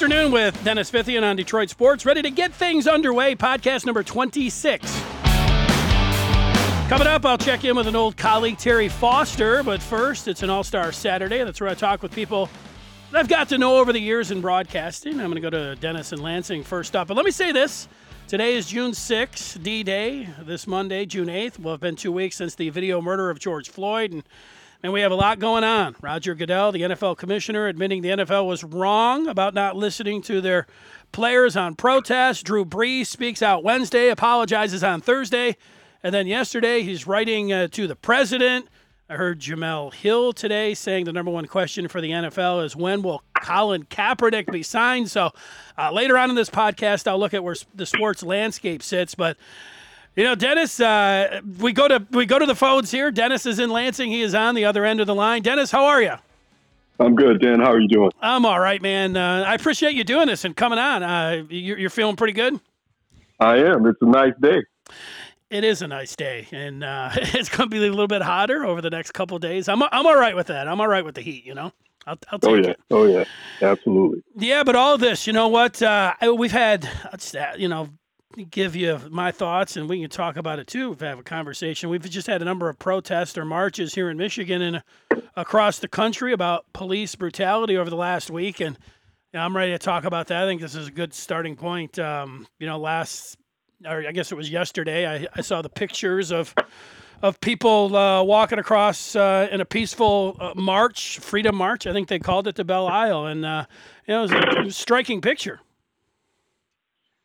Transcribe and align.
afternoon 0.00 0.30
with 0.30 0.62
Dennis 0.62 0.92
Fithian 0.92 1.28
on 1.28 1.34
Detroit 1.34 1.70
Sports. 1.70 2.06
Ready 2.06 2.22
to 2.22 2.30
get 2.30 2.54
things 2.54 2.86
underway. 2.86 3.34
Podcast 3.34 3.84
number 3.84 4.04
26. 4.04 5.02
Coming 6.88 7.08
up, 7.08 7.26
I'll 7.26 7.36
check 7.36 7.64
in 7.64 7.74
with 7.74 7.88
an 7.88 7.96
old 7.96 8.16
colleague, 8.16 8.58
Terry 8.58 8.88
Foster. 8.88 9.64
But 9.64 9.82
first, 9.82 10.28
it's 10.28 10.44
an 10.44 10.50
All 10.50 10.62
Star 10.62 10.92
Saturday. 10.92 11.42
That's 11.42 11.60
where 11.60 11.68
I 11.68 11.74
talk 11.74 12.00
with 12.00 12.12
people 12.12 12.48
that 13.10 13.18
I've 13.18 13.28
got 13.28 13.48
to 13.48 13.58
know 13.58 13.78
over 13.78 13.92
the 13.92 13.98
years 13.98 14.30
in 14.30 14.40
broadcasting. 14.40 15.14
I'm 15.14 15.32
going 15.32 15.34
to 15.34 15.40
go 15.40 15.50
to 15.50 15.74
Dennis 15.74 16.12
and 16.12 16.22
Lansing 16.22 16.62
first 16.62 16.94
up. 16.94 17.08
But 17.08 17.16
let 17.16 17.24
me 17.26 17.32
say 17.32 17.50
this 17.50 17.88
today 18.28 18.54
is 18.54 18.68
June 18.68 18.92
6th, 18.92 19.60
D 19.64 19.82
Day. 19.82 20.28
This 20.42 20.68
Monday, 20.68 21.06
June 21.06 21.26
8th, 21.26 21.58
will 21.58 21.72
have 21.72 21.80
been 21.80 21.96
two 21.96 22.12
weeks 22.12 22.36
since 22.36 22.54
the 22.54 22.70
video 22.70 23.02
murder 23.02 23.30
of 23.30 23.40
George 23.40 23.68
Floyd. 23.68 24.12
And 24.12 24.22
and 24.82 24.92
we 24.92 25.00
have 25.00 25.12
a 25.12 25.16
lot 25.16 25.38
going 25.38 25.64
on. 25.64 25.96
Roger 26.00 26.34
Goodell, 26.34 26.72
the 26.72 26.82
NFL 26.82 27.16
commissioner, 27.16 27.66
admitting 27.66 28.02
the 28.02 28.10
NFL 28.10 28.46
was 28.46 28.62
wrong 28.62 29.26
about 29.26 29.54
not 29.54 29.76
listening 29.76 30.22
to 30.22 30.40
their 30.40 30.66
players 31.12 31.56
on 31.56 31.74
protest. 31.74 32.44
Drew 32.44 32.64
Brees 32.64 33.06
speaks 33.06 33.42
out 33.42 33.64
Wednesday, 33.64 34.08
apologizes 34.08 34.84
on 34.84 35.00
Thursday. 35.00 35.56
And 36.02 36.14
then 36.14 36.26
yesterday, 36.26 36.82
he's 36.82 37.06
writing 37.06 37.52
uh, 37.52 37.68
to 37.68 37.86
the 37.86 37.96
president. 37.96 38.68
I 39.10 39.16
heard 39.16 39.40
Jemele 39.40 39.94
Hill 39.94 40.32
today 40.34 40.74
saying 40.74 41.06
the 41.06 41.12
number 41.12 41.30
one 41.30 41.46
question 41.46 41.88
for 41.88 42.00
the 42.00 42.10
NFL 42.10 42.64
is 42.64 42.76
when 42.76 43.02
will 43.02 43.22
Colin 43.42 43.84
Kaepernick 43.84 44.52
be 44.52 44.62
signed? 44.62 45.10
So 45.10 45.30
uh, 45.78 45.90
later 45.92 46.18
on 46.18 46.28
in 46.28 46.36
this 46.36 46.50
podcast, 46.50 47.08
I'll 47.08 47.18
look 47.18 47.32
at 47.32 47.42
where 47.42 47.56
the 47.74 47.86
sports 47.86 48.22
landscape 48.22 48.82
sits. 48.82 49.14
But 49.14 49.38
you 50.18 50.24
know, 50.24 50.34
Dennis, 50.34 50.80
uh, 50.80 51.40
we 51.60 51.72
go 51.72 51.86
to 51.86 52.04
we 52.10 52.26
go 52.26 52.40
to 52.40 52.46
the 52.46 52.56
phones 52.56 52.90
here. 52.90 53.12
Dennis 53.12 53.46
is 53.46 53.60
in 53.60 53.70
Lansing. 53.70 54.10
He 54.10 54.20
is 54.20 54.34
on 54.34 54.56
the 54.56 54.64
other 54.64 54.84
end 54.84 55.00
of 55.00 55.06
the 55.06 55.14
line. 55.14 55.42
Dennis, 55.42 55.70
how 55.70 55.84
are 55.84 56.02
you? 56.02 56.14
I'm 56.98 57.14
good, 57.14 57.40
Dan. 57.40 57.60
How 57.60 57.70
are 57.70 57.78
you 57.78 57.86
doing? 57.86 58.10
I'm 58.20 58.44
all 58.44 58.58
right, 58.58 58.82
man. 58.82 59.16
Uh, 59.16 59.44
I 59.46 59.54
appreciate 59.54 59.94
you 59.94 60.02
doing 60.02 60.26
this 60.26 60.44
and 60.44 60.56
coming 60.56 60.80
on. 60.80 61.04
Uh, 61.04 61.44
you're, 61.48 61.78
you're, 61.78 61.88
feeling 61.88 62.16
pretty 62.16 62.32
good. 62.32 62.58
I 63.38 63.58
am. 63.58 63.86
It's 63.86 64.02
a 64.02 64.06
nice 64.06 64.32
day. 64.40 64.60
It 65.50 65.62
is 65.62 65.82
a 65.82 65.86
nice 65.86 66.16
day, 66.16 66.48
and 66.50 66.82
uh, 66.82 67.10
it's 67.14 67.48
going 67.48 67.70
to 67.70 67.72
be 67.72 67.78
a 67.78 67.88
little 67.88 68.08
bit 68.08 68.20
hotter 68.20 68.66
over 68.66 68.80
the 68.80 68.90
next 68.90 69.12
couple 69.12 69.38
days. 69.38 69.68
I'm 69.68 69.84
I'm 69.84 70.04
all 70.04 70.18
right 70.18 70.34
with 70.34 70.48
that. 70.48 70.66
I'm 70.66 70.80
all 70.80 70.88
right 70.88 71.04
with 71.04 71.14
the 71.14 71.22
heat. 71.22 71.44
You 71.44 71.54
know. 71.54 71.72
I'll, 72.08 72.18
I'll 72.32 72.38
oh 72.42 72.54
yeah, 72.54 72.70
it. 72.70 72.80
oh 72.90 73.04
yeah, 73.04 73.24
absolutely. 73.62 74.24
Yeah, 74.34 74.64
but 74.64 74.74
all 74.74 74.98
this, 74.98 75.28
you 75.28 75.32
know 75.32 75.46
what? 75.46 75.80
Uh, 75.80 76.14
we've 76.36 76.50
had, 76.50 76.88
you 77.58 77.68
know, 77.68 77.90
give 78.50 78.76
you 78.76 79.00
my 79.10 79.32
thoughts 79.32 79.76
and 79.76 79.88
we 79.88 80.00
can 80.00 80.10
talk 80.10 80.36
about 80.36 80.58
it 80.58 80.66
too. 80.66 80.92
if 80.92 81.00
We've 81.00 81.18
a 81.18 81.22
conversation. 81.22 81.88
We've 81.88 82.08
just 82.08 82.26
had 82.26 82.42
a 82.42 82.44
number 82.44 82.68
of 82.68 82.78
protests 82.78 83.36
or 83.38 83.44
marches 83.44 83.94
here 83.94 84.10
in 84.10 84.16
Michigan 84.16 84.62
and 84.62 84.82
across 85.36 85.78
the 85.78 85.88
country 85.88 86.32
about 86.32 86.64
police 86.72 87.14
brutality 87.14 87.76
over 87.76 87.90
the 87.90 87.96
last 87.96 88.30
week. 88.30 88.60
And 88.60 88.78
I'm 89.34 89.56
ready 89.56 89.72
to 89.72 89.78
talk 89.78 90.04
about 90.04 90.28
that. 90.28 90.42
I 90.42 90.46
think 90.46 90.60
this 90.60 90.74
is 90.74 90.88
a 90.88 90.90
good 90.90 91.14
starting 91.14 91.56
point. 91.56 91.98
Um, 91.98 92.46
you 92.58 92.66
know, 92.66 92.78
last, 92.78 93.36
or 93.86 94.06
I 94.06 94.12
guess 94.12 94.30
it 94.30 94.36
was 94.36 94.50
yesterday, 94.50 95.06
I, 95.06 95.26
I 95.34 95.40
saw 95.40 95.62
the 95.62 95.70
pictures 95.70 96.30
of 96.30 96.54
of 97.20 97.40
people 97.40 97.96
uh, 97.96 98.22
walking 98.22 98.60
across 98.60 99.16
uh, 99.16 99.48
in 99.50 99.60
a 99.60 99.64
peaceful 99.64 100.36
uh, 100.38 100.52
march, 100.54 101.18
freedom 101.18 101.56
march. 101.56 101.84
I 101.84 101.92
think 101.92 102.06
they 102.06 102.20
called 102.20 102.46
it 102.46 102.54
the 102.54 102.64
Belle 102.64 102.86
Isle, 102.86 103.26
and 103.26 103.44
uh, 103.44 103.64
you 104.06 104.14
know, 104.14 104.24
it 104.24 104.30
was 104.30 104.68
a 104.68 104.70
striking 104.70 105.20
picture. 105.20 105.60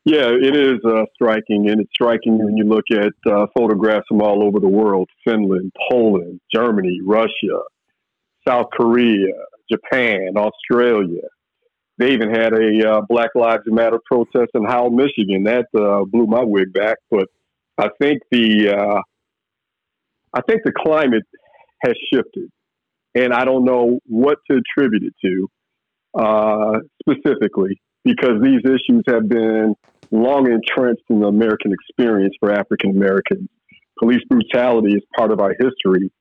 Yeah, 0.05 0.27
it 0.29 0.55
is 0.55 0.79
uh, 0.85 1.05
striking, 1.13 1.69
and 1.69 1.79
it's 1.79 1.91
striking 1.93 2.37
when 2.37 2.57
you 2.57 2.65
look 2.65 2.83
at 2.91 3.13
uh, 3.31 3.47
photographs 3.57 4.05
from 4.09 4.21
all 4.21 4.43
over 4.43 4.59
the 4.59 4.67
world 4.67 5.09
Finland, 5.23 5.71
Poland, 5.89 6.41
Germany, 6.53 6.99
Russia, 7.05 7.61
South 8.45 8.67
Korea, 8.73 9.33
Japan, 9.71 10.33
Australia. 10.35 11.21
They 11.97 12.11
even 12.11 12.31
had 12.31 12.53
a 12.53 12.95
uh, 12.95 13.01
Black 13.07 13.29
Lives 13.33 13.63
Matter 13.67 13.99
protest 14.05 14.51
in 14.55 14.65
Howell, 14.65 14.89
Michigan. 14.89 15.43
That 15.43 15.67
uh, 15.73 16.03
blew 16.03 16.25
my 16.25 16.43
wig 16.43 16.73
back. 16.73 16.97
But 17.09 17.29
I 17.77 17.87
think 18.01 18.23
the 18.29 18.75
uh, 18.75 19.01
I 20.33 20.41
think 20.41 20.63
the 20.65 20.73
climate 20.73 21.23
has 21.81 21.93
shifted, 22.13 22.49
and 23.15 23.31
I 23.31 23.45
don't 23.45 23.63
know 23.63 23.99
what 24.05 24.39
to 24.51 24.57
attribute 24.57 25.03
it 25.03 25.13
to 25.23 25.47
uh, 26.19 26.79
specifically 27.07 27.79
because 28.03 28.41
these 28.41 28.61
issues 28.65 29.03
have 29.07 29.29
been 29.29 29.75
long 30.13 30.45
entrenched 30.45 31.03
in 31.09 31.19
the 31.21 31.27
American 31.27 31.73
experience 31.73 32.35
for 32.39 32.51
African 32.51 32.91
Americans. 32.91 33.49
Police 33.99 34.21
brutality 34.29 34.93
is 34.93 35.01
part 35.17 35.31
of 35.31 35.39
our 35.39 35.55
history, 35.59 36.11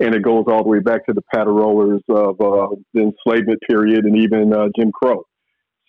and 0.00 0.14
it 0.14 0.22
goes 0.22 0.44
all 0.48 0.62
the 0.62 0.68
way 0.68 0.80
back 0.80 1.06
to 1.06 1.14
the 1.14 1.22
paterrollers 1.34 2.00
of 2.08 2.40
uh, 2.40 2.74
the 2.92 3.00
enslavement 3.00 3.58
period 3.68 4.04
and 4.04 4.16
even 4.16 4.52
uh, 4.52 4.66
Jim 4.78 4.92
Crow. 4.92 5.24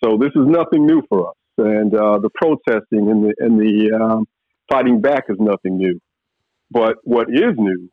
So 0.02 0.16
this 0.16 0.30
is 0.34 0.46
nothing 0.46 0.86
new 0.86 1.02
for 1.08 1.28
us, 1.28 1.36
and 1.58 1.94
uh, 1.94 2.18
the 2.18 2.30
protesting 2.34 3.10
and 3.10 3.24
the 3.24 3.34
and 3.38 3.60
the 3.60 3.92
um, 3.94 4.26
fighting 4.70 5.00
back 5.00 5.24
is 5.28 5.36
nothing 5.38 5.76
new. 5.76 6.00
But 6.70 6.96
what 7.04 7.28
is 7.28 7.54
new 7.56 7.90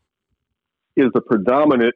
is 0.96 1.08
the 1.14 1.22
predominant 1.22 1.96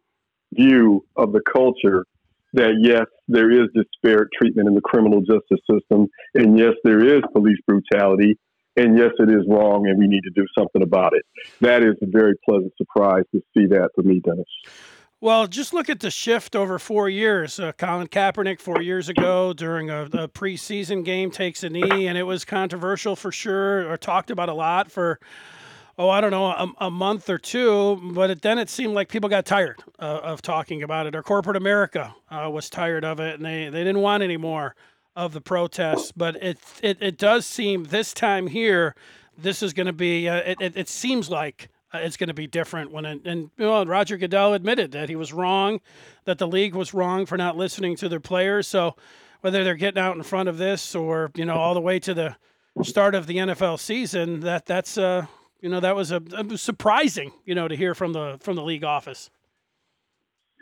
view 0.53 1.05
of 1.15 1.31
the 1.31 1.41
culture 1.41 2.05
that 2.53 2.73
yes, 2.81 3.05
there 3.27 3.51
is 3.51 3.69
disparate 3.73 4.29
treatment 4.39 4.67
in 4.67 4.75
the 4.75 4.81
criminal 4.81 5.21
justice 5.21 5.59
system, 5.69 6.07
and 6.35 6.57
yes, 6.57 6.73
there 6.83 7.03
is 7.03 7.21
police 7.33 7.59
brutality, 7.65 8.37
and 8.77 8.97
yes, 8.97 9.11
it 9.19 9.29
is 9.29 9.45
wrong, 9.49 9.87
and 9.87 9.99
we 9.99 10.07
need 10.07 10.23
to 10.23 10.31
do 10.35 10.45
something 10.57 10.81
about 10.81 11.13
it. 11.13 11.23
That 11.61 11.83
is 11.83 11.95
a 12.01 12.07
very 12.07 12.33
pleasant 12.47 12.73
surprise 12.77 13.23
to 13.33 13.41
see 13.55 13.65
that 13.67 13.89
for 13.95 14.03
me, 14.03 14.21
Dennis. 14.23 14.45
Well, 15.19 15.45
just 15.45 15.71
look 15.71 15.87
at 15.87 15.99
the 15.99 16.09
shift 16.09 16.55
over 16.55 16.79
four 16.79 17.07
years. 17.07 17.59
Uh, 17.59 17.73
Colin 17.73 18.07
Kaepernick, 18.07 18.59
four 18.59 18.81
years 18.81 19.07
ago, 19.07 19.53
during 19.53 19.91
a, 19.91 20.05
a, 20.05 20.27
preseason 20.27 21.05
game, 21.05 21.29
takes 21.29 21.63
a 21.63 21.69
knee, 21.69 22.07
and 22.07 22.17
it 22.17 22.23
was 22.23 22.43
controversial 22.43 23.15
for 23.15 23.31
sure, 23.31 23.87
or 23.87 23.97
talked 23.97 24.31
about 24.31 24.49
a 24.49 24.53
lot 24.53 24.91
for 24.91 25.19
oh, 25.97 26.09
I 26.09 26.21
don't 26.21 26.31
know, 26.31 26.45
a, 26.45 26.71
a 26.85 26.91
month 26.91 27.29
or 27.29 27.37
two. 27.37 27.99
But 28.13 28.29
it, 28.29 28.41
then 28.41 28.57
it 28.57 28.69
seemed 28.69 28.93
like 28.93 29.09
people 29.09 29.29
got 29.29 29.45
tired 29.45 29.83
uh, 29.99 30.19
of 30.23 30.41
talking 30.41 30.83
about 30.83 31.07
it, 31.07 31.15
or 31.15 31.23
corporate 31.23 31.57
America 31.57 32.15
uh, 32.29 32.49
was 32.51 32.69
tired 32.69 33.05
of 33.05 33.19
it, 33.19 33.35
and 33.35 33.45
they, 33.45 33.69
they 33.69 33.83
didn't 33.83 34.01
want 34.01 34.23
any 34.23 34.37
more 34.37 34.75
of 35.15 35.33
the 35.33 35.41
protests. 35.41 36.11
But 36.11 36.35
it, 36.37 36.57
it, 36.81 36.97
it 37.01 37.17
does 37.17 37.45
seem 37.45 37.85
this 37.85 38.13
time 38.13 38.47
here, 38.47 38.95
this 39.37 39.61
is 39.61 39.73
going 39.73 39.87
to 39.87 39.93
be, 39.93 40.27
uh, 40.27 40.37
it, 40.37 40.61
it, 40.61 40.77
it, 40.77 40.89
seems 40.89 41.29
like 41.29 41.69
uh, 41.93 41.99
it's 41.99 42.17
going 42.17 42.29
to 42.29 42.33
be 42.33 42.47
different 42.47 42.91
when 42.91 43.05
it, 43.05 43.21
and 43.25 43.49
Roger 43.57 44.17
Goodell 44.17 44.53
admitted 44.53 44.91
that 44.91 45.09
he 45.09 45.15
was 45.15 45.33
wrong, 45.33 45.81
that 46.25 46.37
the 46.37 46.47
league 46.47 46.75
was 46.75 46.93
wrong 46.93 47.25
for 47.25 47.37
not 47.37 47.57
listening 47.57 47.95
to 47.97 48.09
their 48.09 48.19
players. 48.19 48.67
So 48.67 48.95
whether 49.41 49.63
they're 49.63 49.75
getting 49.75 50.01
out 50.01 50.15
in 50.15 50.23
front 50.23 50.47
of 50.47 50.57
this 50.57 50.95
or 50.95 51.31
you 51.35 51.45
know 51.45 51.55
all 51.55 51.73
the 51.73 51.81
way 51.81 51.99
to 51.99 52.13
the 52.13 52.35
start 52.83 53.13
of 53.15 53.27
the 53.27 53.37
NFL 53.37 53.79
season, 53.79 54.39
that 54.41 54.65
that's 54.65 54.97
uh, 54.97 55.25
you 55.61 55.69
know 55.69 55.79
that 55.79 55.95
was 55.95 56.11
a, 56.11 56.19
was 56.19 56.61
surprising, 56.61 57.31
you 57.45 57.55
know, 57.55 57.67
to 57.67 57.75
hear 57.75 57.95
from 57.95 58.13
the 58.13 58.37
from 58.41 58.55
the 58.55 58.63
league 58.63 58.83
office. 58.83 59.29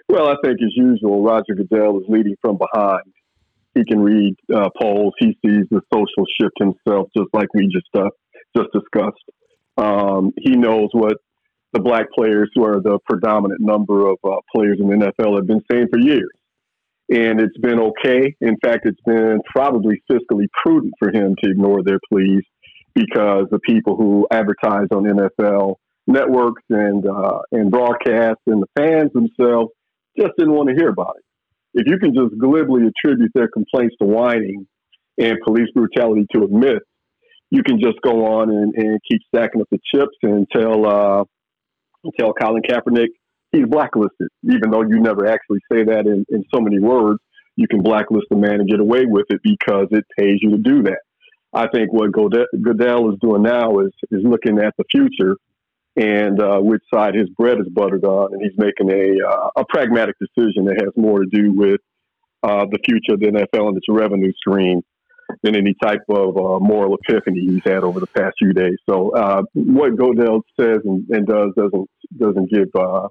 Well, 0.07 0.27
I 0.27 0.35
think 0.43 0.59
as 0.61 0.75
usual, 0.75 1.23
Roger 1.23 1.53
Goodell 1.55 1.99
is 1.99 2.05
leading 2.07 2.35
from 2.41 2.57
behind. 2.57 3.13
He 3.75 3.85
can 3.85 3.99
read 3.99 4.35
uh, 4.53 4.69
polls. 4.79 5.13
He 5.19 5.37
sees 5.45 5.65
the 5.69 5.81
social 5.93 6.25
shift 6.39 6.55
himself, 6.59 7.09
just 7.15 7.29
like 7.33 7.47
we 7.53 7.67
just 7.67 7.87
uh, 7.95 8.09
just 8.55 8.69
discussed. 8.73 9.23
Um, 9.77 10.33
he 10.37 10.51
knows 10.51 10.89
what 10.91 11.17
the 11.73 11.79
black 11.79 12.07
players, 12.17 12.49
who 12.55 12.65
are 12.65 12.81
the 12.81 12.99
predominant 13.07 13.61
number 13.61 14.07
of 14.07 14.17
uh, 14.23 14.37
players 14.53 14.79
in 14.81 14.87
the 14.87 14.95
NFL, 14.95 15.37
have 15.37 15.47
been 15.47 15.61
saying 15.71 15.87
for 15.91 15.99
years. 15.99 16.29
And 17.11 17.39
it's 17.39 17.57
been 17.57 17.79
okay. 17.79 18.35
In 18.41 18.57
fact, 18.63 18.85
it's 18.85 19.01
been 19.05 19.39
probably 19.45 20.01
fiscally 20.11 20.47
prudent 20.63 20.93
for 20.99 21.09
him 21.11 21.35
to 21.43 21.49
ignore 21.49 21.83
their 21.83 21.99
pleas 22.11 22.43
because 22.93 23.45
the 23.51 23.59
people 23.59 23.95
who 23.95 24.27
advertise 24.31 24.87
on 24.91 25.03
NFL 25.03 25.75
networks 26.07 26.63
and 26.69 27.05
uh, 27.07 27.39
and 27.51 27.71
broadcast 27.71 28.39
and 28.47 28.63
the 28.63 28.67
fans 28.77 29.11
themselves 29.13 29.71
just 30.17 30.31
didn't 30.37 30.53
want 30.53 30.69
to 30.69 30.75
hear 30.75 30.89
about 30.89 31.15
it. 31.17 31.23
If 31.81 31.87
you 31.87 31.99
can 31.99 32.13
just 32.13 32.39
glibly 32.39 32.83
attribute 32.87 33.31
their 33.33 33.47
complaints 33.47 33.95
to 34.01 34.07
whining 34.07 34.67
and 35.19 35.37
police 35.45 35.69
brutality 35.73 36.25
to 36.33 36.43
a 36.43 36.47
myth, 36.47 36.83
you 37.51 37.61
can 37.63 37.79
just 37.79 38.01
go 38.01 38.25
on 38.25 38.49
and, 38.49 38.73
and 38.75 38.99
keep 39.09 39.21
stacking 39.33 39.61
up 39.61 39.67
the 39.71 39.79
chips 39.93 40.17
and 40.23 40.47
tell 40.51 40.85
uh, 40.85 41.23
tell 42.19 42.33
Colin 42.33 42.63
Kaepernick 42.63 43.09
he's 43.51 43.65
blacklisted, 43.65 44.27
even 44.43 44.71
though 44.71 44.81
you 44.81 44.99
never 44.99 45.27
actually 45.27 45.59
say 45.71 45.83
that 45.83 46.05
in, 46.05 46.25
in 46.29 46.43
so 46.53 46.61
many 46.61 46.79
words. 46.79 47.19
You 47.55 47.67
can 47.67 47.81
blacklist 47.81 48.27
the 48.29 48.37
man 48.37 48.61
and 48.61 48.69
get 48.69 48.79
away 48.79 49.03
with 49.05 49.25
it 49.29 49.41
because 49.43 49.87
it 49.91 50.05
pays 50.17 50.39
you 50.41 50.51
to 50.51 50.57
do 50.57 50.83
that. 50.83 50.99
I 51.53 51.67
think 51.67 51.91
what 51.91 52.11
Goodell 52.11 53.11
is 53.11 53.19
doing 53.21 53.43
now 53.43 53.79
is 53.79 53.91
is 54.11 54.23
looking 54.23 54.59
at 54.59 54.75
the 54.77 54.83
future 54.91 55.35
and 55.95 56.41
uh, 56.41 56.59
which 56.59 56.81
side 56.93 57.15
his 57.15 57.29
bread 57.29 57.59
is 57.59 57.67
buttered 57.69 58.05
on, 58.05 58.33
and 58.33 58.41
he's 58.41 58.57
making 58.57 58.91
a 58.91 59.27
uh, 59.27 59.49
a 59.57 59.65
pragmatic 59.67 60.15
decision 60.19 60.65
that 60.65 60.81
has 60.81 60.93
more 60.95 61.19
to 61.19 61.25
do 61.31 61.51
with 61.51 61.81
uh, 62.43 62.65
the 62.71 62.79
future 62.85 63.13
of 63.13 63.19
the 63.19 63.27
NFL 63.27 63.67
and 63.69 63.77
its 63.77 63.87
revenue 63.89 64.31
stream 64.37 64.81
than 65.43 65.55
any 65.55 65.75
type 65.81 66.01
of 66.09 66.37
uh, 66.37 66.59
moral 66.59 66.95
epiphany 66.95 67.41
he's 67.41 67.61
had 67.63 67.83
over 67.83 67.99
the 67.99 68.07
past 68.07 68.35
few 68.39 68.53
days. 68.53 68.77
So 68.89 69.11
uh, 69.11 69.43
what 69.53 69.95
Goodell 69.95 70.41
says 70.59 70.79
and, 70.85 71.07
and, 71.09 71.27
does 71.27 71.51
doesn't 71.55 71.89
doesn't 72.17 72.51
give 72.51 72.69
uh, 72.75 73.07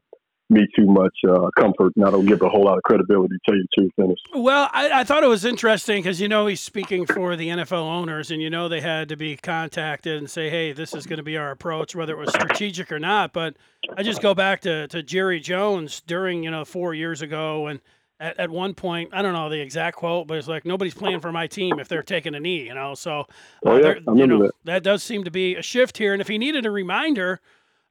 me 0.50 0.66
too 0.74 0.86
much 0.86 1.14
uh, 1.28 1.50
comfort, 1.58 1.92
and 1.96 2.04
I 2.04 2.10
don't 2.10 2.26
give 2.26 2.40
a 2.42 2.48
whole 2.48 2.64
lot 2.64 2.78
of 2.78 2.82
credibility. 2.82 3.34
To 3.34 3.40
tell 3.44 3.56
you 3.56 3.62
the 3.62 3.82
truth, 3.82 3.92
Dennis. 3.98 4.18
Well, 4.34 4.68
I, 4.72 5.00
I 5.00 5.04
thought 5.04 5.22
it 5.22 5.28
was 5.28 5.44
interesting 5.44 6.02
because 6.02 6.20
you 6.20 6.28
know 6.28 6.46
he's 6.46 6.60
speaking 6.60 7.06
for 7.06 7.36
the 7.36 7.48
NFL 7.48 7.72
owners, 7.72 8.30
and 8.30 8.40
you 8.40 8.50
know 8.50 8.68
they 8.68 8.80
had 8.80 9.08
to 9.10 9.16
be 9.16 9.36
contacted 9.36 10.18
and 10.18 10.30
say, 10.30 10.48
"Hey, 10.48 10.72
this 10.72 10.94
is 10.94 11.06
going 11.06 11.18
to 11.18 11.22
be 11.22 11.36
our 11.36 11.50
approach, 11.50 11.94
whether 11.94 12.14
it 12.14 12.18
was 12.18 12.30
strategic 12.30 12.90
or 12.90 12.98
not." 12.98 13.32
But 13.32 13.56
I 13.96 14.02
just 14.02 14.22
go 14.22 14.34
back 14.34 14.62
to, 14.62 14.88
to 14.88 15.02
Jerry 15.02 15.40
Jones 15.40 16.00
during 16.06 16.42
you 16.42 16.50
know 16.50 16.64
four 16.64 16.94
years 16.94 17.20
ago, 17.22 17.66
and 17.66 17.80
at, 18.20 18.38
at 18.38 18.50
one 18.50 18.74
point, 18.74 19.10
I 19.12 19.22
don't 19.22 19.32
know 19.32 19.48
the 19.48 19.60
exact 19.60 19.96
quote, 19.96 20.26
but 20.26 20.38
it's 20.38 20.48
like 20.48 20.64
nobody's 20.64 20.94
playing 20.94 21.20
for 21.20 21.30
my 21.30 21.46
team 21.46 21.78
if 21.78 21.88
they're 21.88 22.02
taking 22.02 22.34
a 22.34 22.40
knee, 22.40 22.64
you 22.64 22.74
know. 22.74 22.94
So, 22.94 23.20
uh, 23.20 23.24
oh 23.64 23.76
yeah, 23.76 23.94
I 24.08 24.14
you 24.14 24.26
know, 24.26 24.42
that. 24.42 24.52
that 24.64 24.82
does 24.82 25.02
seem 25.02 25.24
to 25.24 25.30
be 25.30 25.56
a 25.56 25.62
shift 25.62 25.98
here, 25.98 26.12
and 26.12 26.20
if 26.20 26.28
he 26.28 26.38
needed 26.38 26.66
a 26.66 26.70
reminder 26.70 27.40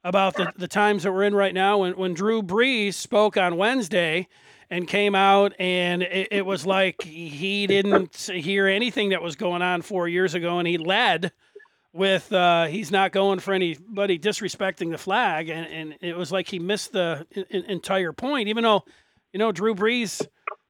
about 0.08 0.36
the, 0.36 0.54
the 0.56 0.70
times 0.70 1.04
that 1.04 1.12
we're 1.12 1.24
in 1.24 1.36
right 1.36 1.54
now. 1.54 1.80
When, 1.80 1.94
when 1.94 2.14
Drew 2.14 2.42
Brees 2.42 2.94
spoke 2.94 3.36
on 3.36 3.58
Wednesday 3.58 4.30
and 4.70 4.88
came 4.88 5.16
out, 5.16 5.54
and 5.60 6.02
it, 6.02 6.30
it 6.32 6.46
was 6.46 6.66
like 6.66 7.02
he 7.02 7.68
didn't 7.68 8.16
hear 8.34 8.68
anything 8.68 9.10
that 9.10 9.22
was 9.22 9.36
going 9.36 9.62
on 9.62 9.82
four 9.82 10.08
years 10.08 10.34
ago, 10.34 10.60
and 10.60 10.68
he 10.68 10.78
led 10.78 11.34
with 11.92 12.32
uh, 12.32 12.68
he's 12.68 12.90
not 12.90 13.12
going 13.12 13.40
for 13.40 13.54
anybody 13.54 14.18
disrespecting 14.18 14.92
the 14.92 14.98
flag, 14.98 15.50
and, 15.50 15.68
and 15.68 15.96
it 16.00 16.16
was 16.16 16.32
like 16.32 16.48
he 16.48 16.60
missed 16.60 16.94
the 16.94 17.28
in, 17.50 17.66
entire 17.66 18.14
point, 18.14 18.48
even 18.48 18.64
though, 18.64 18.86
you 19.34 19.40
know, 19.40 19.52
Drew 19.52 19.76
Brees, 19.76 20.26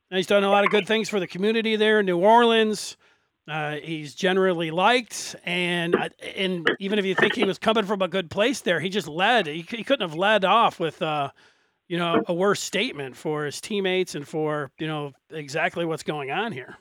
he's 0.10 0.26
done 0.26 0.44
a 0.44 0.50
lot 0.50 0.64
of 0.64 0.72
good 0.72 0.88
things 0.88 1.10
for 1.10 1.20
the 1.20 1.28
community 1.28 1.76
there 1.76 2.00
in 2.00 2.08
New 2.08 2.18
Orleans. 2.18 2.98
Uh, 3.48 3.76
he's 3.76 4.14
generally 4.14 4.72
liked, 4.72 5.36
and 5.46 5.96
and 6.36 6.70
even 6.80 7.00
if 7.00 7.06
you 7.06 7.16
think 7.16 7.34
he 7.34 7.46
was 7.46 7.58
coming 7.58 7.86
from 7.86 8.02
a 8.02 8.08
good 8.08 8.30
place 8.30 8.60
there, 8.60 8.80
he 8.82 8.90
just 8.90 9.08
led. 9.08 9.48
He, 9.48 9.62
he 9.62 9.86
couldn't 9.86 10.08
have 10.08 10.18
led 10.18 10.44
off 10.44 10.82
with, 10.82 11.02
uh, 11.02 11.30
you 11.88 11.98
know, 11.98 12.22
a 12.28 12.34
worse 12.34 12.62
statement 12.62 13.16
for 13.16 13.46
his 13.46 13.62
teammates 13.62 14.16
and 14.16 14.28
for 14.28 14.70
you 14.80 14.88
know 14.88 15.14
exactly 15.30 15.86
what's 15.86 16.04
going 16.04 16.30
on 16.30 16.52
here. 16.52 16.76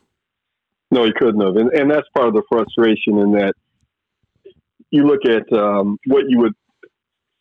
No, 0.90 1.04
he 1.04 1.12
couldn't 1.12 1.40
have, 1.40 1.54
and 1.54 1.70
and 1.72 1.88
that's 1.88 2.08
part 2.16 2.26
of 2.26 2.34
the 2.34 2.42
frustration 2.48 3.18
in 3.18 3.32
that 3.32 3.54
you 4.90 5.06
look 5.06 5.24
at 5.24 5.52
um, 5.56 5.98
what 6.06 6.24
you 6.28 6.38
would 6.38 6.54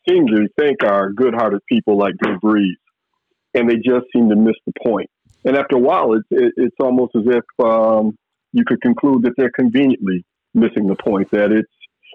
seem 0.08 0.28
to 0.28 0.48
think 0.60 0.84
are 0.84 1.12
good-hearted 1.12 1.62
people 1.68 1.98
like 1.98 2.14
Drew 2.22 2.40
Brees, 2.40 2.76
and 3.56 3.68
they 3.68 3.78
just 3.78 4.06
seem 4.14 4.30
to 4.30 4.36
miss 4.36 4.56
the 4.68 4.74
point. 4.84 5.10
And 5.46 5.56
after 5.56 5.78
a 5.78 5.80
while, 5.80 6.14
it's 6.14 6.28
it, 6.30 6.54
it's 6.58 6.76
almost 6.80 7.16
as 7.16 7.24
if 7.26 7.66
um, 7.66 8.16
you 8.56 8.64
could 8.66 8.82
conclude 8.82 9.24
that 9.24 9.34
they're 9.38 9.52
conveniently 9.52 10.24
missing 10.54 10.88
the 10.88 10.96
point 10.96 11.30
that 11.32 11.52
it's 11.52 11.72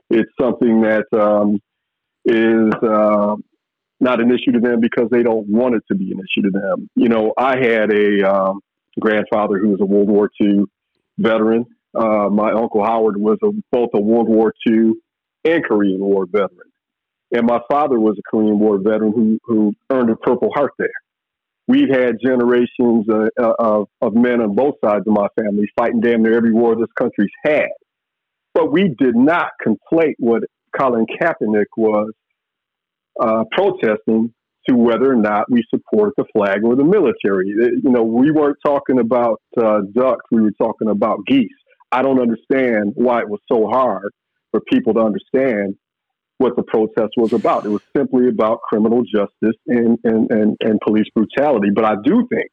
it's 0.08 0.30
something 0.40 0.80
that 0.80 1.04
um, 1.12 1.60
is 2.24 2.72
uh, 2.82 3.36
not 4.00 4.20
an 4.20 4.32
issue 4.32 4.52
to 4.52 4.58
them 4.58 4.80
because 4.80 5.08
they 5.10 5.22
don't 5.22 5.46
want 5.46 5.74
it 5.74 5.82
to 5.88 5.94
be 5.94 6.10
an 6.10 6.18
issue 6.18 6.42
to 6.42 6.50
them. 6.50 6.88
You 6.96 7.10
know, 7.10 7.34
I 7.36 7.58
had 7.58 7.92
a 7.92 8.28
um, 8.28 8.60
grandfather 8.98 9.58
who 9.58 9.68
was 9.68 9.80
a 9.80 9.84
World 9.84 10.08
War 10.08 10.30
II 10.40 10.64
veteran. 11.18 11.66
Uh, 11.94 12.30
my 12.30 12.50
uncle 12.52 12.82
Howard 12.82 13.18
was 13.18 13.38
a, 13.44 13.50
both 13.70 13.90
a 13.94 14.00
World 14.00 14.28
War 14.28 14.54
II 14.66 14.94
and 15.44 15.64
Korean 15.64 16.00
War 16.00 16.24
veteran, 16.26 16.70
and 17.32 17.46
my 17.46 17.60
father 17.70 18.00
was 18.00 18.16
a 18.18 18.22
Korean 18.30 18.58
War 18.58 18.78
veteran 18.78 19.12
who 19.12 19.38
who 19.44 19.74
earned 19.90 20.08
a 20.08 20.16
Purple 20.16 20.50
Heart 20.54 20.72
there 20.78 20.88
we've 21.70 21.88
had 21.88 22.16
generations 22.20 23.06
uh, 23.08 23.28
uh, 23.40 23.52
of, 23.60 23.88
of 24.02 24.14
men 24.14 24.40
on 24.40 24.56
both 24.56 24.74
sides 24.84 25.04
of 25.06 25.12
my 25.12 25.28
family 25.40 25.68
fighting 25.78 26.00
damn 26.00 26.22
near 26.22 26.36
every 26.36 26.52
war 26.52 26.74
this 26.74 26.88
country's 26.98 27.30
had. 27.44 27.68
But 28.54 28.72
we 28.72 28.94
did 28.98 29.14
not 29.14 29.50
conflate 29.64 30.14
what 30.18 30.42
Colin 30.76 31.06
Kaepernick 31.06 31.66
was 31.76 32.10
uh, 33.20 33.44
protesting 33.52 34.34
to 34.68 34.74
whether 34.74 35.12
or 35.12 35.16
not 35.16 35.50
we 35.50 35.62
support 35.70 36.14
the 36.16 36.24
flag 36.34 36.64
or 36.64 36.74
the 36.74 36.84
military. 36.84 37.48
You 37.48 37.90
know, 37.90 38.02
we 38.02 38.32
weren't 38.32 38.58
talking 38.64 38.98
about 38.98 39.40
uh, 39.56 39.80
ducks, 39.94 40.24
we 40.32 40.42
were 40.42 40.52
talking 40.60 40.88
about 40.88 41.24
geese. 41.26 41.48
I 41.92 42.02
don't 42.02 42.20
understand 42.20 42.92
why 42.94 43.20
it 43.20 43.28
was 43.28 43.40
so 43.50 43.68
hard 43.68 44.12
for 44.50 44.60
people 44.72 44.94
to 44.94 45.00
understand 45.00 45.76
what 46.40 46.56
the 46.56 46.62
protest 46.62 47.12
was 47.18 47.34
about. 47.34 47.66
It 47.66 47.68
was 47.68 47.82
simply 47.94 48.26
about 48.28 48.62
criminal 48.62 49.02
justice 49.02 49.58
and, 49.66 49.98
and, 50.04 50.30
and, 50.30 50.56
and 50.60 50.80
police 50.80 51.04
brutality. 51.14 51.68
But 51.74 51.84
I 51.84 51.96
do 52.02 52.26
think 52.32 52.50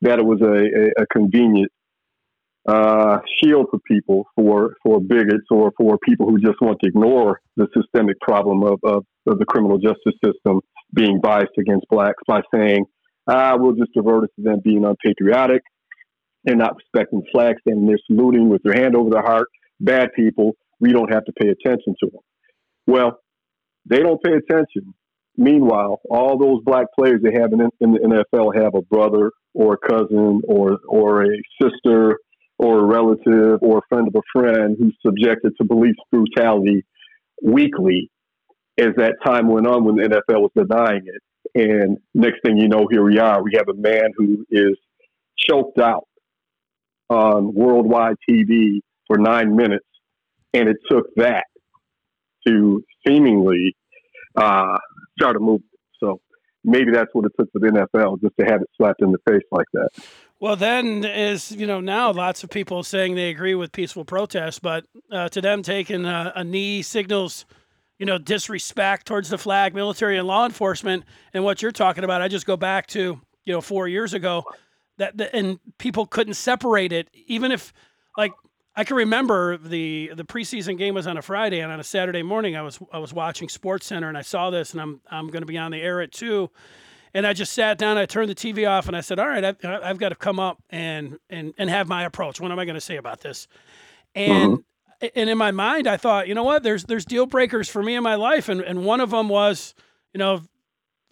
that 0.00 0.18
it 0.18 0.24
was 0.24 0.40
a, 0.42 0.46
a, 0.46 1.04
a 1.04 1.06
convenient 1.06 1.70
uh, 2.66 3.18
shield 3.36 3.66
for 3.70 3.78
people, 3.86 4.26
for, 4.34 4.74
for 4.82 5.00
bigots, 5.00 5.46
or 5.52 5.72
for 5.78 5.96
people 6.04 6.26
who 6.28 6.40
just 6.40 6.60
want 6.60 6.78
to 6.80 6.88
ignore 6.88 7.40
the 7.56 7.68
systemic 7.72 8.18
problem 8.20 8.64
of, 8.64 8.80
of, 8.82 9.04
of 9.28 9.38
the 9.38 9.44
criminal 9.44 9.78
justice 9.78 10.18
system 10.24 10.60
being 10.92 11.20
biased 11.22 11.56
against 11.56 11.86
blacks 11.90 12.20
by 12.26 12.40
saying, 12.52 12.84
ah, 13.28 13.54
we'll 13.56 13.76
just 13.76 13.92
divert 13.94 14.24
it 14.24 14.30
to 14.34 14.42
them 14.42 14.60
being 14.64 14.84
unpatriotic 14.84 15.62
and 16.46 16.58
not 16.58 16.74
respecting 16.74 17.22
the 17.32 17.54
and 17.66 17.88
they're 17.88 17.96
saluting 18.08 18.48
with 18.48 18.60
their 18.64 18.74
hand 18.74 18.96
over 18.96 19.08
their 19.08 19.22
heart. 19.22 19.46
Bad 19.78 20.08
people. 20.16 20.56
We 20.80 20.92
don't 20.92 21.12
have 21.12 21.24
to 21.26 21.32
pay 21.40 21.48
attention 21.48 21.94
to 22.00 22.10
them. 22.10 22.20
Well, 22.88 23.20
they 23.84 23.98
don't 23.98 24.22
pay 24.22 24.32
attention. 24.32 24.94
Meanwhile, 25.36 26.00
all 26.10 26.38
those 26.38 26.62
black 26.64 26.86
players 26.98 27.20
they 27.22 27.38
have 27.38 27.52
in, 27.52 27.60
in 27.80 27.92
the 27.92 28.24
NFL 28.32 28.60
have 28.60 28.74
a 28.74 28.80
brother 28.80 29.30
or 29.52 29.74
a 29.74 29.88
cousin 29.88 30.40
or 30.48 30.78
or 30.88 31.24
a 31.24 31.36
sister 31.60 32.18
or 32.58 32.78
a 32.78 32.84
relative 32.84 33.58
or 33.60 33.78
a 33.78 33.82
friend 33.90 34.08
of 34.08 34.14
a 34.16 34.22
friend 34.32 34.76
who's 34.80 34.96
subjected 35.04 35.52
to 35.60 35.68
police 35.68 35.94
brutality 36.10 36.82
weekly 37.44 38.10
as 38.80 38.88
that 38.96 39.16
time 39.24 39.48
went 39.48 39.66
on 39.66 39.84
when 39.84 39.96
the 39.96 40.08
NFL 40.08 40.40
was 40.40 40.50
denying 40.56 41.02
it. 41.04 41.22
And 41.54 41.98
next 42.14 42.40
thing 42.44 42.56
you 42.56 42.68
know, 42.68 42.88
here 42.90 43.04
we 43.04 43.18
are. 43.18 43.42
We 43.42 43.52
have 43.56 43.68
a 43.68 43.74
man 43.74 44.10
who 44.16 44.46
is 44.50 44.78
choked 45.36 45.78
out 45.78 46.08
on 47.10 47.52
worldwide 47.54 48.16
TV 48.28 48.80
for 49.06 49.18
nine 49.18 49.54
minutes. 49.56 49.84
And 50.54 50.68
it 50.68 50.78
took 50.90 51.06
that 51.16 51.44
to 52.48 52.84
seemingly 53.06 53.76
uh, 54.36 54.76
start 55.18 55.36
a 55.36 55.40
movement. 55.40 55.64
So 56.00 56.20
maybe 56.64 56.92
that's 56.92 57.10
what 57.12 57.24
it 57.26 57.32
took 57.38 57.50
for 57.52 57.58
the 57.58 57.68
NFL 57.68 58.20
just 58.20 58.34
to 58.40 58.46
have 58.46 58.62
it 58.62 58.68
slapped 58.76 59.02
in 59.02 59.12
the 59.12 59.18
face 59.28 59.42
like 59.50 59.66
that. 59.72 59.88
Well, 60.40 60.54
then 60.54 61.04
is 61.04 61.50
you 61.50 61.66
know 61.66 61.80
now 61.80 62.12
lots 62.12 62.44
of 62.44 62.50
people 62.50 62.84
saying 62.84 63.16
they 63.16 63.30
agree 63.30 63.56
with 63.56 63.72
peaceful 63.72 64.04
protest, 64.04 64.62
but 64.62 64.84
uh, 65.10 65.28
to 65.30 65.40
them 65.40 65.62
taking 65.62 66.04
a, 66.04 66.32
a, 66.36 66.44
knee 66.44 66.82
signals, 66.82 67.44
you 67.98 68.06
know, 68.06 68.18
disrespect 68.18 69.06
towards 69.06 69.30
the 69.30 69.38
flag, 69.38 69.74
military, 69.74 70.16
and 70.16 70.28
law 70.28 70.44
enforcement. 70.44 71.04
And 71.34 71.42
what 71.42 71.60
you're 71.60 71.72
talking 71.72 72.04
about, 72.04 72.22
I 72.22 72.28
just 72.28 72.46
go 72.46 72.56
back 72.56 72.86
to 72.88 73.20
you 73.44 73.52
know 73.52 73.60
four 73.60 73.88
years 73.88 74.14
ago 74.14 74.44
that, 74.98 75.20
and 75.32 75.58
people 75.78 76.06
couldn't 76.06 76.34
separate 76.34 76.92
it, 76.92 77.08
even 77.26 77.50
if 77.50 77.72
like 78.16 78.32
I 78.78 78.84
can 78.84 78.94
remember 78.94 79.56
the 79.56 80.12
the 80.14 80.22
preseason 80.22 80.78
game 80.78 80.94
was 80.94 81.08
on 81.08 81.18
a 81.18 81.22
Friday, 81.22 81.58
and 81.58 81.72
on 81.72 81.80
a 81.80 81.84
Saturday 81.84 82.22
morning, 82.22 82.56
I 82.56 82.62
was 82.62 82.78
I 82.92 82.98
was 82.98 83.12
watching 83.12 83.48
Sports 83.48 83.86
Center, 83.86 84.08
and 84.08 84.16
I 84.16 84.22
saw 84.22 84.50
this, 84.50 84.72
and 84.72 84.80
I'm 84.80 85.00
I'm 85.10 85.26
going 85.26 85.42
to 85.42 85.46
be 85.46 85.58
on 85.58 85.72
the 85.72 85.82
air 85.82 86.00
at 86.00 86.12
two, 86.12 86.48
and 87.12 87.26
I 87.26 87.32
just 87.32 87.52
sat 87.54 87.76
down, 87.76 87.98
I 87.98 88.06
turned 88.06 88.30
the 88.30 88.36
TV 88.36 88.70
off, 88.70 88.86
and 88.86 88.96
I 88.96 89.00
said, 89.00 89.18
all 89.18 89.26
right, 89.26 89.44
I've, 89.44 89.56
I've 89.64 89.98
got 89.98 90.10
to 90.10 90.14
come 90.14 90.38
up 90.38 90.62
and 90.70 91.18
and 91.28 91.54
and 91.58 91.68
have 91.68 91.88
my 91.88 92.04
approach. 92.04 92.40
What 92.40 92.52
am 92.52 92.58
I 92.60 92.64
going 92.66 92.76
to 92.76 92.80
say 92.80 92.98
about 92.98 93.20
this? 93.20 93.48
And 94.14 94.58
mm-hmm. 94.58 95.06
and 95.12 95.28
in 95.28 95.36
my 95.36 95.50
mind, 95.50 95.88
I 95.88 95.96
thought, 95.96 96.28
you 96.28 96.34
know 96.36 96.44
what? 96.44 96.62
There's 96.62 96.84
there's 96.84 97.04
deal 97.04 97.26
breakers 97.26 97.68
for 97.68 97.82
me 97.82 97.96
in 97.96 98.04
my 98.04 98.14
life, 98.14 98.48
and 98.48 98.60
and 98.60 98.84
one 98.84 99.00
of 99.00 99.10
them 99.10 99.28
was, 99.28 99.74
you 100.14 100.18
know, 100.18 100.42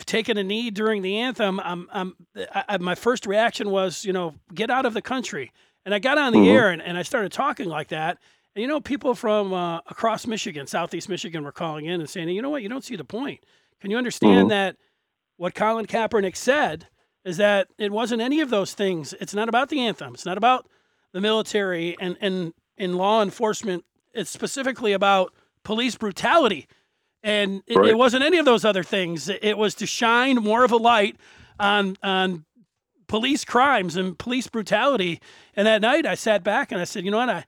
taking 0.05 0.39
a 0.39 0.45
knee 0.45 0.71
during 0.71 1.03
the 1.03 1.17
anthem. 1.17 1.59
I'm 1.59 1.89
I'm 1.93 2.15
I, 2.55 2.79
my 2.79 2.95
first 2.95 3.27
reaction 3.27 3.71
was, 3.71 4.05
you 4.05 4.13
know, 4.13 4.37
get 4.55 4.71
out 4.71 4.87
of 4.87 4.95
the 4.95 5.03
country. 5.03 5.51
And 5.87 5.95
I 5.95 6.01
got 6.01 6.19
on 6.19 6.33
the 6.33 6.41
mm-hmm. 6.41 6.49
air 6.49 6.71
and, 6.71 6.83
and 6.83 6.99
I 6.99 7.03
started 7.03 7.33
talking 7.33 7.69
like 7.69 7.89
that. 7.89 8.19
And 8.55 8.61
you 8.61 8.69
know, 8.69 8.81
people 8.81 9.15
from 9.15 9.53
uh, 9.53 9.79
across 9.87 10.27
Michigan, 10.27 10.67
Southeast 10.67 11.09
Michigan, 11.09 11.45
were 11.45 11.53
calling 11.53 11.87
in 11.87 12.01
and 12.01 12.11
saying, 12.11 12.29
you 12.29 12.43
know 12.43 12.51
what, 12.51 12.63
you 12.63 12.69
don't 12.69 12.85
see 12.85 12.97
the 12.97 13.05
point. 13.05 13.45
Can 13.81 13.93
you 13.93 13.97
understand 13.97 14.41
mm-hmm. 14.41 14.49
that 14.49 14.77
what 15.37 15.55
Colin 15.55 15.87
Kaepernick 15.87 16.35
said 16.35 16.89
is 17.25 17.37
that 17.37 17.69
it 17.79 17.93
wasn't 17.93 18.21
any 18.21 18.41
of 18.41 18.51
those 18.51 18.75
things. 18.75 19.15
It's 19.21 19.35
not 19.35 19.49
about 19.49 19.69
the 19.69 19.81
anthem. 19.81 20.15
It's 20.15 20.27
not 20.27 20.39
about 20.39 20.67
the 21.13 21.21
military 21.21 21.97
and, 22.01 22.17
and 22.21 22.53
in 22.77 22.97
law 22.97 23.23
enforcement. 23.23 23.85
It's 24.13 24.31
specifically 24.31 24.93
about 24.93 25.33
police 25.63 25.97
brutality. 25.97 26.67
And 27.23 27.63
it, 27.67 27.77
right. 27.77 27.91
it 27.91 27.99
wasn't 27.99 28.25
any 28.25 28.39
of 28.39 28.45
those 28.45 28.65
other 28.65 28.83
things. 28.83 29.29
It 29.29 29.57
was 29.59 29.75
to 29.77 29.87
shine 29.87 30.37
more 30.37 30.65
of 30.65 30.73
a 30.73 30.77
light 30.77 31.17
on 31.61 31.97
on 32.03 32.45
police 33.07 33.45
crimes 33.45 33.97
and 33.97 34.19
police 34.19 34.47
brutality. 34.47 35.21
And 35.55 35.67
that 35.67 35.81
night 35.81 36.07
I 36.07 36.15
sat 36.15 36.43
back 36.43 36.73
and 36.73 36.81
I 36.81 36.85
said, 36.85 37.05
you 37.05 37.11
know 37.11 37.19
what? 37.19 37.31
I, 37.31 37.45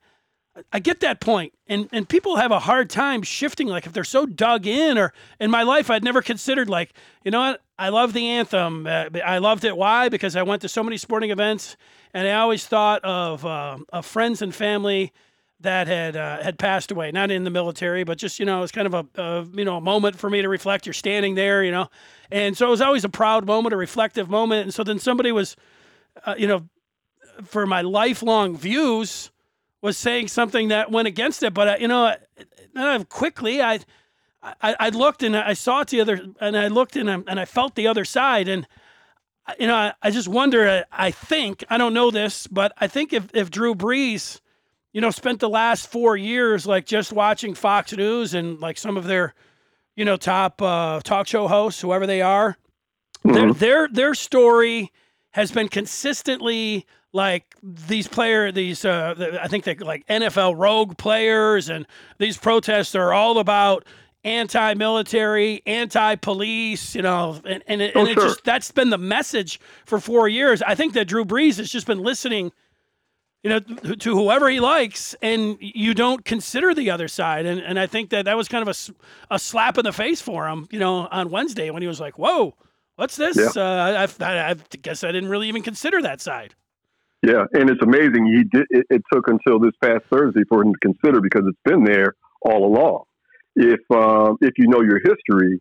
I 0.73 0.79
get 0.79 1.01
that 1.01 1.21
point. 1.21 1.53
And, 1.67 1.89
and 1.93 2.09
people 2.09 2.37
have 2.37 2.51
a 2.51 2.59
hard 2.59 2.91
time 2.91 3.23
shifting. 3.23 3.69
Like 3.69 3.87
if 3.87 3.93
they're 3.93 4.05
so 4.05 4.27
dug 4.27 4.67
in 4.67 4.99
or 4.99 5.13
in 5.41 5.51
my 5.51 5.63
life, 5.63 5.91
I'd 5.91 6.05
never 6.05 6.23
considered 6.23 6.69
like, 6.69 6.93
you 7.25 7.31
know 7.31 7.41
what? 7.41 7.63
I 7.79 7.91
love 7.91 8.13
the 8.13 8.27
anthem. 8.27 8.87
Uh, 8.87 9.07
I 9.25 9.39
loved 9.39 9.65
it. 9.65 9.77
Why? 9.77 10.09
Because 10.09 10.35
I 10.37 10.43
went 10.43 10.63
to 10.63 10.69
so 10.69 10.83
many 10.83 10.97
sporting 10.97 11.31
events 11.31 11.77
and 12.13 12.27
I 12.27 12.35
always 12.35 12.67
thought 12.67 13.05
of, 13.05 13.45
uh, 13.45 13.79
of 13.93 14.07
friends 14.07 14.43
and 14.43 14.55
family 14.55 15.13
that 15.61 15.89
had 15.89 16.17
uh, 16.17 16.43
had 16.43 16.59
passed 16.59 16.91
away, 16.91 17.11
not 17.11 17.31
in 17.31 17.45
the 17.45 17.51
military, 17.51 18.05
but 18.05 18.19
just 18.19 18.39
you 18.39 18.47
know, 18.47 18.63
it's 18.63 18.73
kind 18.73 18.87
of 18.87 18.95
a, 18.95 19.21
a, 19.21 19.47
you 19.55 19.65
know 19.65 19.77
a 19.77 19.81
moment 19.81 20.17
for 20.17 20.31
me 20.31 20.43
to 20.43 20.49
reflect. 20.49 20.87
You're 20.87 20.93
standing 20.93 21.35
there, 21.35 21.65
you 21.65 21.73
know, 21.73 21.89
and 22.31 22.57
so 22.57 22.67
it 22.67 22.71
was 22.71 22.81
always 22.81 23.05
a 23.05 23.09
proud 23.09 23.47
moment, 23.47 23.73
a 23.73 23.77
reflective 23.77 24.31
moment. 24.31 24.63
And 24.65 24.75
so 24.75 24.85
then 24.85 24.99
somebody 24.99 25.33
was, 25.33 25.57
uh, 26.25 26.35
you 26.39 26.47
know, 26.47 26.69
for 27.45 27.67
my 27.67 27.83
lifelong 27.83 28.57
views, 28.57 29.31
was 29.83 29.99
saying 29.99 30.29
something 30.29 30.69
that 30.69 30.91
went 30.91 31.09
against 31.09 31.43
it. 31.43 31.55
But 31.55 31.69
uh, 31.69 31.77
you 31.81 31.89
know, 31.89 32.15
uh, 32.77 33.05
quickly 33.09 33.61
I, 33.61 33.81
I, 34.43 34.77
I 34.79 34.89
looked 34.91 35.25
and 35.25 35.37
I 35.37 35.55
saw 35.55 35.81
it 35.81 35.89
the 35.89 36.01
other, 36.01 36.21
and 36.41 36.57
I 36.57 36.69
looked 36.69 36.95
and 36.95 37.11
I, 37.11 37.15
and 37.27 37.41
I 37.41 37.45
felt 37.45 37.75
the 37.75 37.89
other 37.89 38.05
side, 38.05 38.47
and 38.47 38.67
you 39.59 39.67
know, 39.67 39.75
I, 39.75 39.93
I 40.03 40.11
just 40.11 40.29
wonder. 40.29 40.85
I 40.93 41.11
think 41.11 41.65
I 41.69 41.79
don't 41.79 41.95
know 41.95 42.13
this, 42.13 42.47
but 42.47 42.73
I 42.79 42.87
think 42.87 43.13
if 43.13 43.35
if 43.35 43.51
Drew 43.51 43.75
Brees 43.75 44.41
you 44.93 45.01
know, 45.01 45.11
spent 45.11 45.41
the 45.41 45.49
last 45.49 45.91
four 45.91 46.17
years 46.17 46.67
like 46.67 46.87
just 46.87 47.13
watching 47.13 47.55
Fox 47.55 47.93
News 47.93 48.35
and 48.35 48.59
like 48.61 48.79
some 48.79 48.97
of 48.97 49.05
their, 49.05 49.35
you 49.97 50.05
know, 50.05 50.17
top 50.17 50.61
uh, 50.63 51.01
talk 51.01 51.27
show 51.27 51.49
hosts, 51.49 51.81
whoever 51.81 52.07
they 52.07 52.23
are. 52.23 52.57
Mm-hmm. 53.25 53.33
Their, 53.33 53.53
their 53.53 53.89
their 53.89 54.15
story 54.15 54.93
has 55.33 55.51
been 55.51 55.69
consistently 55.69 56.87
like 57.13 57.55
these 57.63 58.09
player 58.09 58.53
these 58.53 58.85
uh, 58.85 59.39
I 59.43 59.49
think 59.49 59.65
they 59.65 59.75
like 59.77 60.07
NFL 60.07 60.57
rogue 60.57 60.97
players 60.99 61.69
and 61.69 61.87
these 62.19 62.37
protests 62.37 62.95
are 62.95 63.13
all 63.13 63.39
about 63.39 63.85
anti-military, 64.25 65.63
anti-police, 65.67 66.95
you 66.95 67.03
know, 67.03 67.41
and 67.45 67.63
and, 67.67 67.83
it, 67.83 67.93
oh, 67.95 68.01
and 68.01 68.09
it 68.09 68.15
sure. 68.15 68.25
just 68.25 68.45
that's 68.45 68.71
been 68.71 68.91
the 68.91 68.99
message 68.99 69.61
for 69.85 70.01
four 70.01 70.29
years. 70.29 70.63
I 70.63 70.75
think 70.75 70.95
that 70.95 71.09
Drew 71.09 71.25
Brees 71.25 71.57
has 71.59 71.71
just 71.71 71.87
been 71.87 72.01
listening 72.01 72.53
you 73.43 73.51
know, 73.51 73.61
to 73.61 74.17
whoever 74.17 74.49
he 74.49 74.59
likes, 74.59 75.15
and 75.23 75.57
you 75.61 75.95
don't 75.95 76.25
consider 76.25 76.75
the 76.75 76.91
other 76.91 77.09
side. 77.09 77.47
And 77.47 77.61
and 77.61 77.79
I 77.79 77.87
think 77.87 78.11
that 78.11 78.25
that 78.25 78.37
was 78.37 78.49
kind 78.49 78.67
of 78.67 78.77
a, 79.31 79.35
a 79.35 79.39
slap 79.39 79.79
in 79.79 79.85
the 79.85 79.93
face 79.93 80.21
for 80.21 80.49
him, 80.49 80.67
you 80.71 80.79
know, 80.79 81.09
on 81.11 81.31
Wednesday 81.31 81.71
when 81.71 81.83
he 81.83 81.89
was 81.89 82.01
like, 82.01 82.19
"Whoa, 82.19 82.55
what's 82.97 83.17
this?" 83.17 83.37
Yeah. 83.37 83.63
Uh, 83.63 84.09
I, 84.21 84.25
I, 84.25 84.51
I, 84.51 84.55
guess 84.83 85.05
I 85.05 85.13
didn't 85.13 85.29
really 85.29 85.49
even 85.49 85.63
consider 85.63 86.03
that 86.03 86.21
side. 86.21 86.55
Yeah, 87.23 87.45
and 87.53 87.71
it's 87.71 87.83
amazing. 87.83 88.27
He 88.27 88.45
did. 88.45 88.67
It, 88.71 88.87
it, 88.91 89.03
took 89.13 89.29
until 89.29 89.59
this 89.61 89.75
past 89.83 90.05
Thursday 90.11 90.43
for 90.49 90.63
him 90.63 90.73
to 90.73 90.79
consider 90.81 91.21
because 91.21 91.43
it's 91.47 91.59
been 91.65 91.85
there 91.85 92.15
all 92.43 92.65
along. 92.65 93.05
If 93.55 93.81
um, 93.91 94.37
if 94.41 94.55
you 94.57 94.67
know 94.67 94.83
your 94.83 94.99
history, 94.99 95.61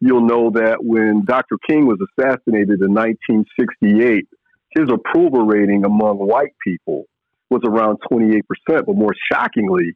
you'll 0.00 0.26
know 0.26 0.50
that 0.50 0.78
when 0.80 1.24
Dr. 1.24 1.56
King 1.68 1.86
was 1.86 1.98
assassinated 2.18 2.82
in 2.82 2.92
1968, 2.94 4.26
his 4.74 4.88
approval 4.88 5.46
rating 5.46 5.84
among 5.84 6.18
white 6.18 6.54
people 6.64 7.06
was 7.52 7.62
around 7.64 7.98
28%. 8.10 8.40
But 8.68 8.96
more 8.96 9.14
shockingly, 9.30 9.94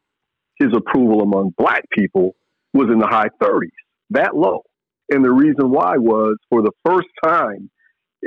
his 0.59 0.69
approval 0.75 1.21
among 1.21 1.53
black 1.57 1.83
people 1.91 2.35
was 2.73 2.89
in 2.91 2.99
the 2.99 3.07
high 3.07 3.29
30s, 3.41 3.69
that 4.11 4.35
low. 4.35 4.61
And 5.09 5.23
the 5.23 5.31
reason 5.31 5.71
why 5.71 5.97
was 5.97 6.37
for 6.49 6.61
the 6.61 6.71
first 6.85 7.07
time 7.23 7.69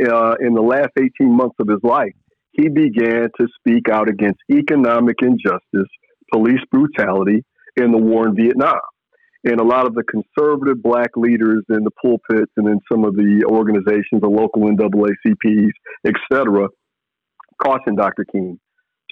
uh, 0.00 0.34
in 0.40 0.54
the 0.54 0.62
last 0.62 0.90
18 0.98 1.10
months 1.36 1.56
of 1.60 1.68
his 1.68 1.80
life, 1.82 2.14
he 2.52 2.68
began 2.68 3.28
to 3.38 3.46
speak 3.58 3.88
out 3.88 4.08
against 4.08 4.40
economic 4.50 5.16
injustice, 5.22 5.90
police 6.32 6.60
brutality, 6.70 7.44
and 7.76 7.94
the 7.94 7.98
war 7.98 8.28
in 8.28 8.34
Vietnam. 8.34 8.80
And 9.44 9.60
a 9.60 9.64
lot 9.64 9.86
of 9.86 9.94
the 9.94 10.02
conservative 10.02 10.82
black 10.82 11.10
leaders 11.16 11.64
in 11.70 11.84
the 11.84 11.90
pulpits 12.02 12.52
and 12.56 12.66
in 12.66 12.78
some 12.90 13.04
of 13.04 13.14
the 13.14 13.44
organizations, 13.46 14.20
the 14.20 14.28
local 14.28 14.62
NAACPs, 14.62 15.70
et 16.06 16.14
cetera, 16.30 16.68
cautioned 17.62 17.96
Dr. 17.96 18.24
King 18.30 18.58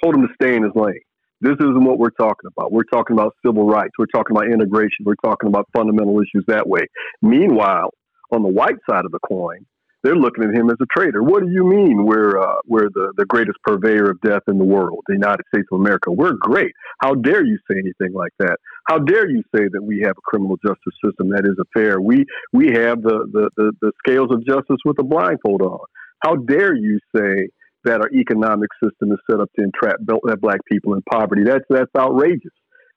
told 0.02 0.14
him 0.14 0.22
to 0.22 0.34
stay 0.40 0.56
in 0.56 0.62
his 0.62 0.72
lane. 0.74 1.00
This 1.40 1.54
isn't 1.60 1.84
what 1.84 1.98
we're 1.98 2.10
talking 2.10 2.50
about. 2.56 2.72
We're 2.72 2.90
talking 2.92 3.14
about 3.16 3.34
civil 3.44 3.66
rights. 3.66 3.92
We're 3.98 4.06
talking 4.06 4.36
about 4.36 4.52
integration. 4.52 5.04
We're 5.04 5.14
talking 5.22 5.48
about 5.48 5.68
fundamental 5.76 6.18
issues 6.20 6.44
that 6.48 6.68
way. 6.68 6.86
Meanwhile, 7.22 7.90
on 8.32 8.42
the 8.42 8.48
white 8.48 8.78
side 8.90 9.04
of 9.04 9.12
the 9.12 9.20
coin, 9.20 9.64
they're 10.02 10.16
looking 10.16 10.44
at 10.44 10.54
him 10.54 10.70
as 10.70 10.76
a 10.80 10.86
traitor. 10.96 11.22
What 11.22 11.42
do 11.42 11.50
you 11.50 11.64
mean 11.64 12.04
we're 12.04 12.38
uh, 12.40 12.56
we're 12.66 12.88
the, 12.88 13.12
the 13.16 13.24
greatest 13.24 13.58
purveyor 13.64 14.10
of 14.10 14.20
death 14.20 14.42
in 14.46 14.58
the 14.58 14.64
world, 14.64 15.00
the 15.08 15.14
United 15.14 15.42
States 15.52 15.66
of 15.72 15.80
America? 15.80 16.12
We're 16.12 16.34
great. 16.34 16.72
How 17.00 17.14
dare 17.14 17.44
you 17.44 17.58
say 17.70 17.78
anything 17.78 18.14
like 18.14 18.32
that? 18.38 18.58
How 18.86 18.98
dare 18.98 19.28
you 19.28 19.42
say 19.54 19.64
that 19.72 19.82
we 19.82 20.00
have 20.00 20.16
a 20.16 20.22
criminal 20.22 20.56
justice 20.64 20.94
system 21.04 21.30
that 21.30 21.44
is 21.44 21.58
fair? 21.74 22.00
We 22.00 22.24
we 22.52 22.68
have 22.68 23.02
the, 23.02 23.28
the, 23.32 23.50
the, 23.56 23.72
the 23.80 23.92
scales 23.98 24.28
of 24.30 24.46
justice 24.46 24.78
with 24.84 24.98
a 25.00 25.04
blindfold 25.04 25.62
on. 25.62 25.80
How 26.20 26.36
dare 26.36 26.74
you 26.74 27.00
say 27.14 27.48
that 27.88 28.00
our 28.00 28.10
economic 28.12 28.68
system 28.82 29.12
is 29.12 29.18
set 29.30 29.40
up 29.40 29.50
to 29.56 29.64
entrap 29.64 29.96
uh, 30.08 30.36
black 30.36 30.60
people 30.70 30.94
in 30.94 31.02
poverty. 31.10 31.42
That's 31.44 31.64
that's 31.70 31.90
outrageous. 31.96 32.52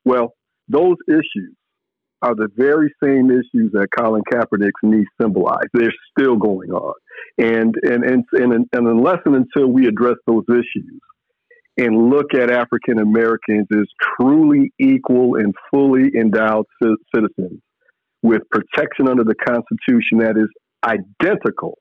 Well, 0.06 0.34
those 0.68 0.98
issues 1.08 1.56
are 2.22 2.36
the 2.36 2.50
very 2.56 2.94
same 3.04 3.32
issues 3.32 3.72
that 3.74 3.88
Colin 3.98 4.22
Kaepernick's 4.32 4.82
knee 4.84 5.06
symbolized. 5.20 5.70
They're 5.74 5.94
still 6.18 6.36
going 6.36 6.72
on, 6.72 6.94
and 7.38 7.74
and 7.84 8.04
and 8.04 8.26
and, 8.34 8.54
and 8.54 8.88
unless 8.88 9.20
and 9.26 9.36
until 9.36 9.68
we 9.68 9.88
address 9.88 10.18
those 10.28 10.44
issues 10.50 11.00
and 11.78 12.10
look 12.10 12.34
at 12.34 12.52
African 12.52 13.00
Americans 13.00 13.68
as 13.72 13.88
truly 14.20 14.72
equal 14.80 15.36
and 15.36 15.54
fully 15.72 16.12
endowed 16.16 16.66
citizens 17.16 17.62
with 18.22 18.42
protection 18.52 19.08
under 19.08 19.24
the 19.24 19.36
Constitution 19.36 20.20
that 20.20 20.36
is 20.38 20.50
identical 20.84 21.80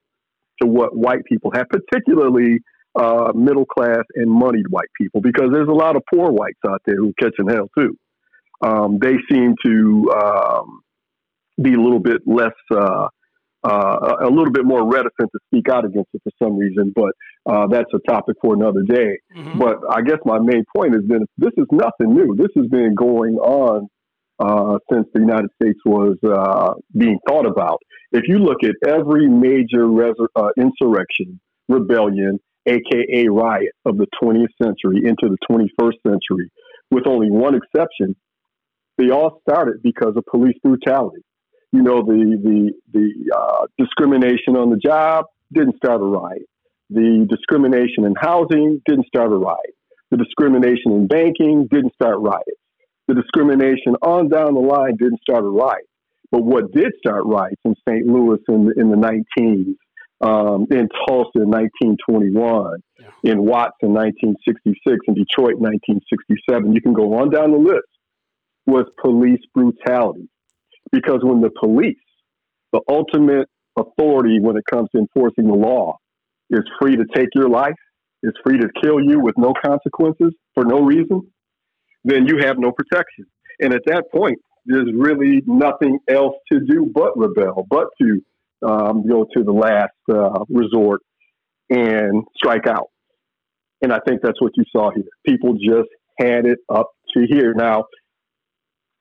to 0.63 0.69
what 0.69 0.97
white 0.97 1.25
people 1.25 1.51
have, 1.55 1.67
particularly 1.69 2.61
uh, 2.99 3.33
middle 3.35 3.67
class 3.67 4.05
and 4.15 4.31
moneyed 4.31 4.67
white 4.69 4.89
people 5.01 5.21
because 5.21 5.51
there's 5.53 5.69
a 5.69 5.73
lot 5.73 5.97
of 5.97 6.03
poor 6.13 6.31
whites 6.31 6.59
out 6.69 6.83
there 6.87 6.97
who 6.97 7.11
are 7.11 7.21
catching 7.21 7.49
hell 7.49 7.69
too. 7.79 7.97
Um, 8.63 8.99
they 9.01 9.15
seem 9.31 9.55
to 9.65 10.11
um, 10.13 10.81
be 11.61 11.75
a 11.75 11.81
little 11.81 12.01
bit 12.01 12.23
less, 12.27 12.53
uh, 12.71 13.09
uh, 13.63 14.17
a 14.23 14.29
little 14.29 14.51
bit 14.53 14.65
more 14.65 14.85
reticent 14.85 15.31
to 15.33 15.39
speak 15.47 15.69
out 15.69 15.85
against 15.85 16.09
it 16.13 16.23
for 16.23 16.33
some 16.43 16.57
reason, 16.57 16.93
but 16.95 17.13
uh, 17.47 17.67
that's 17.69 17.91
a 17.95 18.11
topic 18.11 18.37
for 18.43 18.55
another 18.55 18.83
day. 18.83 19.19
Mm-hmm. 19.37 19.59
But 19.59 19.77
I 19.91 20.03
guess 20.03 20.19
my 20.25 20.39
main 20.39 20.65
point 20.75 20.95
is 20.95 21.03
that 21.09 21.27
this 21.39 21.53
is 21.57 21.67
nothing 21.71 22.15
new. 22.15 22.35
This 22.37 22.51
has 22.57 22.67
been 22.67 22.95
going 22.95 23.37
on 23.37 23.89
uh, 24.41 24.79
since 24.93 25.07
the 25.15 25.21
United 25.21 25.51
States 25.61 25.79
was 25.85 26.17
uh, 26.25 26.75
being 26.97 27.19
thought 27.29 27.47
about. 27.47 27.79
If 28.13 28.25
you 28.27 28.39
look 28.39 28.59
at 28.65 28.75
every 28.87 29.29
major 29.29 29.87
res- 29.87 30.15
insurrection, 30.59 31.41
rebellion, 31.69 32.41
aka 32.67 33.29
riot 33.29 33.73
of 33.85 33.97
the 33.97 34.07
20th 34.23 34.49
century 34.63 35.03
into 35.05 35.29
the 35.29 35.39
21st 35.51 35.95
century, 36.07 36.51
with 36.91 37.07
only 37.07 37.31
one 37.31 37.55
exception. 37.55 38.17
They 38.99 39.11
all 39.11 39.41
started 39.49 39.83
because 39.83 40.15
of 40.17 40.25
police 40.31 40.57
brutality. 40.63 41.23
You 41.73 41.83
know, 41.83 42.03
the 42.03 42.39
the 42.43 42.73
the 42.93 43.37
uh, 43.37 43.67
discrimination 43.79 44.57
on 44.57 44.71
the 44.71 44.77
job 44.77 45.27
didn't 45.53 45.77
start 45.77 46.01
a 46.01 46.05
riot. 46.05 46.47
The 46.91 47.27
discrimination 47.31 48.05
in 48.05 48.15
housing 48.21 48.83
didn't 48.87 49.07
start 49.07 49.33
a 49.33 49.37
riot. 49.37 49.75
The 50.11 50.17
discrimination 50.17 50.93
in 50.93 51.07
banking 51.07 51.69
didn't 51.71 51.95
start 51.95 52.19
riots. 52.19 52.61
The 53.07 53.15
discrimination 53.15 53.95
on 54.03 54.29
down 54.29 54.55
the 54.55 54.61
line 54.61 54.97
didn't 54.99 55.21
start 55.21 55.45
a 55.45 55.49
riot. 55.49 55.87
But 56.33 56.43
what 56.45 56.73
did 56.73 56.93
start 56.99 57.25
riots 57.27 57.61
in 57.65 57.75
St. 57.89 58.07
Louis 58.07 58.39
in, 58.49 58.73
in 58.77 58.91
the 58.91 58.97
19s 58.97 59.75
um, 60.21 60.67
in 60.71 60.89
Tulsa 61.07 61.41
in 61.41 61.49
1921, 61.49 62.83
yeah. 62.99 63.33
in 63.33 63.43
Watts 63.43 63.77
in 63.83 63.93
1966, 63.93 64.99
in 65.09 65.15
Detroit 65.15 65.57
in 65.57 65.65
1967. 65.65 66.75
You 66.75 66.81
can 66.81 66.93
go 66.93 67.15
on 67.19 67.31
down 67.31 67.53
the 67.53 67.59
list. 67.59 67.89
Was 68.67 68.85
police 69.03 69.41
brutality. 69.55 70.29
Because 70.93 71.21
when 71.23 71.41
the 71.41 71.51
police, 71.59 71.97
the 72.73 72.81
ultimate 72.89 73.49
authority 73.77 74.39
when 74.41 74.57
it 74.57 74.65
comes 74.71 74.89
to 74.95 74.99
enforcing 74.99 75.47
the 75.47 75.55
law, 75.55 75.97
is 76.51 76.61
free 76.81 76.97
to 76.97 77.05
take 77.15 77.29
your 77.35 77.49
life, 77.49 77.75
is 78.23 78.33
free 78.45 78.59
to 78.59 78.69
kill 78.83 79.01
you 79.01 79.21
with 79.21 79.37
no 79.39 79.55
consequences 79.65 80.35
for 80.55 80.65
no 80.65 80.83
reason, 80.83 81.23
then 82.05 82.27
you 82.27 82.39
have 82.45 82.59
no 82.59 82.73
protection. 82.73 83.25
And 83.61 83.73
at 83.73 83.83
that 83.87 84.11
point, 84.13 84.39
there's 84.67 84.91
really 84.95 85.43
nothing 85.47 85.99
else 86.09 86.35
to 86.53 86.61
do 86.61 86.91
but 86.93 87.17
rebel, 87.17 87.67
but 87.69 87.89
to 88.01 88.21
um, 88.67 89.07
go 89.09 89.27
to 89.37 89.45
the 89.45 89.53
last 89.53 89.93
uh, 90.13 90.45
resort 90.49 91.01
and 91.69 92.25
strike 92.37 92.67
out. 92.67 92.89
And 93.83 93.93
I 93.93 93.99
think 94.07 94.21
that's 94.23 94.41
what 94.41 94.53
you 94.57 94.65
saw 94.75 94.91
here. 94.95 95.05
People 95.27 95.55
just 95.55 95.89
had 96.19 96.45
it 96.47 96.59
up 96.69 96.91
to 97.17 97.27
here. 97.29 97.55
Now, 97.55 97.85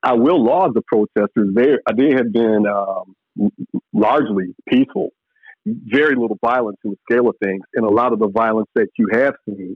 I 0.01 0.13
will 0.13 0.41
laud 0.43 0.73
the 0.73 0.81
protesters. 0.87 1.49
They 1.53 1.75
they 1.97 2.15
have 2.15 2.31
been 2.31 2.65
um, 2.65 3.51
largely 3.91 4.55
peaceful, 4.69 5.09
very 5.65 6.15
little 6.15 6.37
violence 6.43 6.77
in 6.85 6.91
the 6.91 6.97
scale 7.09 7.27
of 7.27 7.35
things, 7.43 7.61
and 7.73 7.85
a 7.85 7.89
lot 7.89 8.13
of 8.13 8.19
the 8.19 8.29
violence 8.29 8.69
that 8.75 8.87
you 8.97 9.07
have 9.11 9.33
seen 9.45 9.75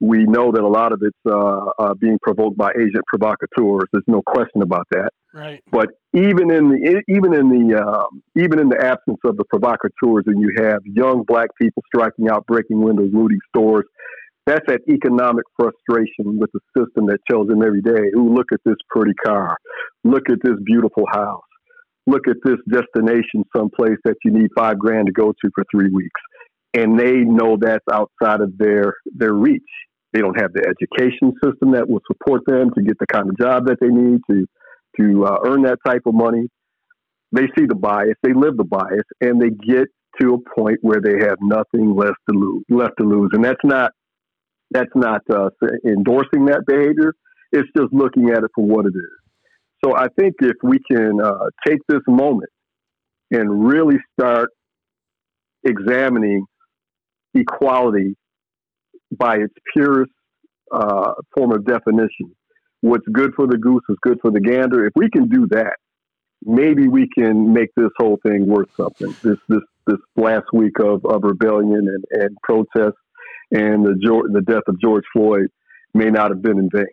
we 0.00 0.24
know 0.24 0.52
that 0.52 0.62
a 0.62 0.68
lot 0.68 0.92
of 0.92 1.00
it's 1.02 1.16
uh, 1.26 1.66
uh, 1.78 1.94
being 1.94 2.18
provoked 2.22 2.56
by 2.56 2.70
agent 2.72 3.04
provocateurs. 3.06 3.88
There's 3.92 4.04
no 4.06 4.22
question 4.22 4.60
about 4.62 4.86
that. 4.90 5.10
Right. 5.32 5.62
But 5.70 5.88
even 6.12 6.50
in 6.50 6.70
the 6.70 7.02
even 7.08 7.32
in 7.34 7.48
the 7.48 7.80
um, 7.80 8.22
even 8.36 8.58
in 8.58 8.68
the 8.68 8.80
absence 8.80 9.18
of 9.24 9.36
the 9.36 9.44
provocateurs, 9.44 10.24
and 10.26 10.40
you 10.40 10.52
have 10.58 10.80
young 10.84 11.24
black 11.26 11.48
people 11.60 11.82
striking 11.86 12.28
out, 12.28 12.46
breaking 12.46 12.80
windows, 12.80 13.10
looting 13.12 13.40
stores, 13.48 13.84
That's 14.46 14.66
that 14.68 14.82
economic 14.88 15.44
frustration 15.56 16.38
with 16.38 16.50
the 16.52 16.60
system 16.76 17.06
that 17.06 17.18
tells 17.30 17.48
them 17.48 17.62
every 17.62 17.80
day, 17.80 18.10
"Ooh, 18.16 18.28
look 18.32 18.52
at 18.52 18.60
this 18.64 18.76
pretty 18.90 19.14
car, 19.14 19.56
look 20.04 20.28
at 20.28 20.38
this 20.42 20.56
beautiful 20.64 21.04
house, 21.10 21.42
look 22.06 22.28
at 22.28 22.36
this 22.44 22.58
destination 22.68 23.44
someplace 23.56 23.98
that 24.04 24.16
you 24.24 24.30
need 24.30 24.50
five 24.56 24.78
grand 24.78 25.06
to 25.06 25.12
go 25.12 25.32
to 25.32 25.50
for 25.54 25.64
three 25.70 25.90
weeks," 25.90 26.20
and 26.74 26.98
they 26.98 27.18
know 27.18 27.56
that's 27.60 27.84
outside 27.92 28.40
of 28.40 28.56
their 28.58 28.94
their 29.14 29.32
reach. 29.32 29.62
They 30.12 30.20
don't 30.20 30.40
have 30.40 30.52
the 30.52 30.62
education 30.62 31.32
system 31.42 31.72
that 31.72 31.88
will 31.88 32.00
support 32.06 32.42
them 32.46 32.70
to 32.76 32.82
get 32.82 32.98
the 32.98 33.06
kind 33.06 33.28
of 33.28 33.38
job 33.38 33.66
that 33.66 33.78
they 33.80 33.88
need 33.88 34.20
to 34.30 34.46
to 35.00 35.24
uh, 35.24 35.38
earn 35.46 35.62
that 35.62 35.78
type 35.86 36.02
of 36.06 36.14
money. 36.14 36.48
They 37.32 37.46
see 37.58 37.66
the 37.66 37.74
bias, 37.74 38.14
they 38.22 38.32
live 38.32 38.56
the 38.56 38.64
bias, 38.64 39.04
and 39.20 39.40
they 39.40 39.50
get 39.50 39.88
to 40.20 40.34
a 40.34 40.60
point 40.60 40.78
where 40.82 41.00
they 41.00 41.26
have 41.26 41.38
nothing 41.40 41.96
left 41.96 42.18
to 42.30 42.38
lose. 42.38 42.64
Left 42.68 42.92
to 43.00 43.04
lose, 43.04 43.30
and 43.32 43.44
that's 43.44 43.64
not 43.64 43.92
that's 44.70 44.92
not 44.94 45.22
uh, 45.32 45.50
endorsing 45.86 46.46
that 46.46 46.64
behavior. 46.66 47.14
It's 47.52 47.68
just 47.76 47.92
looking 47.92 48.30
at 48.30 48.38
it 48.38 48.50
for 48.54 48.64
what 48.64 48.86
it 48.86 48.94
is. 48.96 49.24
So 49.84 49.96
I 49.96 50.06
think 50.18 50.34
if 50.40 50.56
we 50.62 50.78
can 50.90 51.20
uh, 51.22 51.50
take 51.66 51.78
this 51.88 52.00
moment 52.08 52.50
and 53.30 53.66
really 53.66 53.96
start 54.18 54.48
examining 55.64 56.46
equality 57.34 58.16
by 59.16 59.36
its 59.36 59.54
purest 59.72 60.12
uh, 60.72 61.12
form 61.34 61.52
of 61.52 61.64
definition. 61.64 62.34
What's 62.80 63.06
good 63.12 63.32
for 63.34 63.46
the 63.46 63.56
goose 63.56 63.82
is 63.88 63.96
good 64.02 64.18
for 64.20 64.30
the 64.30 64.40
gander. 64.40 64.86
If 64.86 64.92
we 64.94 65.08
can 65.08 65.28
do 65.28 65.46
that, 65.50 65.76
maybe 66.44 66.88
we 66.88 67.08
can 67.16 67.52
make 67.52 67.70
this 67.76 67.90
whole 67.96 68.18
thing 68.26 68.46
worth 68.46 68.68
something. 68.76 69.14
This 69.22 69.38
this 69.48 69.62
this 69.86 69.98
last 70.16 70.46
week 70.52 70.78
of, 70.80 71.04
of 71.04 71.22
rebellion 71.24 71.88
and, 71.88 72.04
and 72.22 72.36
protest 72.42 72.96
and 73.50 73.84
the 73.84 74.28
the 74.32 74.40
death 74.40 74.62
of 74.66 74.80
George 74.80 75.04
Floyd 75.12 75.48
may 75.94 76.10
not 76.10 76.30
have 76.30 76.42
been 76.42 76.58
in 76.58 76.68
vain. 76.72 76.86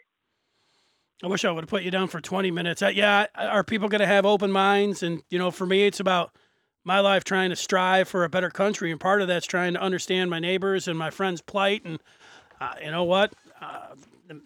I 1.24 1.28
wish 1.28 1.46
I 1.46 1.52
would 1.52 1.64
have 1.64 1.70
put 1.70 1.84
you 1.84 1.92
down 1.92 2.08
for 2.08 2.20
20 2.20 2.50
minutes. 2.50 2.82
Uh, 2.82 2.88
yeah, 2.88 3.28
are 3.36 3.64
people 3.64 3.90
going 3.90 4.02
to 4.02 4.08
have 4.08 4.26
open 4.26 4.52
minds? 4.52 5.04
And 5.04 5.22
you 5.30 5.38
know, 5.38 5.52
for 5.52 5.66
me, 5.66 5.86
it's 5.86 6.00
about 6.00 6.36
my 6.84 7.00
life 7.00 7.24
trying 7.24 7.50
to 7.50 7.56
strive 7.56 8.08
for 8.08 8.24
a 8.24 8.30
better 8.30 8.50
country, 8.50 8.92
and 8.92 9.00
part 9.00 9.22
of 9.22 9.28
that's 9.28 9.46
trying 9.46 9.74
to 9.74 9.82
understand 9.82 10.30
my 10.30 10.40
neighbors 10.40 10.88
and 10.88 10.98
my 10.98 11.10
friends' 11.10 11.42
plight. 11.42 11.84
And 11.86 12.00
uh, 12.60 12.74
you 12.84 12.92
know 12.92 13.04
what? 13.04 13.34
Uh, 13.62 13.96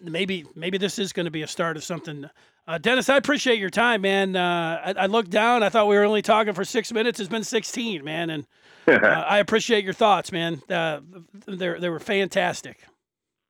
maybe 0.02 0.44
maybe 0.54 0.78
this 0.78 0.98
is 0.98 1.12
going 1.12 1.24
to 1.24 1.30
be 1.30 1.42
a 1.42 1.46
start 1.46 1.76
of 1.76 1.84
something. 1.84 2.28
Uh, 2.68 2.78
Dennis, 2.78 3.08
I 3.08 3.16
appreciate 3.16 3.60
your 3.60 3.70
time, 3.70 4.00
man. 4.02 4.34
Uh, 4.34 4.80
I, 4.84 5.04
I, 5.04 5.06
looked 5.06 5.30
down. 5.30 5.62
I 5.62 5.68
thought 5.68 5.86
we 5.86 5.94
were 5.94 6.04
only 6.04 6.22
talking 6.22 6.52
for 6.52 6.64
six 6.64 6.92
minutes. 6.92 7.20
It's 7.20 7.28
been 7.28 7.44
16, 7.44 8.02
man, 8.02 8.28
and 8.28 8.46
uh, 8.88 9.06
I 9.06 9.38
appreciate 9.38 9.84
your 9.84 9.92
thoughts, 9.92 10.32
man. 10.32 10.60
Uh, 10.68 11.00
they 11.46 11.78
they 11.78 11.88
were 11.88 12.00
fantastic. 12.00 12.80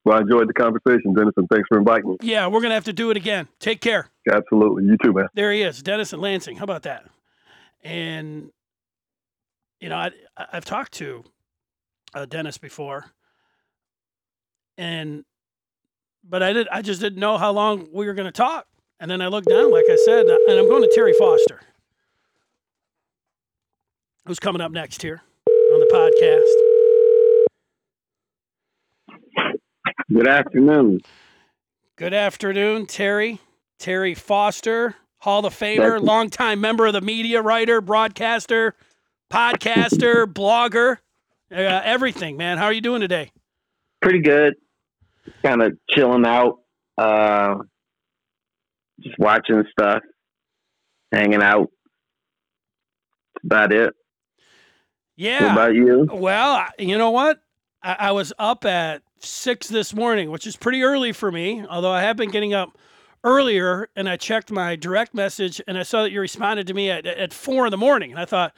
Well, 0.04 0.18
I 0.18 0.20
enjoyed 0.20 0.48
the 0.48 0.52
conversation, 0.52 1.14
Dennis, 1.14 1.32
and 1.36 1.48
thanks 1.48 1.66
for 1.68 1.78
inviting 1.78 2.10
me. 2.10 2.16
Yeah, 2.22 2.46
we're 2.46 2.60
gonna 2.60 2.74
have 2.74 2.84
to 2.84 2.92
do 2.92 3.10
it 3.10 3.16
again. 3.16 3.48
Take 3.58 3.80
care. 3.80 4.10
Absolutely, 4.30 4.84
you 4.84 4.96
too, 5.02 5.12
man. 5.12 5.28
There 5.34 5.52
he 5.52 5.62
is, 5.62 5.82
Dennis 5.82 6.12
and 6.12 6.22
Lansing. 6.22 6.58
How 6.58 6.64
about 6.64 6.82
that? 6.82 7.06
And 7.82 8.50
you 9.80 9.88
know, 9.88 9.96
I, 9.96 10.10
I've 10.36 10.64
talked 10.64 10.92
to 10.94 11.24
uh, 12.14 12.26
Dennis 12.26 12.58
before, 12.58 13.06
and 14.78 15.24
but 16.24 16.42
I 16.42 16.52
did 16.52 16.68
I 16.68 16.82
just 16.82 17.00
didn't 17.00 17.18
know 17.18 17.38
how 17.38 17.52
long 17.52 17.88
we 17.92 18.06
were 18.06 18.14
going 18.14 18.26
to 18.26 18.32
talk. 18.32 18.66
And 18.98 19.10
then 19.10 19.20
I 19.20 19.26
looked 19.28 19.48
down, 19.48 19.70
like 19.70 19.84
I 19.90 19.96
said, 20.06 20.24
and 20.26 20.58
I'm 20.58 20.68
going 20.68 20.82
to 20.82 20.90
Terry 20.94 21.12
Foster, 21.18 21.60
who's 24.24 24.38
coming 24.38 24.62
up 24.62 24.72
next 24.72 25.02
here 25.02 25.20
on 25.46 25.80
the 25.80 25.86
podcast. 25.92 26.66
Good 30.10 30.28
afternoon. 30.28 31.00
Good 31.96 32.14
afternoon, 32.14 32.86
Terry. 32.86 33.40
Terry 33.78 34.14
Foster, 34.14 34.96
Hall 35.18 35.44
of 35.44 35.54
Famer, 35.54 36.00
longtime 36.00 36.60
member 36.60 36.86
of 36.86 36.94
the 36.94 37.02
media, 37.02 37.42
writer, 37.42 37.82
broadcaster, 37.82 38.74
podcaster, 39.30 40.26
blogger, 40.26 40.98
uh, 41.50 41.80
everything, 41.84 42.36
man. 42.36 42.58
How 42.58 42.64
are 42.64 42.72
you 42.72 42.80
doing 42.80 43.00
today? 43.00 43.30
Pretty 44.00 44.20
good. 44.20 44.54
Kind 45.42 45.62
of 45.62 45.76
chilling 45.90 46.26
out, 46.26 46.60
uh, 46.98 47.56
just 49.00 49.18
watching 49.18 49.64
stuff, 49.70 50.02
hanging 51.12 51.42
out. 51.42 51.70
That's 53.34 53.44
about 53.44 53.72
it. 53.72 53.94
Yeah. 55.16 55.42
What 55.42 55.52
about 55.52 55.74
you? 55.74 56.08
Well, 56.12 56.66
you 56.78 56.98
know 56.98 57.10
what? 57.10 57.40
I, 57.82 57.96
I 57.98 58.12
was 58.12 58.32
up 58.38 58.64
at 58.64 59.02
six 59.18 59.68
this 59.68 59.94
morning, 59.94 60.30
which 60.30 60.46
is 60.46 60.56
pretty 60.56 60.82
early 60.82 61.12
for 61.12 61.32
me, 61.32 61.64
although 61.68 61.90
I 61.90 62.02
have 62.02 62.16
been 62.16 62.30
getting 62.30 62.54
up 62.54 62.76
earlier 63.24 63.88
and 63.96 64.08
I 64.08 64.16
checked 64.16 64.50
my 64.50 64.76
direct 64.76 65.14
message 65.14 65.60
and 65.66 65.76
I 65.78 65.82
saw 65.82 66.02
that 66.02 66.12
you 66.12 66.20
responded 66.20 66.66
to 66.68 66.74
me 66.74 66.90
at, 66.90 67.06
at 67.06 67.32
four 67.32 67.66
in 67.66 67.70
the 67.70 67.76
morning. 67.76 68.12
And 68.12 68.20
I 68.20 68.24
thought, 68.24 68.54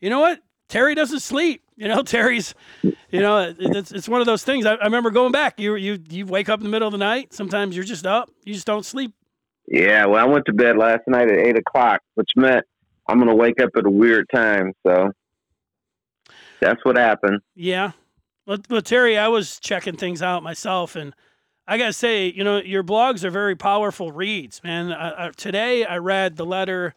you 0.00 0.10
know 0.10 0.20
what? 0.20 0.40
Terry 0.68 0.94
doesn't 0.94 1.20
sleep. 1.20 1.62
You 1.76 1.88
know, 1.88 2.02
Terry's, 2.04 2.54
you 2.82 3.20
know, 3.20 3.54
it's, 3.58 3.92
it's 3.92 4.08
one 4.08 4.20
of 4.20 4.26
those 4.26 4.44
things. 4.44 4.66
I, 4.66 4.74
I 4.74 4.84
remember 4.84 5.10
going 5.10 5.32
back. 5.32 5.58
You 5.58 5.76
you 5.76 5.98
you 6.08 6.26
wake 6.26 6.48
up 6.48 6.60
in 6.60 6.64
the 6.64 6.70
middle 6.70 6.88
of 6.88 6.92
the 6.92 6.98
night. 6.98 7.32
Sometimes 7.32 7.74
you're 7.74 7.84
just 7.84 8.06
up. 8.06 8.30
You 8.44 8.54
just 8.54 8.66
don't 8.66 8.84
sleep. 8.84 9.14
Yeah, 9.66 10.06
well, 10.06 10.24
I 10.24 10.28
went 10.28 10.46
to 10.46 10.52
bed 10.52 10.78
last 10.78 11.02
night 11.06 11.30
at 11.30 11.38
eight 11.38 11.58
o'clock, 11.58 12.00
which 12.14 12.30
meant 12.36 12.64
I'm 13.08 13.18
gonna 13.18 13.34
wake 13.34 13.60
up 13.60 13.70
at 13.76 13.86
a 13.86 13.90
weird 13.90 14.26
time. 14.34 14.72
So 14.86 15.10
that's 16.60 16.84
what 16.84 16.96
happened. 16.96 17.40
Yeah, 17.54 17.92
well, 18.46 18.58
well, 18.70 18.82
Terry, 18.82 19.18
I 19.18 19.28
was 19.28 19.60
checking 19.60 19.96
things 19.96 20.22
out 20.22 20.42
myself, 20.42 20.96
and 20.96 21.14
I 21.66 21.76
gotta 21.76 21.92
say, 21.92 22.32
you 22.32 22.44
know, 22.44 22.58
your 22.58 22.82
blogs 22.82 23.22
are 23.24 23.30
very 23.30 23.54
powerful 23.54 24.10
reads, 24.10 24.62
man. 24.64 24.90
I, 24.90 25.26
I, 25.26 25.30
today 25.36 25.84
I 25.84 25.98
read 25.98 26.36
the 26.36 26.46
letter 26.46 26.94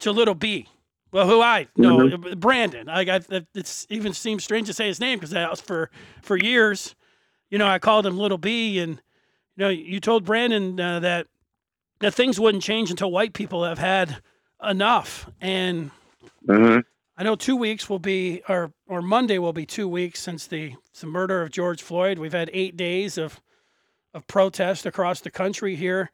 to 0.00 0.10
Little 0.10 0.34
B 0.34 0.68
well, 1.14 1.28
who 1.28 1.40
I 1.40 1.68
know, 1.76 1.98
mm-hmm. 1.98 2.40
Brandon. 2.40 2.88
I 2.88 3.04
got 3.04 3.26
it 3.30 3.86
even 3.88 4.12
seems 4.12 4.42
strange 4.42 4.66
to 4.66 4.72
say 4.72 4.88
his 4.88 4.98
name 4.98 5.20
because 5.20 5.60
for 5.60 5.88
for 6.22 6.36
years, 6.36 6.96
you 7.50 7.56
know, 7.56 7.68
I 7.68 7.78
called 7.78 8.04
him 8.04 8.18
Little 8.18 8.36
B, 8.36 8.80
and 8.80 9.00
you 9.56 9.64
know, 9.64 9.68
you 9.68 10.00
told 10.00 10.24
Brandon 10.24 10.80
uh, 10.80 10.98
that 10.98 11.28
that 12.00 12.14
things 12.14 12.40
wouldn't 12.40 12.64
change 12.64 12.90
until 12.90 13.12
white 13.12 13.32
people 13.32 13.62
have 13.62 13.78
had 13.78 14.16
enough. 14.60 15.30
And 15.40 15.92
mm-hmm. 16.48 16.80
I 17.16 17.22
know 17.22 17.36
two 17.36 17.54
weeks 17.54 17.88
will 17.88 18.00
be, 18.00 18.42
or 18.48 18.72
or 18.88 19.00
Monday 19.00 19.38
will 19.38 19.52
be 19.52 19.66
two 19.66 19.86
weeks 19.86 20.20
since 20.20 20.48
the, 20.48 20.74
the 20.98 21.06
murder 21.06 21.42
of 21.42 21.52
George 21.52 21.80
Floyd. 21.80 22.18
We've 22.18 22.32
had 22.32 22.50
eight 22.52 22.76
days 22.76 23.18
of 23.18 23.40
of 24.14 24.26
protest 24.26 24.84
across 24.84 25.20
the 25.20 25.30
country 25.30 25.76
here. 25.76 26.10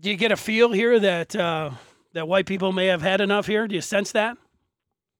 Do 0.00 0.10
you 0.10 0.16
get 0.16 0.32
a 0.32 0.36
feel 0.36 0.72
here 0.72 0.98
that? 0.98 1.36
Uh, 1.36 1.70
that 2.16 2.26
white 2.26 2.46
people 2.46 2.72
may 2.72 2.86
have 2.86 3.02
had 3.02 3.20
enough 3.20 3.46
here? 3.46 3.68
Do 3.68 3.74
you 3.74 3.80
sense 3.80 4.12
that? 4.12 4.36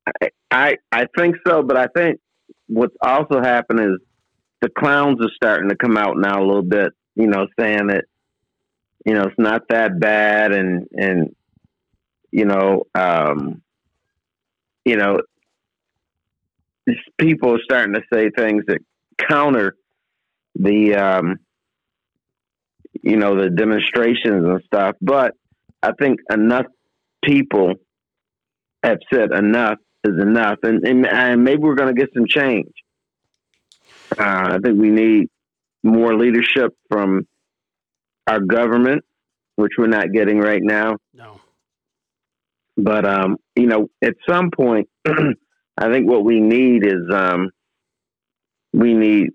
I, 0.07 0.31
I, 0.51 0.77
I 0.93 1.07
think 1.17 1.37
so, 1.47 1.63
but 1.63 1.77
I 1.77 1.87
think 1.97 2.21
what's 2.67 2.97
also 3.03 3.41
happened 3.41 3.81
is 3.81 3.99
the 4.61 4.69
clowns 4.69 5.21
are 5.21 5.31
starting 5.35 5.69
to 5.69 5.77
come 5.77 5.97
out 5.97 6.17
now 6.17 6.43
a 6.43 6.47
little 6.47 6.63
bit. 6.63 6.93
You 7.15 7.27
know, 7.27 7.47
saying 7.59 7.87
that 7.89 8.05
you 9.05 9.15
know 9.15 9.25
it's 9.25 9.39
not 9.39 9.63
that 9.69 9.99
bad, 9.99 10.53
and 10.53 10.87
and 10.93 11.35
you 12.31 12.45
know, 12.45 12.85
um, 12.95 13.63
you 14.85 14.97
know, 14.97 15.21
people 17.19 17.55
are 17.55 17.63
starting 17.65 17.95
to 17.95 18.03
say 18.13 18.31
things 18.31 18.65
that 18.67 18.79
counter 19.19 19.77
the 20.55 20.95
um, 20.95 21.37
you 23.03 23.17
know 23.17 23.41
the 23.41 23.51
demonstrations 23.51 24.45
and 24.45 24.63
stuff. 24.67 24.97
But 25.01 25.33
I 25.83 25.93
think 25.99 26.21
enough 26.31 26.67
people 27.25 27.75
have 28.83 28.99
said 29.13 29.33
enough 29.33 29.79
is 30.05 30.21
enough, 30.21 30.59
and 30.63 30.87
and, 30.87 31.07
and 31.07 31.45
maybe 31.45 31.63
we're 31.63 31.75
going 31.75 31.95
to 31.95 32.01
get 32.01 32.11
some 32.15 32.27
change. 32.27 32.73
Uh, 34.19 34.55
I 34.55 34.59
think 34.63 34.81
we 34.81 34.91
need 34.91 35.29
more 35.83 36.15
leadership 36.17 36.75
from 36.89 37.27
our 38.27 38.41
government, 38.41 39.05
which 39.57 39.73
we're 39.79 39.87
not 39.87 40.13
getting 40.13 40.39
right 40.39 40.63
now. 40.63 40.97
No. 41.13 41.41
But 42.77 43.07
um, 43.07 43.37
you 43.55 43.67
know, 43.67 43.89
at 44.03 44.15
some 44.29 44.51
point, 44.51 44.89
I 45.07 45.91
think 45.91 46.09
what 46.09 46.25
we 46.25 46.41
need 46.41 46.85
is 46.85 47.11
um, 47.13 47.51
we 48.73 48.95
need 48.95 49.31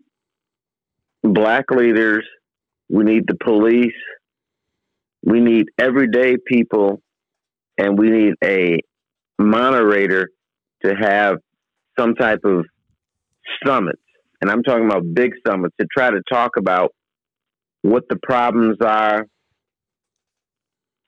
black 1.24 1.66
leaders. 1.72 2.26
We 2.90 3.04
need 3.04 3.24
the 3.28 3.36
police. 3.36 3.94
We 5.24 5.40
need 5.40 5.68
everyday 5.80 6.36
people 6.46 7.02
and 7.82 7.98
we 7.98 8.12
need 8.12 8.34
a 8.44 8.80
moderator 9.40 10.30
to 10.86 10.94
have 10.94 11.38
some 11.98 12.14
type 12.14 12.42
of 12.46 12.66
summits. 13.66 14.02
And 14.40 14.52
I'm 14.52 14.62
talking 14.62 14.86
about 14.86 15.04
big 15.14 15.32
summits 15.48 15.76
to 15.80 15.88
try 15.92 16.12
to 16.12 16.22
talk 16.32 16.52
about 16.58 16.94
what 17.82 18.04
the 18.08 18.18
problems 18.22 18.78
are, 18.86 19.26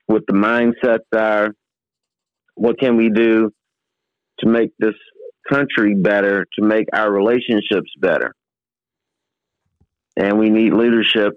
what 0.07 0.23
the 0.27 0.33
mindsets 0.33 1.05
are, 1.15 1.49
what 2.55 2.79
can 2.79 2.97
we 2.97 3.09
do 3.09 3.51
to 4.39 4.49
make 4.49 4.71
this 4.79 4.95
country 5.51 5.93
better, 5.95 6.45
to 6.57 6.65
make 6.65 6.87
our 6.93 7.11
relationships 7.11 7.91
better. 7.99 8.33
and 10.15 10.37
we 10.39 10.49
need 10.49 10.73
leadership, 10.73 11.33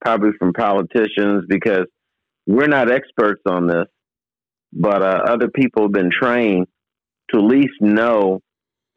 probably 0.00 0.30
from 0.38 0.52
politicians, 0.52 1.44
because 1.48 1.86
we're 2.46 2.66
not 2.66 2.90
experts 2.90 3.42
on 3.48 3.66
this, 3.66 3.86
but 4.78 5.02
uh, 5.02 5.22
other 5.26 5.48
people 5.48 5.82
have 5.82 5.92
been 5.92 6.10
trained 6.10 6.66
to 7.30 7.38
at 7.38 7.44
least 7.44 7.74
know 7.80 8.40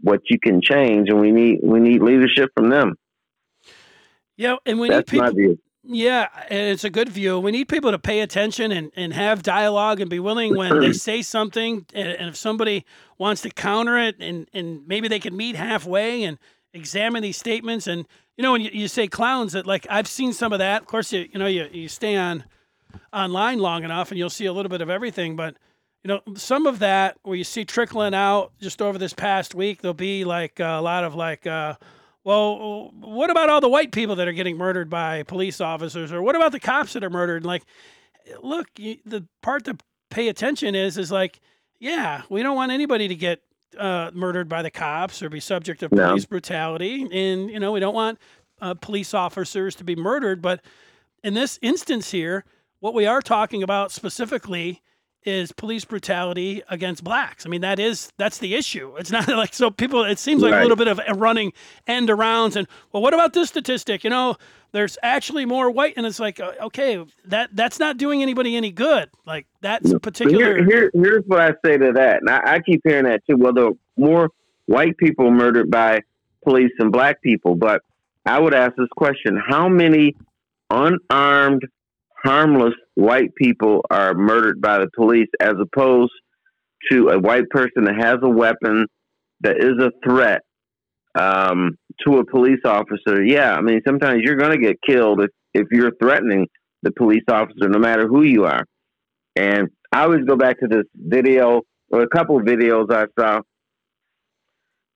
what 0.02 0.22
you 0.30 0.40
can 0.40 0.62
change, 0.62 1.10
and 1.10 1.20
we 1.20 1.32
need 1.32 1.60
we 1.64 1.80
need 1.80 2.02
leadership 2.02 2.50
from 2.56 2.70
them. 2.70 2.96
Yeah, 4.38 4.56
and 4.66 4.80
we 4.80 4.90
That's 4.90 5.12
need 5.12 5.22
people. 5.36 5.56
Yeah, 5.92 6.28
and 6.50 6.70
it's 6.70 6.84
a 6.84 6.90
good 6.90 7.10
view. 7.10 7.40
We 7.40 7.52
need 7.52 7.68
people 7.68 7.92
to 7.92 7.98
pay 7.98 8.20
attention 8.20 8.72
and, 8.72 8.92
and 8.96 9.14
have 9.14 9.42
dialogue 9.42 10.00
and 10.02 10.10
be 10.10 10.20
willing 10.20 10.56
when 10.56 10.80
they 10.80 10.94
say 11.10 11.22
something. 11.22 11.86
And, 11.94 12.08
and 12.10 12.30
if 12.30 12.36
somebody 12.36 12.86
wants 13.18 13.42
to 13.42 13.50
counter 13.50 13.98
it, 13.98 14.18
and, 14.20 14.48
and 14.54 14.88
maybe 14.88 15.08
they 15.08 15.20
can 15.20 15.36
meet 15.36 15.56
halfway 15.56 16.24
and 16.24 16.38
examine 16.74 17.24
these 17.24 17.38
statements. 17.38 17.88
And, 17.88 18.06
you 18.38 18.44
know, 18.44 18.52
when 18.52 18.62
you, 18.62 18.70
you 18.72 18.88
say 18.88 19.08
clowns, 19.08 19.54
that 19.54 19.66
like 19.66 19.88
I've 19.90 20.08
seen 20.08 20.32
some 20.32 20.54
of 20.54 20.60
that. 20.60 20.82
Of 20.82 20.88
course, 20.88 21.12
you, 21.12 21.28
you 21.32 21.40
know, 21.40 21.48
you, 21.48 21.68
you 21.72 21.88
stay 21.88 22.16
on 22.16 22.44
online 23.12 23.60
long 23.60 23.84
enough 23.84 24.12
and 24.12 24.18
you'll 24.18 24.30
see 24.30 24.46
a 24.46 24.54
little 24.54 24.70
bit 24.70 24.82
of 24.82 24.90
everything. 24.90 25.36
But, 25.36 25.58
you 26.04 26.08
know, 26.08 26.22
some 26.36 26.66
of 26.66 26.80
that 26.80 27.18
where 27.24 27.36
you 27.36 27.44
see 27.44 27.66
trickling 27.66 28.14
out 28.14 28.52
just 28.60 28.82
over 28.82 28.98
this 28.98 29.14
past 29.14 29.54
week, 29.54 29.82
there'll 29.82 29.94
be 29.94 30.24
like 30.24 30.60
a 30.60 30.80
lot 30.82 31.04
of 31.04 31.14
like, 31.16 31.46
uh, 31.46 31.76
well, 32.24 32.92
what 33.00 33.30
about 33.30 33.50
all 33.50 33.62
the 33.62 33.70
white 33.70 33.92
people 33.92 34.16
that 34.18 34.28
are 34.28 34.34
getting 34.34 34.58
murdered 34.58 34.90
by 34.90 35.24
police 35.24 35.60
officers, 35.62 36.12
or 36.12 36.22
what 36.22 36.36
about 36.36 36.52
the 36.52 36.60
cops 36.60 36.94
that 36.94 37.04
are 37.04 37.10
murdered? 37.10 37.46
Like, 37.46 37.64
look, 38.42 38.68
you, 38.78 38.98
the 39.06 39.26
part 39.42 39.66
to 39.66 39.78
pay 40.10 40.28
attention 40.28 40.76
is 40.76 40.98
is 40.98 41.12
like, 41.12 41.40
yeah, 41.80 42.24
we 42.30 42.44
don't 42.44 42.56
want 42.56 42.72
anybody 42.72 43.08
to 43.08 43.16
get 43.16 43.42
uh, 43.78 44.12
murdered 44.14 44.48
by 44.50 44.62
the 44.62 44.72
cops 44.72 45.22
or 45.22 45.30
be 45.30 45.40
subject 45.40 45.80
to 45.82 45.90
No. 45.92 46.10
police 46.10 46.26
brutality, 46.26 47.08
and 47.12 47.50
you 47.50 47.60
know, 47.60 47.72
we 47.72 47.80
don't 47.80 47.96
want 47.96 48.20
uh, 48.62 48.74
police 48.74 49.14
officers 49.14 49.76
to 49.76 49.84
be 49.84 49.96
murdered. 49.96 50.42
But 50.42 50.62
in 51.24 51.34
this 51.34 51.60
instance 51.62 52.12
here, 52.12 52.46
what 52.80 52.94
we 52.94 53.06
are 53.06 53.22
talking 53.22 53.64
about 53.64 53.92
specifically 53.92 54.82
is 55.24 55.52
police 55.52 55.86
brutality 55.86 56.62
against 56.70 57.04
blacks. 57.04 57.46
I 57.46 57.50
mean, 57.50 57.62
that 57.62 57.80
is 57.80 58.12
that's 58.18 58.38
the 58.38 58.56
issue. 58.56 58.96
It's 58.98 59.12
not 59.12 59.28
like 59.28 59.54
so 59.54 59.70
people. 59.72 60.04
It 60.04 60.20
seems 60.20 60.42
like 60.42 60.54
a 60.54 60.62
little 60.62 60.78
bit 60.78 60.88
of 60.88 61.00
a 61.06 61.14
running 61.14 61.54
end 61.88 62.10
arounds 62.10 62.56
and 62.56 62.68
well, 62.92 63.04
what 63.04 63.14
about 63.14 63.34
this 63.34 63.50
statistic? 63.50 64.04
You 64.04 64.10
know, 64.10 64.38
there's 64.72 64.98
actually 65.02 65.46
more 65.46 65.70
white, 65.72 65.94
and 65.98 66.06
it's 66.06 66.20
like 66.20 66.40
uh, 66.40 66.54
okay, 66.62 67.04
that 67.26 67.50
that's 67.54 67.80
not 67.80 67.98
doing 67.98 68.22
anybody 68.22 68.56
any 68.56 68.72
good. 68.72 69.10
Like 69.26 69.48
that's 69.62 69.94
particular. 70.02 70.58
Here, 70.58 70.66
here, 70.66 70.92
here's 70.94 71.24
what 71.26 71.42
I 71.42 71.52
say 71.66 71.78
to 71.78 71.92
that, 71.94 72.22
and 72.22 72.30
I, 72.30 72.56
I 72.56 72.60
keep 72.60 72.82
hearing 72.84 73.06
that 73.06 73.26
too. 73.28 73.38
Well, 73.38 73.54
there 73.54 73.68
are 73.68 73.74
more 73.98 74.30
white 74.68 74.98
people 74.98 75.32
murdered 75.32 75.72
by 75.72 76.02
police 76.44 76.72
than 76.78 76.92
black 76.92 77.22
people, 77.22 77.56
but 77.56 77.82
I 78.26 78.40
would 78.40 78.54
ask 78.54 78.76
this 78.76 78.90
question: 78.96 79.42
How 79.46 79.68
many 79.68 80.16
unarmed, 80.70 81.66
harmless 82.24 82.74
white 82.96 83.34
people 83.36 83.86
are 83.90 84.14
murdered 84.14 84.62
by 84.62 84.80
the 84.80 84.90
police, 84.96 85.30
as 85.40 85.54
opposed 85.60 86.12
to 86.92 87.10
a 87.10 87.20
white 87.20 87.50
person 87.50 87.86
that 87.86 87.96
has 88.00 88.18
a 88.22 88.30
weapon 88.30 88.86
that 89.42 89.58
is 89.58 89.82
a 89.82 89.92
threat 90.08 90.42
um, 91.16 91.78
to 92.06 92.18
a 92.18 92.26
police 92.26 92.62
officer? 92.66 93.24
Yeah, 93.24 93.54
I 93.54 93.62
mean, 93.62 93.82
sometimes 93.88 94.22
you're 94.24 94.36
going 94.36 94.52
to 94.52 94.58
get 94.58 94.78
killed 94.86 95.22
if 95.22 95.32
if 95.54 95.68
you're 95.72 95.96
threatening 96.02 96.48
the 96.84 96.92
police 96.92 97.24
officer, 97.30 97.68
no 97.68 97.80
matter 97.80 98.08
who 98.08 98.24
you 98.24 98.46
are. 98.46 98.64
And 99.36 99.70
I 99.92 100.04
always 100.04 100.24
go 100.26 100.36
back 100.36 100.60
to 100.60 100.68
this 100.68 100.86
video 100.96 101.62
or 101.92 102.02
a 102.02 102.08
couple 102.08 102.40
videos 102.42 102.92
I 102.92 103.06
saw. 103.20 103.42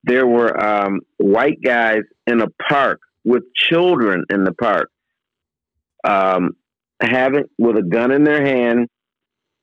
There 0.03 0.27
were 0.27 0.61
um, 0.61 0.99
white 1.17 1.59
guys 1.63 2.01
in 2.27 2.41
a 2.41 2.47
park 2.69 2.99
with 3.23 3.43
children 3.55 4.25
in 4.29 4.43
the 4.43 4.53
park, 4.53 4.89
um, 6.03 6.51
having 7.01 7.45
with 7.57 7.77
a 7.77 7.83
gun 7.83 8.11
in 8.11 8.23
their 8.23 8.45
hand, 8.45 8.87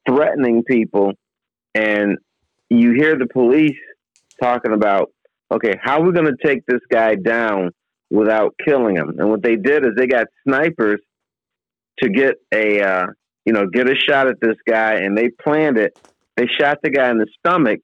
threatening 0.07 0.63
people, 0.63 1.13
and 1.73 2.17
you 2.69 2.93
hear 2.93 3.17
the 3.17 3.27
police 3.27 3.77
talking 4.41 4.73
about, 4.73 5.11
okay, 5.53 5.73
how 5.81 6.01
are 6.01 6.05
we 6.05 6.13
going 6.13 6.25
to 6.25 6.47
take 6.47 6.65
this 6.65 6.81
guy 6.91 7.15
down 7.15 7.71
without 8.09 8.53
killing 8.65 8.95
him? 8.95 9.15
And 9.17 9.29
what 9.29 9.43
they 9.43 9.55
did 9.55 9.85
is 9.85 9.91
they 9.95 10.07
got 10.07 10.27
snipers 10.45 10.99
to 12.01 12.09
get 12.09 12.35
a 12.53 12.81
uh, 12.81 13.05
you 13.45 13.53
know, 13.53 13.65
get 13.71 13.89
a 13.89 13.95
shot 13.95 14.27
at 14.27 14.39
this 14.41 14.57
guy, 14.67 14.95
and 14.95 15.17
they 15.17 15.29
planned 15.29 15.77
it. 15.77 15.97
They 16.37 16.45
shot 16.59 16.79
the 16.83 16.89
guy 16.89 17.09
in 17.09 17.17
the 17.17 17.27
stomach 17.39 17.79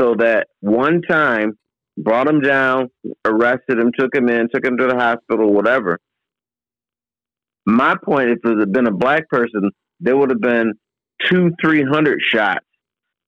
so 0.00 0.14
that 0.18 0.48
one 0.60 1.02
time 1.02 1.58
brought 1.96 2.26
him 2.26 2.40
down, 2.40 2.88
arrested 3.24 3.78
him, 3.78 3.92
took 3.96 4.14
him 4.14 4.28
in, 4.28 4.48
took 4.52 4.64
him 4.64 4.76
to 4.78 4.86
the 4.86 4.96
hospital, 4.96 5.52
whatever. 5.52 5.98
My 7.64 7.94
point, 8.04 8.30
if 8.30 8.38
it 8.44 8.58
had 8.58 8.72
been 8.72 8.86
a 8.86 8.92
black 8.92 9.28
person, 9.28 9.70
there 10.00 10.16
would 10.16 10.30
have 10.30 10.40
been 10.40 10.72
two, 11.30 11.52
three 11.62 11.84
hundred 11.84 12.20
shots, 12.20 12.66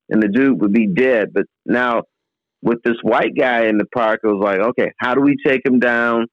and 0.09 0.23
the 0.23 0.29
dude 0.29 0.61
would 0.61 0.73
be 0.73 0.88
dead. 0.88 1.33
But 1.33 1.44
now, 1.64 2.03
with 2.62 2.83
this 2.83 2.97
white 3.03 3.37
guy 3.38 3.66
in 3.66 3.79
the 3.79 3.87
park, 3.94 4.20
it 4.25 4.27
was 4.27 4.42
like, 4.42 4.59
okay, 4.59 4.92
how 4.99 5.14
do 5.14 5.20
we 5.20 5.37
take 5.47 5.64
him 5.64 5.79
down? 5.79 6.27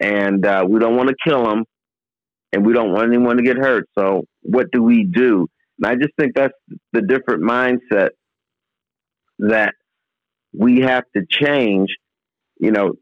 And 0.00 0.44
uh, 0.46 0.64
we 0.68 0.80
don't 0.80 0.96
want 0.96 1.08
to 1.08 1.16
kill 1.26 1.48
him 1.50 1.64
and 2.52 2.64
we 2.64 2.72
don't 2.72 2.92
want 2.92 3.08
anyone 3.08 3.36
to 3.36 3.42
get 3.42 3.56
hurt. 3.56 3.88
So 3.98 4.24
what 4.42 4.70
do 4.70 4.82
we 4.82 5.04
do? 5.04 5.48
And 5.78 5.86
I 5.86 5.96
just 5.96 6.14
think 6.18 6.34
that's 6.34 6.54
the 6.92 7.02
different 7.02 7.42
mindset 7.42 8.10
that 9.40 9.74
we 10.56 10.80
have 10.80 11.04
to 11.16 11.24
change. 11.28 11.88
You 12.58 12.70
know, 12.70 12.92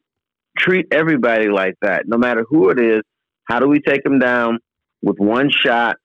treat 0.58 0.86
everybody 0.90 1.48
like 1.48 1.74
that, 1.82 2.04
no 2.06 2.16
matter 2.16 2.44
who 2.48 2.70
it 2.70 2.80
is. 2.80 3.02
How 3.44 3.60
do 3.60 3.68
we 3.68 3.80
take 3.80 4.02
them 4.04 4.18
down 4.18 4.58
with 5.02 5.18
one 5.18 5.50
shot? 5.50 5.96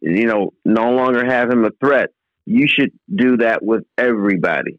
You 0.00 0.26
know, 0.26 0.52
no 0.64 0.92
longer 0.92 1.24
have 1.24 1.50
him 1.50 1.64
a 1.64 1.70
threat. 1.82 2.10
You 2.44 2.66
should 2.68 2.92
do 3.14 3.36
that 3.38 3.62
with 3.62 3.84
everybody. 3.96 4.78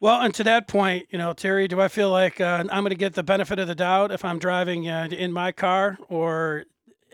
Well, 0.00 0.22
and 0.22 0.32
to 0.34 0.44
that 0.44 0.66
point, 0.66 1.08
you 1.10 1.18
know, 1.18 1.34
Terry, 1.34 1.68
do 1.68 1.78
I 1.80 1.88
feel 1.88 2.10
like 2.10 2.40
uh, 2.40 2.64
I'm 2.70 2.82
going 2.82 2.90
to 2.90 2.94
get 2.94 3.12
the 3.12 3.22
benefit 3.22 3.58
of 3.58 3.68
the 3.68 3.74
doubt 3.74 4.10
if 4.10 4.24
I'm 4.24 4.38
driving 4.38 4.88
uh, 4.88 5.08
in 5.10 5.30
my 5.30 5.52
car, 5.52 5.98
or 6.08 6.64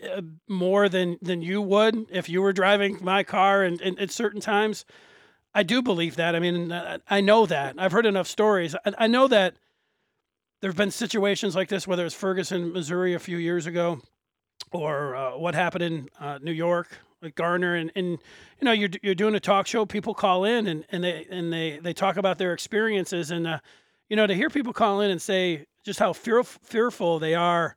uh, 0.01 0.21
more 0.47 0.87
than 0.87 1.17
than 1.21 1.41
you 1.41 1.61
would 1.61 2.05
if 2.09 2.29
you 2.29 2.41
were 2.41 2.53
driving 2.53 2.99
my 3.01 3.23
car? 3.23 3.63
And, 3.63 3.81
and 3.81 3.99
at 3.99 4.11
certain 4.11 4.39
times, 4.39 4.85
I 5.53 5.63
do 5.63 5.81
believe 5.81 6.15
that. 6.15 6.33
I 6.33 6.39
mean, 6.39 6.71
I 7.09 7.19
know 7.19 7.45
that. 7.47 7.75
I've 7.77 7.91
heard 7.91 8.05
enough 8.05 8.27
stories. 8.27 8.73
I, 8.85 8.93
I 8.99 9.07
know 9.07 9.27
that 9.27 9.55
there 10.61 10.69
have 10.69 10.77
been 10.77 10.91
situations 10.91 11.55
like 11.55 11.69
this, 11.69 11.87
whether 11.87 12.05
it's 12.05 12.15
Ferguson, 12.15 12.73
Missouri, 12.73 13.13
a 13.13 13.19
few 13.19 13.37
years 13.37 13.65
ago, 13.67 13.99
or 14.71 15.15
uh, 15.15 15.37
what 15.37 15.55
happened 15.55 15.83
in 15.83 16.09
uh, 16.19 16.39
New 16.41 16.51
York 16.51 16.97
with 17.21 17.35
Garner, 17.35 17.75
and, 17.75 17.91
and 17.95 18.07
you 18.09 18.65
know 18.65 18.71
you're 18.71 18.89
you're 19.01 19.15
doing 19.15 19.35
a 19.35 19.39
talk 19.39 19.67
show. 19.67 19.85
People 19.85 20.13
call 20.13 20.45
in 20.45 20.67
and, 20.67 20.85
and 20.89 21.03
they 21.03 21.25
and 21.29 21.51
they 21.53 21.79
they 21.81 21.93
talk 21.93 22.17
about 22.17 22.37
their 22.37 22.53
experiences, 22.53 23.31
and 23.31 23.47
uh, 23.47 23.59
you 24.09 24.15
know 24.15 24.27
to 24.27 24.33
hear 24.33 24.49
people 24.49 24.73
call 24.73 25.01
in 25.01 25.11
and 25.11 25.21
say 25.21 25.65
just 25.85 25.99
how 25.99 26.11
fear, 26.13 26.43
fearful 26.43 27.17
they 27.19 27.33
are 27.35 27.75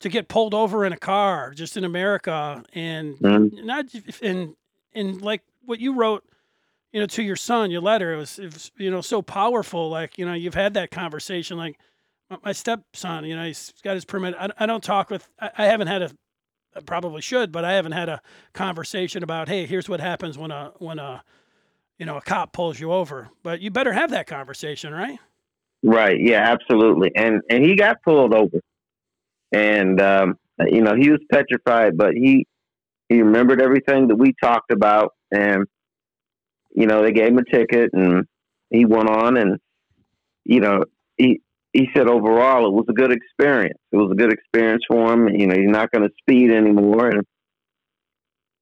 to 0.00 0.08
get 0.08 0.28
pulled 0.28 0.54
over 0.54 0.84
in 0.84 0.92
a 0.92 0.96
car 0.98 1.52
just 1.54 1.76
in 1.76 1.84
America, 1.84 2.62
and 2.74 3.16
Mhm. 3.18 3.64
not 3.64 3.86
and 4.22 4.54
and 4.94 5.22
like 5.22 5.42
what 5.64 5.80
you 5.80 5.94
wrote. 5.94 6.24
You 6.92 7.00
know, 7.00 7.06
to 7.06 7.22
your 7.22 7.36
son, 7.36 7.70
your 7.70 7.80
letter 7.80 8.12
it 8.12 8.18
was, 8.18 8.38
it 8.38 8.52
was, 8.52 8.70
you 8.76 8.90
know, 8.90 9.00
so 9.00 9.22
powerful. 9.22 9.88
Like, 9.88 10.18
you 10.18 10.26
know, 10.26 10.34
you've 10.34 10.52
had 10.52 10.74
that 10.74 10.90
conversation. 10.90 11.56
Like, 11.56 11.78
my- 12.44 12.52
stepson, 12.52 13.24
you 13.24 13.36
know, 13.36 13.44
he's 13.44 13.72
got 13.82 13.94
his 13.94 14.04
permit. 14.04 14.34
I, 14.38 14.50
I 14.58 14.66
don't 14.66 14.82
talk 14.82 15.10
with, 15.10 15.28
I, 15.40 15.50
I 15.58 15.64
haven't 15.66 15.88
had 15.88 16.02
a, 16.02 16.10
I 16.74 16.80
probably 16.80 17.20
should, 17.20 17.52
but 17.52 17.64
I 17.64 17.72
haven't 17.72 17.92
had 17.92 18.08
a 18.08 18.22
conversation 18.54 19.22
about, 19.22 19.48
hey, 19.48 19.66
here's 19.66 19.88
what 19.88 20.00
happens 20.00 20.38
when 20.38 20.50
a, 20.50 20.72
when 20.78 20.98
a, 20.98 21.22
you 21.98 22.06
know, 22.06 22.16
a 22.16 22.22
cop 22.22 22.52
pulls 22.52 22.80
you 22.80 22.92
over. 22.92 23.28
But 23.42 23.60
you 23.60 23.70
better 23.70 23.92
have 23.92 24.10
that 24.10 24.26
conversation, 24.26 24.92
right? 24.92 25.18
Right. 25.82 26.18
Yeah, 26.20 26.40
absolutely. 26.40 27.10
And 27.16 27.42
and 27.50 27.64
he 27.64 27.74
got 27.74 28.02
pulled 28.02 28.34
over, 28.34 28.60
and 29.50 30.00
um, 30.00 30.38
you 30.60 30.80
know 30.80 30.94
he 30.94 31.10
was 31.10 31.18
petrified, 31.30 31.96
but 31.96 32.14
he 32.14 32.46
he 33.08 33.20
remembered 33.20 33.60
everything 33.60 34.08
that 34.08 34.16
we 34.16 34.32
talked 34.40 34.70
about, 34.70 35.14
and 35.32 35.66
you 36.74 36.86
know 36.86 37.02
they 37.02 37.10
gave 37.10 37.28
him 37.28 37.38
a 37.38 37.44
ticket, 37.44 37.90
and 37.92 38.26
he 38.70 38.84
went 38.84 39.10
on, 39.10 39.36
and 39.36 39.58
you 40.44 40.60
know 40.60 40.84
he 41.16 41.40
he 41.72 41.88
said 41.94 42.06
overall 42.06 42.66
it 42.66 42.72
was 42.72 42.86
a 42.88 42.92
good 42.92 43.12
experience. 43.12 43.78
It 43.92 43.96
was 43.96 44.10
a 44.12 44.14
good 44.14 44.32
experience 44.32 44.82
for 44.88 45.12
him. 45.12 45.28
You 45.28 45.46
know 45.46 45.54
he's 45.54 45.70
not 45.70 45.90
going 45.90 46.06
to 46.06 46.14
speed 46.20 46.50
anymore, 46.50 47.08
and 47.08 47.22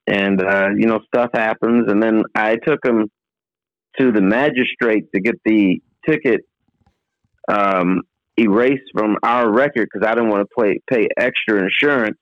and 0.07 0.42
uh, 0.42 0.68
you 0.77 0.87
know 0.87 1.01
stuff 1.07 1.31
happens, 1.35 1.90
and 1.90 2.03
then 2.03 2.23
I 2.35 2.57
took 2.57 2.85
him 2.85 3.11
to 3.99 4.12
the 4.12 4.20
magistrate 4.20 5.07
to 5.14 5.20
get 5.20 5.35
the 5.44 5.81
ticket 6.09 6.42
um, 7.49 8.03
erased 8.37 8.90
from 8.94 9.16
our 9.23 9.51
record 9.51 9.88
because 9.92 10.07
I 10.07 10.14
didn't 10.14 10.31
want 10.31 10.46
to 10.49 10.62
pay 10.62 10.81
pay 10.88 11.09
extra 11.16 11.62
insurance. 11.62 12.16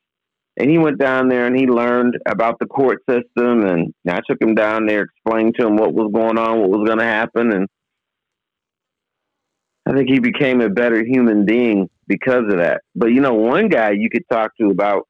And 0.61 0.69
he 0.69 0.77
went 0.77 0.99
down 0.99 1.29
there 1.29 1.47
and 1.47 1.57
he 1.57 1.67
learned 1.67 2.19
about 2.27 2.59
the 2.59 2.67
court 2.67 2.99
system, 3.09 3.65
and 3.65 3.95
I 4.09 4.19
took 4.29 4.43
him 4.43 4.57
down 4.57 4.87
there, 4.87 5.03
explained 5.03 5.55
to 5.59 5.67
him 5.67 5.77
what 5.77 5.95
was 5.95 6.11
going 6.13 6.37
on, 6.37 6.59
what 6.59 6.71
was 6.71 6.85
going 6.85 6.99
to 6.99 7.05
happen, 7.05 7.53
and 7.53 7.69
I 9.89 9.93
think 9.93 10.11
he 10.11 10.21
became 10.21 10.61
a 10.61 10.69
better 10.69 11.03
human 11.03 11.47
being 11.47 11.89
because 12.07 12.45
of 12.51 12.59
that. 12.59 12.83
But 12.95 13.07
you 13.07 13.21
know, 13.21 13.35
one 13.35 13.69
guy 13.69 13.93
you 13.93 14.11
could 14.11 14.25
talk 14.31 14.53
to 14.61 14.69
about 14.69 15.09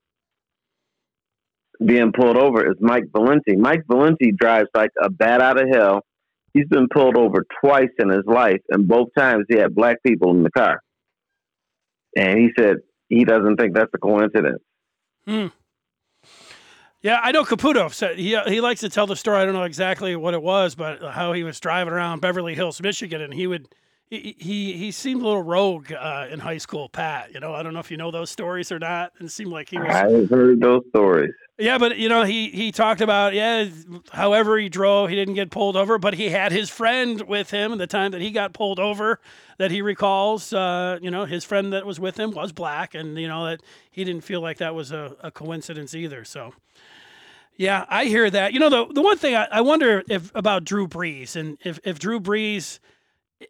being 1.85 2.13
pulled 2.13 2.37
over 2.37 2.65
is 2.71 2.77
Mike 2.81 3.05
Valenti. 3.13 3.57
Mike 3.57 3.83
Valenti 3.89 4.31
drives 4.31 4.69
like 4.75 4.91
a 5.03 5.11
bat 5.11 5.41
out 5.41 5.61
of 5.61 5.69
hell. 5.69 6.03
He's 6.55 6.69
been 6.69 6.89
pulled 6.89 7.17
over 7.17 7.45
twice 7.61 7.91
in 7.99 8.09
his 8.09 8.25
life, 8.27 8.61
and 8.69 8.87
both 8.87 9.09
times 9.17 9.47
he 9.49 9.57
had 9.57 9.75
black 9.75 9.97
people 10.07 10.31
in 10.31 10.45
the 10.45 10.51
car. 10.51 10.81
And 12.17 12.39
he 12.39 12.51
said 12.57 12.77
he 13.09 13.25
doesn't 13.25 13.57
think 13.57 13.75
that's 13.75 13.91
a 13.95 13.99
coincidence. 13.99 14.63
Hmm. 15.27 15.47
Yeah, 17.01 17.21
I 17.23 17.33
know 17.33 17.45
Caputo 17.45 17.93
said 17.93 18.19
he 18.19 18.39
he 18.47 18.61
likes 18.61 18.81
to 18.81 18.89
tell 18.89 19.07
the 19.07 19.17
story. 19.17 19.39
I 19.39 19.45
don't 19.45 19.55
know 19.55 19.65
exactly 19.65 20.15
what 20.15 20.35
it 20.35 20.43
was, 20.43 20.77
but 20.77 21.03
how 21.03 21.33
he 21.33 21.43
was 21.43 21.59
driving 21.59 21.93
around 21.93 22.21
Beverly 22.21 22.55
Hills, 22.55 22.81
Michigan, 22.81 23.21
and 23.21 23.35
he 23.35 23.47
would 23.49 23.69
he 24.11 24.35
he, 24.39 24.73
he 24.75 24.91
seemed 24.91 25.23
a 25.23 25.27
little 25.27 25.43
rogue 25.43 25.93
uh, 25.93 26.27
in 26.31 26.41
high 26.41 26.59
school. 26.59 26.89
Pat, 26.89 27.33
you 27.33 27.41
know, 27.41 27.55
I 27.55 27.63
don't 27.63 27.75
know 27.75 27.81
if 27.81 27.91
you 27.91 27.97
know 27.97 28.11
those 28.11 28.31
stories 28.31 28.73
or 28.73 28.79
not. 28.79 29.13
It 29.21 29.31
seemed 29.31 29.53
like 29.53 29.69
he 29.69 29.79
was. 29.79 29.89
I've 29.89 30.31
heard 30.31 30.61
those 30.61 30.83
stories. 30.91 31.33
Yeah, 31.59 31.79
but 31.79 31.99
you 31.99 32.09
know, 32.09 32.23
he 32.23 32.51
he 32.51 32.71
talked 32.71 33.01
about 33.01 33.35
yeah, 33.35 33.69
however 34.13 34.59
he 34.59 34.69
drove, 34.69 35.11
he 35.11 35.17
didn't 35.17 35.35
get 35.35 35.51
pulled 35.51 35.77
over, 35.77 35.99
but 35.99 36.15
he 36.15 36.31
had 36.31 36.53
his 36.53 36.71
friend 36.71 37.21
with 37.23 37.51
him 37.51 37.77
the 37.79 37.87
time 37.89 38.13
that 38.13 38.21
he 38.21 38.31
got 38.31 38.53
pulled 38.53 38.79
over. 38.79 39.19
That 39.59 39.73
he 39.73 39.83
recalls, 39.83 40.53
uh, 40.53 41.01
you 41.03 41.11
know, 41.11 41.25
his 41.25 41.43
friend 41.43 41.73
that 41.73 41.85
was 41.85 41.99
with 41.99 42.19
him 42.19 42.31
was 42.31 42.53
black, 42.53 42.95
and 42.95 43.19
you 43.19 43.27
know 43.27 43.45
that 43.47 43.61
he 43.91 44.05
didn't 44.05 44.23
feel 44.23 44.41
like 44.41 44.59
that 44.59 44.75
was 44.77 44.93
a, 44.93 45.17
a 45.21 45.33
coincidence 45.33 45.97
either. 45.97 46.25
So, 46.25 46.55
yeah, 47.57 47.87
I 47.89 48.05
hear 48.05 48.31
that. 48.31 48.53
You 48.53 48.61
know, 48.61 48.71
the 48.71 48.87
the 48.95 49.03
one 49.03 49.19
thing 49.19 49.35
I, 49.35 49.49
I 49.51 49.61
wonder 49.61 50.05
if 50.09 50.31
about 50.37 50.63
Drew 50.63 50.87
Brees 50.87 51.35
and 51.35 51.59
if 51.65 51.81
if 51.83 51.99
Drew 51.99 52.21
Brees, 52.21 52.79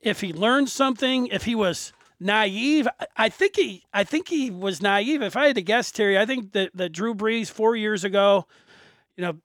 if 0.02 0.20
he 0.20 0.32
learned 0.32 0.68
something, 0.68 1.28
if 1.28 1.44
he 1.44 1.54
was 1.54 1.92
naive. 2.20 2.88
I 3.16 3.28
think 3.28 3.56
he 3.56 3.84
I 3.92 4.04
think 4.04 4.28
he 4.28 4.50
was 4.50 4.82
naive. 4.82 5.22
If 5.22 5.36
I 5.36 5.46
had 5.46 5.56
to 5.56 5.62
guess, 5.62 5.90
Terry, 5.90 6.18
I 6.18 6.26
think 6.26 6.52
that, 6.52 6.70
that 6.74 6.90
Drew 6.90 7.14
Brees 7.14 7.50
four 7.50 7.76
years 7.76 8.04
ago, 8.04 8.46
you 9.16 9.24
know, 9.24 9.36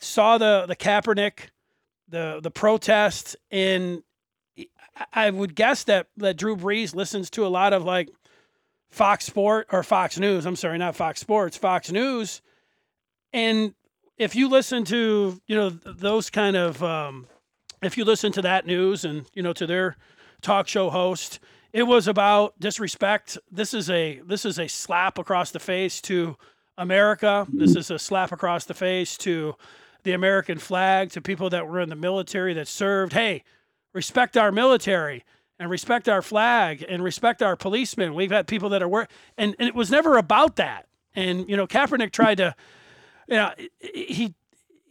saw 0.00 0.38
the 0.38 0.66
the 0.66 0.76
Kaepernick, 0.76 1.50
the 2.08 2.40
the 2.42 2.50
protest, 2.50 3.36
and 3.50 4.02
I 5.12 5.30
would 5.30 5.54
guess 5.54 5.84
that 5.84 6.08
that 6.16 6.36
Drew 6.36 6.56
Brees 6.56 6.94
listens 6.94 7.30
to 7.30 7.46
a 7.46 7.48
lot 7.48 7.72
of 7.72 7.84
like 7.84 8.08
Fox 8.88 9.26
Sport 9.26 9.68
or 9.70 9.82
Fox 9.82 10.18
News. 10.18 10.46
I'm 10.46 10.56
sorry, 10.56 10.78
not 10.78 10.96
Fox 10.96 11.20
Sports, 11.20 11.56
Fox 11.56 11.90
News. 11.90 12.42
And 13.32 13.74
if 14.16 14.34
you 14.34 14.48
listen 14.48 14.84
to 14.86 15.40
you 15.46 15.56
know 15.56 15.70
those 15.70 16.30
kind 16.30 16.56
of 16.56 16.82
um, 16.82 17.26
if 17.82 17.96
you 17.96 18.04
listen 18.04 18.32
to 18.32 18.42
that 18.42 18.66
news 18.66 19.04
and 19.04 19.26
you 19.34 19.42
know 19.42 19.52
to 19.52 19.66
their 19.66 19.96
talk 20.42 20.68
show 20.68 20.90
host 20.90 21.40
it 21.76 21.86
was 21.86 22.08
about 22.08 22.58
disrespect. 22.58 23.36
This 23.52 23.74
is 23.74 23.90
a 23.90 24.20
this 24.24 24.46
is 24.46 24.58
a 24.58 24.66
slap 24.66 25.18
across 25.18 25.50
the 25.50 25.58
face 25.58 26.00
to 26.02 26.36
America. 26.78 27.46
This 27.52 27.76
is 27.76 27.90
a 27.90 27.98
slap 27.98 28.32
across 28.32 28.64
the 28.64 28.72
face 28.72 29.18
to 29.18 29.56
the 30.02 30.12
American 30.12 30.58
flag, 30.58 31.10
to 31.10 31.20
people 31.20 31.50
that 31.50 31.68
were 31.68 31.80
in 31.80 31.90
the 31.90 31.94
military 31.94 32.54
that 32.54 32.66
served. 32.66 33.12
Hey, 33.12 33.44
respect 33.92 34.38
our 34.38 34.50
military 34.50 35.22
and 35.58 35.68
respect 35.68 36.08
our 36.08 36.22
flag 36.22 36.82
and 36.88 37.04
respect 37.04 37.42
our 37.42 37.56
policemen. 37.56 38.14
We've 38.14 38.30
had 38.30 38.46
people 38.46 38.70
that 38.70 38.82
are 38.82 38.88
work, 38.88 39.10
and, 39.36 39.54
and 39.58 39.68
it 39.68 39.74
was 39.74 39.90
never 39.90 40.16
about 40.16 40.56
that. 40.56 40.86
And 41.14 41.46
you 41.46 41.58
know, 41.58 41.66
Kaepernick 41.66 42.10
tried 42.10 42.36
to, 42.36 42.54
you 43.28 43.36
know, 43.36 43.52
he 43.80 44.34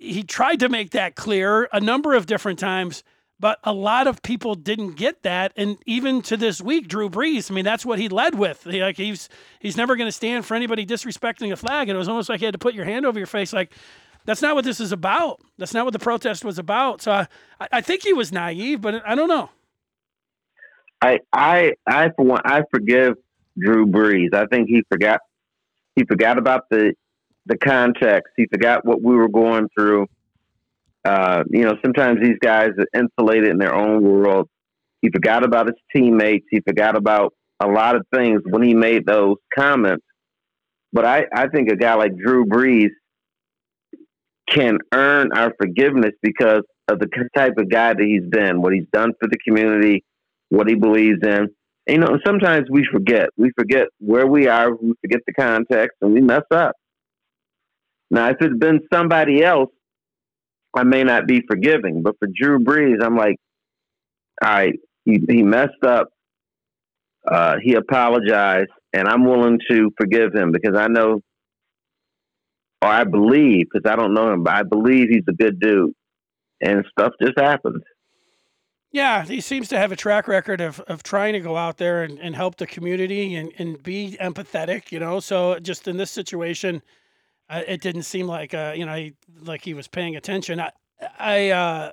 he 0.05 0.23
tried 0.23 0.59
to 0.61 0.69
make 0.69 0.91
that 0.91 1.15
clear 1.15 1.67
a 1.71 1.79
number 1.79 2.13
of 2.13 2.25
different 2.25 2.59
times. 2.59 3.03
But 3.37 3.59
a 3.65 3.73
lot 3.73 4.07
of 4.07 4.21
people 4.21 4.55
didn't 4.55 4.95
get 4.95 5.23
that, 5.23 5.51
and 5.57 5.77
even 5.85 6.21
to 6.21 6.37
this 6.37 6.61
week, 6.61 6.87
Drew 6.87 7.09
Brees. 7.09 7.51
I 7.51 7.53
mean, 7.53 7.65
that's 7.65 7.85
what 7.85 7.99
he 7.99 8.07
led 8.07 8.35
with. 8.35 8.63
He, 8.63 8.81
like 8.81 8.95
he's 8.95 9.27
he's 9.59 9.75
never 9.75 9.97
going 9.97 10.07
to 10.07 10.11
stand 10.13 10.45
for 10.45 10.55
anybody 10.55 10.85
disrespecting 10.85 11.51
a 11.51 11.57
flag, 11.57 11.89
and 11.89 11.97
it 11.97 11.99
was 11.99 12.07
almost 12.07 12.29
like 12.29 12.39
he 12.39 12.45
had 12.45 12.53
to 12.53 12.57
put 12.57 12.73
your 12.73 12.85
hand 12.85 13.05
over 13.05 13.19
your 13.19 13.27
face, 13.27 13.51
like 13.51 13.73
that's 14.25 14.41
not 14.41 14.55
what 14.55 14.65
this 14.65 14.79
is 14.79 14.91
about. 14.91 15.39
That's 15.57 15.73
not 15.73 15.85
what 15.85 15.93
the 15.93 15.99
protest 15.99 16.43
was 16.43 16.57
about. 16.57 17.01
So 17.01 17.11
uh, 17.11 17.25
I, 17.59 17.67
I 17.73 17.81
think 17.81 18.03
he 18.03 18.13
was 18.13 18.31
naive, 18.31 18.81
but 18.81 19.07
I 19.07 19.15
don't 19.15 19.29
know. 19.29 19.49
I 21.01 21.19
I 21.31 21.73
I 21.85 22.09
for 22.15 22.25
one 22.25 22.41
I 22.43 22.63
forgive 22.71 23.15
Drew 23.57 23.85
Brees. 23.85 24.33
I 24.33 24.47
think 24.47 24.67
he 24.67 24.83
forgot 24.91 25.21
he 25.95 26.03
forgot 26.05 26.37
about 26.37 26.69
the 26.69 26.93
the 27.45 27.57
context. 27.57 28.33
He 28.35 28.47
forgot 28.51 28.85
what 28.85 29.01
we 29.01 29.15
were 29.15 29.29
going 29.29 29.67
through. 29.77 30.07
Uh, 31.03 31.43
you 31.49 31.63
know, 31.63 31.75
sometimes 31.83 32.19
these 32.21 32.37
guys 32.41 32.69
are 32.79 32.99
insulated 32.99 33.49
in 33.49 33.57
their 33.57 33.75
own 33.75 34.01
world. 34.01 34.49
He 35.01 35.09
forgot 35.11 35.43
about 35.45 35.67
his 35.67 35.75
teammates. 35.95 36.45
He 36.49 36.61
forgot 36.61 36.97
about 36.97 37.33
a 37.59 37.67
lot 37.67 37.95
of 37.95 38.05
things 38.13 38.41
when 38.45 38.63
he 38.63 38.73
made 38.73 39.05
those 39.05 39.35
comments. 39.57 40.03
But 40.91 41.05
I, 41.05 41.25
I 41.33 41.47
think 41.47 41.69
a 41.69 41.75
guy 41.75 41.93
like 41.93 42.17
Drew 42.17 42.45
Brees 42.45 42.89
can 44.49 44.77
earn 44.93 45.31
our 45.33 45.53
forgiveness 45.59 46.13
because 46.21 46.61
of 46.87 46.99
the 46.99 47.07
type 47.35 47.53
of 47.57 47.69
guy 47.69 47.93
that 47.93 48.03
he's 48.03 48.27
been, 48.29 48.61
what 48.61 48.73
he's 48.73 48.87
done 48.91 49.11
for 49.19 49.27
the 49.27 49.37
community, 49.47 50.03
what 50.49 50.67
he 50.67 50.75
believes 50.75 51.19
in. 51.23 51.47
And, 51.87 51.95
you 51.95 51.97
know, 51.99 52.17
sometimes 52.25 52.67
we 52.69 52.85
forget. 52.91 53.29
We 53.37 53.51
forget 53.57 53.87
where 53.99 54.25
we 54.25 54.47
are, 54.47 54.73
we 54.75 54.93
forget 55.01 55.21
the 55.27 55.33
context, 55.33 55.97
and 56.01 56.13
we 56.13 56.21
mess 56.21 56.43
up. 56.51 56.75
Now, 58.11 58.29
if 58.29 58.37
it's 58.39 58.57
been 58.57 58.81
somebody 58.93 59.43
else, 59.43 59.71
I 60.75 60.83
may 60.83 61.03
not 61.03 61.27
be 61.27 61.41
forgiving. 61.47 62.03
But 62.03 62.15
for 62.19 62.27
Drew 62.27 62.59
Brees, 62.59 63.03
I'm 63.03 63.15
like, 63.15 63.37
all 64.43 64.49
right, 64.49 64.79
he, 65.05 65.21
he 65.27 65.43
messed 65.43 65.83
up. 65.85 66.09
Uh, 67.25 67.55
he 67.63 67.73
apologized, 67.73 68.69
and 68.93 69.07
I'm 69.07 69.25
willing 69.25 69.59
to 69.71 69.91
forgive 69.97 70.33
him 70.35 70.51
because 70.51 70.77
I 70.77 70.87
know, 70.87 71.21
or 72.81 72.87
I 72.87 73.03
believe, 73.03 73.65
because 73.71 73.89
I 73.89 73.95
don't 73.95 74.13
know 74.13 74.31
him, 74.31 74.43
but 74.43 74.53
I 74.53 74.61
believe 74.63 75.07
he's 75.09 75.23
a 75.27 75.33
good 75.33 75.59
dude, 75.59 75.93
and 76.61 76.85
stuff 76.91 77.13
just 77.19 77.39
happens. 77.39 77.81
Yeah, 78.91 79.25
he 79.25 79.41
seems 79.41 79.67
to 79.69 79.77
have 79.77 79.91
a 79.91 79.95
track 79.95 80.27
record 80.27 80.61
of, 80.61 80.79
of 80.81 81.03
trying 81.03 81.33
to 81.33 81.39
go 81.39 81.57
out 81.57 81.77
there 81.77 82.03
and, 82.03 82.19
and 82.19 82.35
help 82.35 82.57
the 82.57 82.67
community 82.67 83.35
and, 83.35 83.51
and 83.57 83.81
be 83.81 84.17
empathetic, 84.21 84.91
you 84.91 84.99
know. 84.99 85.19
So 85.19 85.59
just 85.59 85.87
in 85.87 85.97
this 85.97 86.11
situation, 86.11 86.81
uh, 87.49 87.61
it 87.67 87.81
didn't 87.81 88.03
seem 88.03 88.27
like 88.27 88.53
uh, 88.53 88.73
you 88.75 88.85
know 88.85 88.95
he, 88.95 89.13
like 89.41 89.63
he 89.63 89.73
was 89.73 89.87
paying 89.87 90.15
attention. 90.15 90.59
I 90.59 90.71
I 91.19 91.49
uh, 91.49 91.91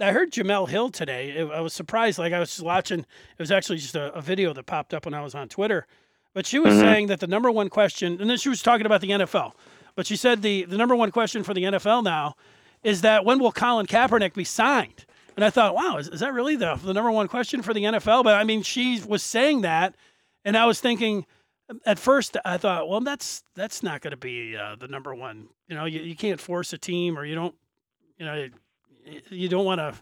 I 0.00 0.12
heard 0.12 0.32
Jemele 0.32 0.68
Hill 0.68 0.90
today. 0.90 1.30
It, 1.30 1.50
I 1.50 1.60
was 1.60 1.72
surprised. 1.72 2.18
Like 2.18 2.32
I 2.32 2.40
was 2.40 2.60
watching. 2.62 3.00
It 3.00 3.38
was 3.38 3.50
actually 3.50 3.78
just 3.78 3.94
a, 3.94 4.12
a, 4.14 4.20
video 4.20 4.52
that 4.52 4.66
popped 4.66 4.94
up 4.94 5.04
when 5.04 5.14
I 5.14 5.22
was 5.22 5.34
on 5.34 5.48
Twitter. 5.48 5.86
But 6.34 6.46
she 6.46 6.58
was 6.58 6.74
mm-hmm. 6.74 6.82
saying 6.82 7.06
that 7.08 7.20
the 7.20 7.26
number 7.26 7.50
one 7.50 7.70
question, 7.70 8.20
and 8.20 8.28
then 8.28 8.36
she 8.36 8.48
was 8.48 8.62
talking 8.62 8.86
about 8.86 9.00
the 9.00 9.10
NFL. 9.10 9.52
But 9.94 10.06
she 10.06 10.16
said 10.16 10.42
the 10.42 10.64
the 10.64 10.76
number 10.76 10.94
one 10.94 11.10
question 11.10 11.42
for 11.42 11.54
the 11.54 11.62
NFL 11.62 12.04
now 12.04 12.34
is 12.84 13.00
that 13.00 13.24
when 13.24 13.38
will 13.38 13.52
Colin 13.52 13.86
Kaepernick 13.86 14.34
be 14.34 14.44
signed? 14.44 15.06
And 15.34 15.44
I 15.44 15.50
thought, 15.50 15.74
wow, 15.74 15.96
is, 15.96 16.08
is 16.08 16.20
that 16.20 16.32
really 16.32 16.56
the 16.56 16.76
the 16.76 16.94
number 16.94 17.10
one 17.10 17.28
question 17.28 17.62
for 17.62 17.74
the 17.74 17.84
NFL? 17.84 18.22
But 18.22 18.34
I 18.34 18.44
mean, 18.44 18.62
she 18.62 19.00
was 19.00 19.22
saying 19.22 19.62
that, 19.62 19.94
and 20.44 20.56
I 20.56 20.66
was 20.66 20.80
thinking 20.80 21.26
at 21.84 21.98
first 21.98 22.36
I 22.44 22.56
thought, 22.58 22.88
well, 22.88 23.00
that's 23.00 23.42
that's 23.54 23.82
not 23.82 24.00
going 24.00 24.12
to 24.12 24.16
be 24.16 24.56
uh, 24.56 24.76
the 24.76 24.88
number 24.88 25.14
one. 25.14 25.48
You 25.68 25.76
know, 25.76 25.84
you, 25.84 26.00
you 26.00 26.16
can't 26.16 26.40
force 26.40 26.72
a 26.72 26.78
team, 26.78 27.18
or 27.18 27.24
you 27.24 27.34
don't, 27.34 27.54
you 28.18 28.26
know, 28.26 28.48
you 29.30 29.48
don't 29.48 29.64
want 29.64 29.80
to 29.80 29.94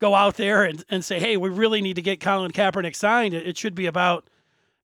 go 0.00 0.14
out 0.14 0.36
there 0.36 0.64
and, 0.64 0.84
and 0.90 1.04
say, 1.04 1.18
hey, 1.18 1.36
we 1.36 1.48
really 1.48 1.82
need 1.82 1.96
to 1.96 2.02
get 2.02 2.20
Colin 2.20 2.52
Kaepernick 2.52 2.94
signed. 2.94 3.34
It, 3.34 3.48
it 3.48 3.58
should 3.58 3.74
be 3.74 3.86
about, 3.86 4.30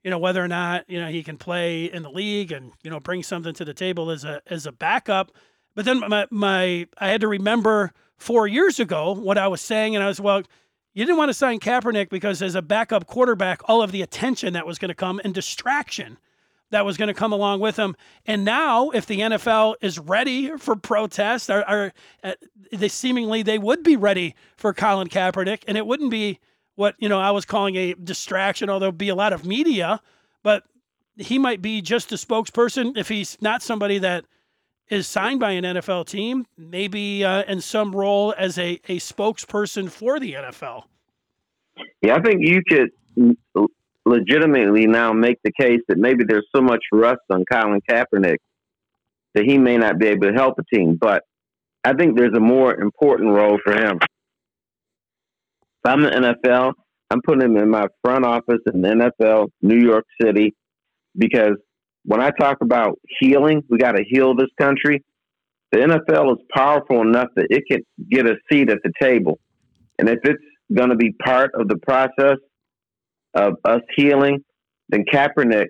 you 0.02 0.10
know, 0.10 0.18
whether 0.18 0.42
or 0.42 0.48
not 0.48 0.88
you 0.88 1.00
know 1.00 1.08
he 1.08 1.22
can 1.22 1.36
play 1.36 1.84
in 1.84 2.02
the 2.02 2.10
league 2.10 2.52
and 2.52 2.72
you 2.82 2.90
know 2.90 3.00
bring 3.00 3.22
something 3.22 3.54
to 3.54 3.64
the 3.64 3.74
table 3.74 4.10
as 4.10 4.24
a 4.24 4.42
as 4.46 4.66
a 4.66 4.72
backup. 4.72 5.32
But 5.74 5.84
then 5.84 6.00
my 6.00 6.26
my 6.30 6.86
I 6.98 7.08
had 7.08 7.20
to 7.20 7.28
remember 7.28 7.92
four 8.16 8.46
years 8.46 8.80
ago 8.80 9.12
what 9.12 9.38
I 9.38 9.48
was 9.48 9.60
saying, 9.60 9.94
and 9.94 10.02
I 10.02 10.08
was 10.08 10.20
well 10.20 10.42
you 10.94 11.04
didn't 11.04 11.18
want 11.18 11.28
to 11.28 11.34
sign 11.34 11.58
Kaepernick 11.58 12.08
because 12.08 12.40
as 12.40 12.54
a 12.54 12.62
backup 12.62 13.06
quarterback, 13.06 13.60
all 13.68 13.82
of 13.82 13.90
the 13.90 14.00
attention 14.00 14.52
that 14.52 14.64
was 14.64 14.78
going 14.78 14.90
to 14.90 14.94
come 14.94 15.20
and 15.24 15.34
distraction 15.34 16.18
that 16.74 16.84
was 16.84 16.96
going 16.96 17.08
to 17.08 17.14
come 17.14 17.32
along 17.32 17.60
with 17.60 17.76
him. 17.76 17.94
And 18.26 18.44
now, 18.44 18.90
if 18.90 19.06
the 19.06 19.20
NFL 19.20 19.76
is 19.80 19.98
ready 19.98 20.56
for 20.58 20.74
protest, 20.74 21.48
are 21.50 21.92
uh, 22.22 22.32
they 22.72 22.88
seemingly 22.88 23.42
they 23.42 23.58
would 23.58 23.84
be 23.84 23.96
ready 23.96 24.34
for 24.56 24.74
Colin 24.74 25.08
Kaepernick, 25.08 25.62
and 25.68 25.78
it 25.78 25.86
wouldn't 25.86 26.10
be 26.10 26.40
what 26.74 26.96
you 26.98 27.08
know 27.08 27.20
I 27.20 27.30
was 27.30 27.44
calling 27.44 27.76
a 27.76 27.94
distraction, 27.94 28.68
although 28.68 28.90
be 28.90 29.08
a 29.08 29.14
lot 29.14 29.32
of 29.32 29.46
media, 29.46 30.00
but 30.42 30.64
he 31.16 31.38
might 31.38 31.62
be 31.62 31.80
just 31.80 32.10
a 32.10 32.16
spokesperson 32.16 32.96
if 32.96 33.08
he's 33.08 33.38
not 33.40 33.62
somebody 33.62 33.98
that 33.98 34.24
is 34.88 35.06
signed 35.06 35.38
by 35.38 35.52
an 35.52 35.64
NFL 35.64 36.06
team, 36.06 36.44
maybe 36.58 37.24
uh, 37.24 37.44
in 37.44 37.60
some 37.60 37.94
role 37.94 38.34
as 38.36 38.58
a, 38.58 38.80
a 38.88 38.98
spokesperson 38.98 39.88
for 39.88 40.18
the 40.18 40.32
NFL. 40.32 40.82
Yeah, 42.02 42.16
I 42.16 42.20
think 42.20 42.40
you 42.40 42.62
could 42.68 42.90
legitimately 44.06 44.86
now 44.86 45.12
make 45.12 45.38
the 45.42 45.52
case 45.52 45.80
that 45.88 45.98
maybe 45.98 46.24
there's 46.24 46.46
so 46.54 46.62
much 46.62 46.82
rust 46.92 47.22
on 47.30 47.44
Colin 47.50 47.80
Kaepernick 47.88 48.36
that 49.34 49.44
he 49.44 49.58
may 49.58 49.76
not 49.76 49.98
be 49.98 50.08
able 50.08 50.28
to 50.28 50.34
help 50.34 50.58
a 50.58 50.76
team. 50.76 50.96
But 51.00 51.22
I 51.82 51.94
think 51.94 52.16
there's 52.16 52.36
a 52.36 52.40
more 52.40 52.74
important 52.74 53.30
role 53.30 53.58
for 53.64 53.72
him. 53.72 53.98
If 55.84 55.90
I'm 55.90 56.02
the 56.02 56.10
NFL, 56.10 56.72
I'm 57.10 57.20
putting 57.22 57.42
him 57.42 57.56
in 57.56 57.70
my 57.70 57.86
front 58.02 58.24
office 58.24 58.60
in 58.72 58.80
the 58.80 59.12
NFL, 59.20 59.48
New 59.60 59.78
York 59.78 60.04
City, 60.20 60.54
because 61.16 61.56
when 62.04 62.20
I 62.20 62.30
talk 62.30 62.58
about 62.62 62.98
healing, 63.20 63.62
we 63.68 63.78
got 63.78 63.92
to 63.92 64.04
heal 64.06 64.34
this 64.34 64.50
country. 64.58 65.02
The 65.72 65.78
NFL 65.78 66.32
is 66.32 66.44
powerful 66.54 67.00
enough 67.00 67.28
that 67.36 67.46
it 67.50 67.64
can 67.70 67.80
get 68.10 68.26
a 68.26 68.36
seat 68.50 68.70
at 68.70 68.78
the 68.84 68.92
table. 69.00 69.38
And 69.98 70.08
if 70.08 70.18
it's 70.24 70.42
going 70.74 70.90
to 70.90 70.96
be 70.96 71.12
part 71.24 71.50
of 71.54 71.68
the 71.68 71.76
process 71.78 72.38
of 73.34 73.54
us 73.64 73.82
healing, 73.94 74.44
then 74.88 75.04
Kaepernick 75.04 75.68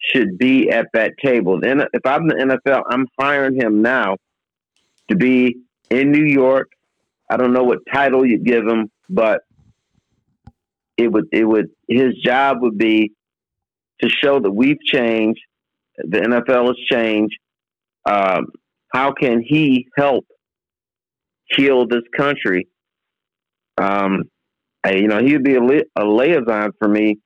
should 0.00 0.38
be 0.38 0.70
at 0.70 0.88
that 0.94 1.12
table. 1.22 1.60
Then 1.60 1.80
if 1.92 2.04
I'm 2.04 2.28
the 2.28 2.34
NFL, 2.34 2.82
I'm 2.88 3.06
hiring 3.18 3.60
him 3.60 3.82
now 3.82 4.16
to 5.08 5.16
be 5.16 5.56
in 5.90 6.10
New 6.10 6.24
York. 6.24 6.70
I 7.30 7.36
don't 7.36 7.52
know 7.52 7.64
what 7.64 7.78
title 7.92 8.26
you'd 8.26 8.44
give 8.44 8.66
him, 8.66 8.90
but 9.08 9.42
it 10.96 11.10
would 11.10 11.26
it 11.32 11.44
would 11.44 11.70
his 11.88 12.14
job 12.22 12.58
would 12.60 12.76
be 12.76 13.12
to 14.02 14.08
show 14.08 14.40
that 14.40 14.50
we've 14.50 14.80
changed, 14.84 15.40
the 15.96 16.18
NFL 16.18 16.66
has 16.66 16.76
changed. 16.90 17.38
Um, 18.04 18.46
how 18.92 19.12
can 19.12 19.42
he 19.46 19.88
help 19.96 20.26
heal 21.46 21.86
this 21.86 22.02
country? 22.16 22.68
Um, 23.78 24.24
I, 24.84 24.94
you 24.94 25.08
know, 25.08 25.22
he 25.22 25.32
would 25.32 25.44
be 25.44 25.54
a, 25.54 25.62
li- 25.62 25.84
a 25.96 26.04
liaison 26.04 26.72
for 26.78 26.88
me 26.88 27.18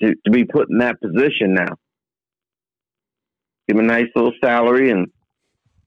to, 0.00 0.14
to 0.24 0.30
be 0.30 0.44
put 0.44 0.68
in 0.70 0.78
that 0.78 1.00
position 1.00 1.54
now. 1.54 1.76
Give 3.66 3.78
him 3.78 3.84
a 3.84 3.88
nice 3.88 4.08
little 4.14 4.32
salary, 4.42 4.90
and 4.90 5.08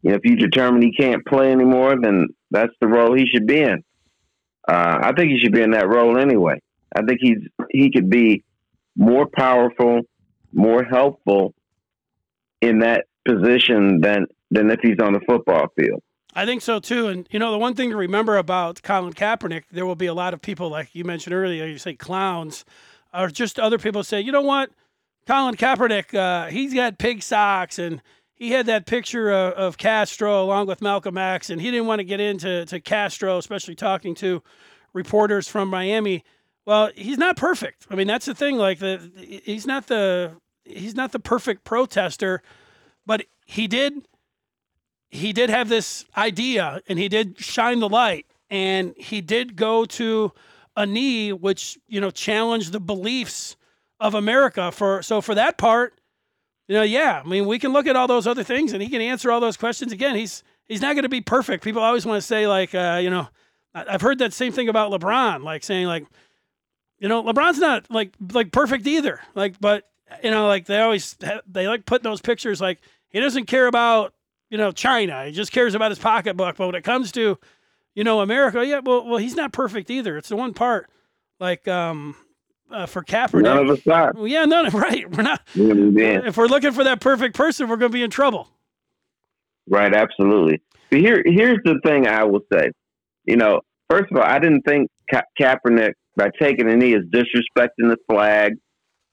you 0.01 0.09
know, 0.11 0.15
if 0.15 0.21
you 0.25 0.35
determine 0.35 0.81
he 0.81 0.91
can't 0.91 1.25
play 1.25 1.51
anymore, 1.51 1.95
then 2.01 2.27
that's 2.51 2.73
the 2.81 2.87
role 2.87 3.13
he 3.15 3.25
should 3.27 3.47
be 3.47 3.61
in. 3.61 3.83
Uh, 4.67 4.99
I 5.01 5.13
think 5.13 5.31
he 5.31 5.39
should 5.39 5.53
be 5.53 5.61
in 5.61 5.71
that 5.71 5.87
role 5.87 6.17
anyway. 6.17 6.59
I 6.95 7.03
think 7.03 7.19
he's 7.21 7.37
he 7.69 7.91
could 7.91 8.09
be 8.09 8.43
more 8.95 9.27
powerful, 9.27 10.01
more 10.51 10.83
helpful 10.83 11.53
in 12.61 12.79
that 12.79 13.05
position 13.25 14.01
than 14.01 14.25
than 14.51 14.69
if 14.71 14.79
he's 14.81 14.99
on 15.01 15.13
the 15.13 15.21
football 15.27 15.67
field. 15.79 16.01
I 16.33 16.45
think 16.45 16.61
so 16.61 16.79
too. 16.79 17.07
And 17.07 17.27
you 17.31 17.39
know, 17.39 17.51
the 17.51 17.57
one 17.57 17.75
thing 17.75 17.89
to 17.89 17.95
remember 17.95 18.37
about 18.37 18.81
Colin 18.83 19.13
Kaepernick, 19.13 19.63
there 19.71 19.85
will 19.85 19.95
be 19.95 20.05
a 20.05 20.13
lot 20.13 20.33
of 20.33 20.41
people 20.41 20.69
like 20.69 20.89
you 20.93 21.03
mentioned 21.03 21.33
earlier. 21.33 21.65
You 21.65 21.77
say 21.77 21.95
clowns, 21.95 22.65
or 23.13 23.29
just 23.29 23.59
other 23.59 23.77
people 23.77 24.03
say, 24.03 24.21
you 24.21 24.31
know 24.31 24.41
what, 24.41 24.71
Colin 25.27 25.55
Kaepernick, 25.55 26.13
uh, 26.13 26.49
he's 26.49 26.73
got 26.73 26.97
pig 26.97 27.23
socks 27.23 27.79
and 27.79 28.01
he 28.39 28.51
had 28.51 28.67
that 28.67 28.85
picture 28.85 29.31
of, 29.31 29.53
of, 29.53 29.77
Castro 29.77 30.41
along 30.41 30.67
with 30.67 30.81
Malcolm 30.81 31.17
X, 31.17 31.49
and 31.49 31.61
he 31.61 31.69
didn't 31.71 31.87
want 31.87 31.99
to 31.99 32.05
get 32.05 32.21
into 32.21 32.65
to 32.67 32.79
Castro, 32.79 33.37
especially 33.37 33.75
talking 33.75 34.15
to 34.15 34.41
reporters 34.93 35.47
from 35.47 35.67
Miami. 35.67 36.23
Well, 36.65 36.89
he's 36.95 37.17
not 37.17 37.35
perfect. 37.35 37.85
I 37.89 37.95
mean, 37.95 38.07
that's 38.07 38.25
the 38.25 38.33
thing. 38.33 38.55
Like 38.55 38.79
the 38.79 39.11
he's 39.43 39.67
not 39.67 39.87
the 39.87 40.31
he's 40.63 40.95
not 40.95 41.11
the 41.11 41.19
perfect 41.19 41.65
protester, 41.65 42.41
but 43.05 43.25
he 43.45 43.67
did 43.67 44.07
he 45.09 45.33
did 45.33 45.49
have 45.49 45.69
this 45.69 46.05
idea 46.15 46.81
and 46.87 46.99
he 46.99 47.07
did 47.07 47.39
shine 47.39 47.79
the 47.79 47.89
light 47.89 48.25
and 48.49 48.93
he 48.97 49.21
did 49.21 49.55
go 49.55 49.85
to 49.85 50.31
a 50.75 50.85
knee 50.85 51.33
which 51.33 51.77
you 51.87 51.99
know 51.99 52.11
challenged 52.11 52.71
the 52.71 52.79
beliefs 52.79 53.55
of 53.99 54.13
America 54.13 54.71
for 54.71 55.01
so 55.01 55.19
for 55.19 55.35
that 55.35 55.57
part 55.57 55.99
you 56.67 56.75
know 56.75 56.83
yeah 56.83 57.21
I 57.23 57.27
mean 57.27 57.47
we 57.47 57.59
can 57.59 57.73
look 57.73 57.87
at 57.87 57.95
all 57.95 58.07
those 58.07 58.27
other 58.27 58.43
things 58.43 58.73
and 58.73 58.81
he 58.81 58.89
can 58.89 59.01
answer 59.01 59.31
all 59.31 59.39
those 59.39 59.57
questions. 59.57 59.91
Again 59.91 60.15
he's 60.15 60.43
he's 60.67 60.81
not 60.81 60.93
going 60.93 61.03
to 61.03 61.09
be 61.09 61.21
perfect. 61.21 61.63
People 61.63 61.81
always 61.81 62.05
want 62.05 62.21
to 62.21 62.25
say 62.25 62.47
like 62.47 62.73
uh, 62.73 62.99
you 63.01 63.09
know 63.09 63.27
I've 63.73 64.01
heard 64.01 64.19
that 64.19 64.33
same 64.33 64.51
thing 64.51 64.69
about 64.69 64.91
LeBron 64.91 65.43
like 65.43 65.63
saying 65.63 65.87
like 65.87 66.05
you 66.99 67.09
know 67.09 67.23
LeBron's 67.23 67.59
not 67.59 67.89
like 67.91 68.13
like 68.31 68.51
perfect 68.51 68.87
either. 68.87 69.19
Like 69.35 69.59
but 69.59 69.89
you 70.23 70.31
know 70.31 70.47
like 70.47 70.65
they 70.65 70.79
always 70.79 71.17
they 71.47 71.67
like 71.67 71.85
put 71.85 72.03
those 72.03 72.21
pictures 72.21 72.61
like 72.61 72.79
he 73.09 73.19
doesn't 73.19 73.45
care 73.45 73.67
about 73.67 74.13
you 74.49 74.57
know, 74.57 74.71
China. 74.71 75.25
He 75.25 75.31
just 75.31 75.51
cares 75.51 75.75
about 75.75 75.91
his 75.91 75.99
pocketbook. 75.99 76.57
But 76.57 76.67
when 76.67 76.75
it 76.75 76.83
comes 76.83 77.11
to, 77.13 77.37
you 77.95 78.03
know, 78.03 78.21
America, 78.21 78.65
yeah, 78.65 78.79
well, 78.79 79.05
well, 79.05 79.17
he's 79.17 79.35
not 79.35 79.53
perfect 79.53 79.89
either. 79.89 80.17
It's 80.17 80.29
the 80.29 80.35
one 80.35 80.53
part, 80.53 80.89
like, 81.39 81.67
um, 81.67 82.15
uh, 82.71 82.85
for 82.85 83.03
Kaepernick. 83.03 83.43
None 83.43 83.57
of 83.57 83.69
us 83.69 83.87
are. 83.87 84.13
Well, 84.15 84.27
yeah, 84.27 84.45
none 84.45 84.65
of 84.65 84.73
right. 84.75 85.09
We're 85.09 85.23
not. 85.23 85.41
Yeah. 85.55 86.21
If 86.25 86.37
we're 86.37 86.47
looking 86.47 86.71
for 86.71 86.83
that 86.83 86.99
perfect 86.99 87.35
person, 87.35 87.67
we're 87.67 87.77
going 87.77 87.91
to 87.91 87.97
be 87.97 88.03
in 88.03 88.11
trouble. 88.11 88.47
Right. 89.67 89.93
Absolutely. 89.93 90.61
But 90.89 90.99
here, 90.99 91.21
here's 91.25 91.59
the 91.63 91.79
thing 91.85 92.07
I 92.07 92.23
will 92.23 92.41
say. 92.51 92.71
You 93.25 93.37
know, 93.37 93.61
first 93.89 94.11
of 94.11 94.17
all, 94.17 94.23
I 94.23 94.39
didn't 94.39 94.63
think 94.63 94.89
Ka- 95.11 95.21
Kaepernick 95.39 95.93
by 96.15 96.29
taking 96.41 96.69
a 96.69 96.75
knee 96.75 96.93
is 96.95 97.03
disrespecting 97.13 97.89
the 97.89 97.97
flag 98.09 98.53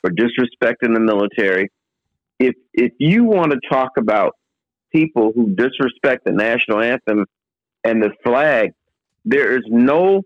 or 0.03 0.11
disrespecting 0.11 0.95
the 0.95 1.01
military. 1.01 1.71
If 2.39 2.55
if 2.73 2.93
you 2.99 3.25
want 3.25 3.53
to 3.53 3.59
talk 3.71 3.93
about 3.99 4.33
people 4.95 5.33
who 5.35 5.55
disrespect 5.55 6.25
the 6.25 6.33
national 6.33 6.81
anthem 6.81 7.27
and 7.85 8.03
the 8.03 8.11
flag, 8.25 8.71
there 9.25 9.57
is 9.57 9.65
no 9.69 10.23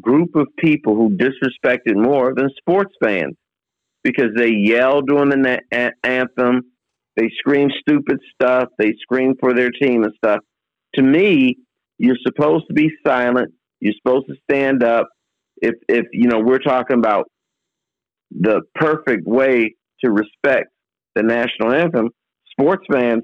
group 0.00 0.34
of 0.34 0.48
people 0.58 0.96
who 0.96 1.16
disrespect 1.16 1.82
it 1.86 1.96
more 1.96 2.34
than 2.34 2.50
sports 2.58 2.94
fans 3.02 3.36
because 4.02 4.30
they 4.36 4.50
yell 4.50 5.00
during 5.00 5.30
the 5.30 5.58
na- 5.72 5.90
anthem, 6.02 6.62
they 7.16 7.30
scream 7.38 7.68
stupid 7.80 8.18
stuff, 8.34 8.68
they 8.78 8.94
scream 9.00 9.34
for 9.40 9.54
their 9.54 9.70
team 9.70 10.04
and 10.04 10.12
stuff. 10.16 10.40
To 10.96 11.02
me, 11.02 11.56
you're 11.98 12.18
supposed 12.26 12.66
to 12.68 12.74
be 12.74 12.90
silent. 13.06 13.52
You're 13.80 13.94
supposed 13.96 14.26
to 14.28 14.34
stand 14.50 14.82
up. 14.82 15.08
If 15.56 15.74
if 15.88 16.06
you 16.12 16.28
know 16.28 16.40
we're 16.40 16.58
talking 16.58 16.98
about 16.98 17.26
the 18.30 18.62
perfect 18.74 19.26
way 19.26 19.74
to 20.04 20.10
respect 20.10 20.68
the 21.14 21.22
national 21.22 21.72
anthem, 21.72 22.10
sports 22.50 22.84
fans 22.92 23.22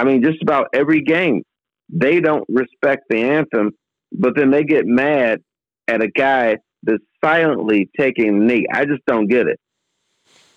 I 0.00 0.04
mean, 0.04 0.22
just 0.22 0.40
about 0.40 0.68
every 0.72 1.02
game, 1.02 1.42
they 1.90 2.20
don't 2.20 2.46
respect 2.48 3.04
the 3.10 3.18
anthem, 3.18 3.72
but 4.10 4.34
then 4.34 4.50
they 4.50 4.64
get 4.64 4.86
mad 4.86 5.42
at 5.88 6.02
a 6.02 6.08
guy 6.08 6.56
that's 6.82 7.02
silently 7.22 7.90
taking 7.98 8.28
a 8.28 8.32
knee. 8.32 8.64
I 8.72 8.86
just 8.86 9.04
don't 9.06 9.26
get 9.28 9.46
it. 9.46 9.60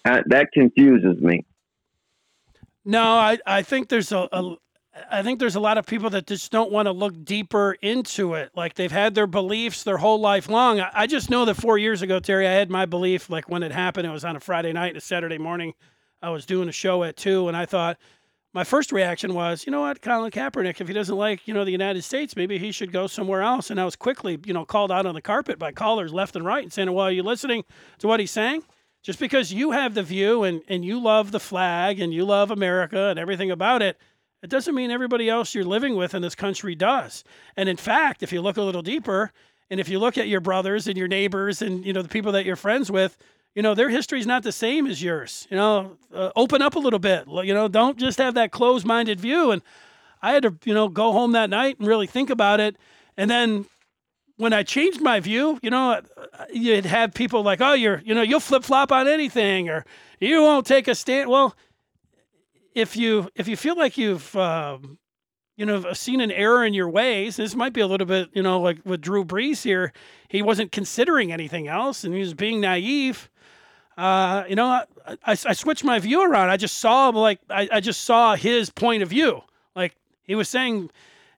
That 0.06 0.48
confuses 0.54 1.22
me. 1.22 1.44
No, 2.86 3.04
I, 3.04 3.38
I 3.46 3.64
think 3.64 3.90
there's 3.90 4.14
a, 4.14 4.30
a 4.32 4.56
I 5.12 5.24
think 5.24 5.40
there's 5.40 5.56
a 5.56 5.60
lot 5.60 5.78
of 5.78 5.86
people 5.86 6.10
that 6.12 6.26
just 6.26 6.50
don't 6.50 6.72
want 6.72 6.86
to 6.86 6.94
look 6.94 7.26
deeper 7.26 7.76
into 7.82 8.36
it. 8.36 8.52
Like 8.56 8.76
they've 8.76 8.92
had 8.92 9.14
their 9.14 9.28
beliefs 9.28 9.84
their 9.84 9.98
whole 9.98 10.22
life 10.22 10.48
long. 10.48 10.80
I, 10.80 10.90
I 10.94 11.08
just 11.08 11.30
know 11.30 11.44
that 11.46 11.56
four 11.56 11.78
years 11.78 12.02
ago, 12.02 12.22
Terry, 12.22 12.48
I 12.48 12.52
had 12.52 12.70
my 12.70 12.86
belief. 12.86 13.30
Like 13.30 13.50
when 13.50 13.62
it 13.62 13.74
happened, 13.74 14.08
it 14.08 14.12
was 14.12 14.24
on 14.24 14.38
a 14.38 14.40
Friday 14.40 14.72
night 14.72 14.90
and 14.90 14.98
a 14.98 15.02
Saturday 15.02 15.38
morning. 15.38 15.74
I 16.22 16.30
was 16.30 16.46
doing 16.46 16.70
a 16.70 16.72
show 16.72 17.04
at 17.04 17.18
two, 17.18 17.50
and 17.50 17.58
I 17.58 17.66
thought, 17.66 17.98
my 18.54 18.64
first 18.64 18.92
reaction 18.92 19.34
was, 19.34 19.66
you 19.66 19.72
know 19.72 19.82
what, 19.82 20.02
Colin 20.02 20.30
Kaepernick, 20.30 20.80
if 20.80 20.88
he 20.88 20.94
doesn't 20.94 21.16
like, 21.16 21.48
you 21.48 21.54
know, 21.54 21.66
the 21.66 21.72
United 21.72 22.04
States, 22.04 22.36
maybe 22.36 22.60
he 22.60 22.72
should 22.72 22.92
go 22.92 23.08
somewhere 23.08 23.42
else. 23.42 23.72
And 23.72 23.82
I 23.82 23.86
was 23.86 23.96
quickly, 23.96 24.40
you 24.46 24.54
know, 24.54 24.64
called 24.64 24.92
out 24.92 25.08
on 25.08 25.16
the 25.16 25.22
carpet 25.22 25.58
by 25.58 25.72
callers 25.72 26.14
left 26.14 26.36
and 26.36 26.46
right 26.46 26.64
and 26.64 26.72
saying, 26.72 26.92
well, 26.92 27.08
are 27.08 27.12
you 27.12 27.24
listening 27.24 27.64
to 27.98 28.08
what 28.08 28.20
he's 28.20 28.32
saying? 28.32 28.64
Just 29.02 29.20
because 29.20 29.52
you 29.52 29.72
have 29.72 29.96
the 29.96 30.04
view 30.04 30.44
and, 30.44 30.62
and 30.68 30.86
you 30.86 31.02
love 31.02 31.32
the 31.32 31.40
flag 31.40 32.00
and 32.00 32.14
you 32.14 32.26
love 32.26 32.52
America 32.52 33.08
and 33.08 33.18
everything 33.18 33.50
about 33.50 33.82
it, 33.82 33.98
it 34.44 34.50
doesn't 34.50 34.76
mean 34.76 34.92
everybody 34.92 35.30
else 35.30 35.56
you're 35.56 35.64
living 35.64 35.96
with 35.96 36.14
in 36.14 36.22
this 36.22 36.36
country 36.36 36.76
does. 36.76 37.24
And 37.58 37.68
in 37.68 37.78
fact, 37.78 38.22
if 38.22 38.32
you 38.32 38.42
look 38.42 38.58
a 38.58 38.62
little 38.62 38.82
deeper, 38.82 39.32
and 39.70 39.80
if 39.80 39.90
you 39.90 39.98
look 39.98 40.18
at 40.18 40.28
your 40.28 40.42
brothers 40.42 40.88
and 40.88 40.98
your 40.98 41.08
neighbors 41.08 41.62
and, 41.62 41.84
you 41.86 41.94
know, 41.94 42.02
the 42.02 42.10
people 42.10 42.34
that 42.34 42.46
you're 42.46 42.56
friends 42.56 42.92
with, 42.92 43.18
you 43.56 43.62
know, 43.62 43.76
their 43.76 43.90
history 43.90 44.20
is 44.20 44.26
not 44.26 44.44
the 44.44 44.52
same 44.52 44.88
as 44.88 45.02
yours. 45.02 45.48
You 45.50 45.58
know, 45.58 45.98
uh, 46.14 46.32
open 46.36 46.62
up 46.62 46.76
a 46.76 46.80
little 46.80 47.00
bit. 47.00 47.28
You 47.28 47.54
know, 47.54 47.68
don't 47.68 47.98
just 47.98 48.18
have 48.18 48.34
that 48.34 48.52
closed 48.52 48.86
minded 48.86 49.20
view. 49.20 49.52
And 49.52 49.62
I 50.22 50.34
had 50.34 50.44
to, 50.44 50.56
you 50.66 50.74
know, 50.74 50.88
go 50.88 51.12
home 51.12 51.34
that 51.34 51.50
night 51.50 51.78
and 51.80 51.88
really 51.88 52.08
think 52.08 52.30
about 52.30 52.60
it. 52.60 52.78
And 53.16 53.30
then 53.30 53.66
when 54.38 54.54
I 54.54 54.64
changed 54.64 55.02
my 55.02 55.20
view, 55.20 55.60
you 55.62 55.70
know, 55.70 56.02
uh, 56.18 56.46
you'd 56.52 56.86
have 56.86 57.14
people 57.14 57.44
like, 57.44 57.62
oh, 57.62 57.74
you're, 57.74 58.02
you 58.04 58.16
know, 58.16 58.24
you'll 58.24 58.40
flip 58.40 58.64
flop 58.64 58.92
on 58.92 59.08
anything 59.08 59.70
or 59.70 59.86
you 60.20 60.42
won't 60.42 60.66
take 60.66 60.88
a 60.88 60.96
stand. 60.96 61.30
Well, 61.30 61.56
if 62.74 62.98
you 62.98 63.30
if 63.36 63.48
you 63.48 63.56
feel 63.56 63.78
like 63.78 64.00
you've 64.00 64.36
um, 64.36 64.98
you 65.58 65.66
know 65.66 65.94
seen 65.94 66.22
an 66.22 66.32
error 66.32 66.66
in 66.66 66.74
your 66.74 66.90
ways, 66.90 67.36
this 67.36 67.56
might 67.56 67.74
be 67.74 67.82
a 67.82 67.88
little 67.88 68.08
bit 68.08 68.30
you 68.34 68.42
know 68.42 68.60
like 68.60 68.80
with 68.84 69.02
Drew 69.02 69.24
Brees 69.24 69.62
here, 69.62 69.94
he 70.28 70.42
wasn't 70.42 70.72
considering 70.72 71.32
anything 71.32 71.68
else 71.68 72.04
and 72.04 72.16
he 72.16 72.20
was 72.20 72.34
being 72.34 72.62
naive 72.62 73.30
uh, 73.98 74.44
you 74.48 74.56
know, 74.56 74.68
I, 74.68 74.86
I, 75.08 75.32
I, 75.32 75.54
switched 75.54 75.84
my 75.84 76.00
view 76.00 76.24
around. 76.24 76.50
I 76.50 76.58
just 76.58 76.80
saw 76.80 77.10
like 77.10 77.40
I, 77.50 77.70
I 77.72 77.80
just 77.80 78.04
saw 78.04 78.36
his 78.36 78.70
point 78.70 79.04
of 79.04 79.10
view. 79.10 79.42
Like 79.76 79.96
he 80.24 80.36
was 80.36 80.50
saying, 80.50 80.90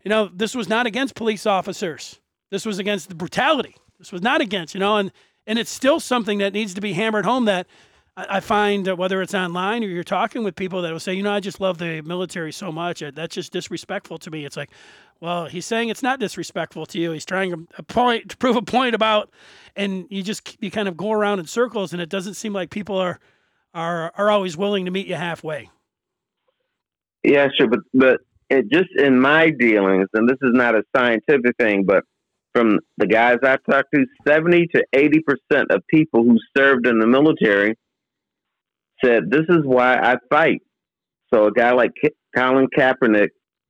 you 0.03 0.09
know, 0.09 0.29
this 0.33 0.55
was 0.55 0.69
not 0.69 0.85
against 0.85 1.15
police 1.15 1.45
officers. 1.45 2.19
This 2.51 2.65
was 2.65 2.79
against 2.79 3.09
the 3.09 3.15
brutality. 3.15 3.75
This 3.99 4.11
was 4.11 4.21
not 4.21 4.39
against, 4.39 4.73
you 4.73 4.79
know, 4.79 4.97
and 4.97 5.11
and 5.45 5.59
it's 5.59 5.71
still 5.71 5.99
something 5.99 6.37
that 6.39 6.53
needs 6.53 6.73
to 6.73 6.81
be 6.81 6.93
hammered 6.93 7.25
home 7.25 7.45
that 7.45 7.67
I, 8.17 8.37
I 8.37 8.39
find 8.39 8.85
that 8.85 8.97
whether 8.97 9.21
it's 9.21 9.33
online 9.33 9.83
or 9.83 9.87
you're 9.87 10.03
talking 10.03 10.43
with 10.43 10.55
people 10.55 10.81
that 10.81 10.91
will 10.91 10.99
say, 10.99 11.13
you 11.13 11.23
know, 11.23 11.31
I 11.31 11.39
just 11.39 11.59
love 11.59 11.77
the 11.77 12.01
military 12.01 12.51
so 12.51 12.71
much. 12.71 13.03
Uh, 13.03 13.11
that's 13.13 13.35
just 13.35 13.51
disrespectful 13.51 14.17
to 14.19 14.31
me. 14.31 14.45
It's 14.45 14.57
like, 14.57 14.71
well, 15.19 15.45
he's 15.45 15.65
saying 15.65 15.89
it's 15.89 16.03
not 16.03 16.19
disrespectful 16.19 16.85
to 16.87 16.99
you. 16.99 17.11
He's 17.11 17.25
trying 17.25 17.53
a 17.53 17.57
uh, 17.79 17.83
point 17.87 18.29
to 18.29 18.37
prove 18.37 18.55
a 18.55 18.61
point 18.61 18.95
about, 18.95 19.31
and 19.75 20.05
you 20.09 20.23
just 20.23 20.57
you 20.61 20.71
kind 20.71 20.87
of 20.87 20.97
go 20.97 21.11
around 21.11 21.39
in 21.39 21.47
circles, 21.47 21.93
and 21.93 22.01
it 22.01 22.09
doesn't 22.09 22.33
seem 22.33 22.53
like 22.53 22.69
people 22.69 22.97
are 22.97 23.19
are 23.73 24.11
are 24.17 24.29
always 24.29 24.57
willing 24.57 24.85
to 24.85 24.91
meet 24.91 25.07
you 25.07 25.15
halfway. 25.15 25.69
Yeah, 27.23 27.47
sure, 27.57 27.67
but 27.67 27.79
but 27.93 28.21
it 28.49 28.69
just 28.69 28.89
in 28.97 29.19
my 29.19 29.49
dealings, 29.49 30.07
and 30.13 30.27
this 30.27 30.37
is 30.41 30.51
not 30.53 30.75
a 30.75 30.83
scientific 30.95 31.55
thing, 31.57 31.85
but 31.85 32.03
from 32.53 32.79
the 32.97 33.07
guys 33.07 33.37
I've 33.41 33.63
talked 33.69 33.89
to, 33.93 34.05
seventy 34.27 34.67
to 34.67 34.83
eighty 34.93 35.21
percent 35.21 35.71
of 35.71 35.81
people 35.87 36.23
who 36.23 36.37
served 36.55 36.87
in 36.87 36.99
the 36.99 37.07
military 37.07 37.75
said, 39.03 39.29
"This 39.29 39.45
is 39.49 39.63
why 39.63 39.95
I 39.95 40.17
fight." 40.29 40.61
So 41.33 41.47
a 41.47 41.51
guy 41.51 41.71
like 41.71 41.91
Colin 42.35 42.67
Kaepernick 42.77 43.29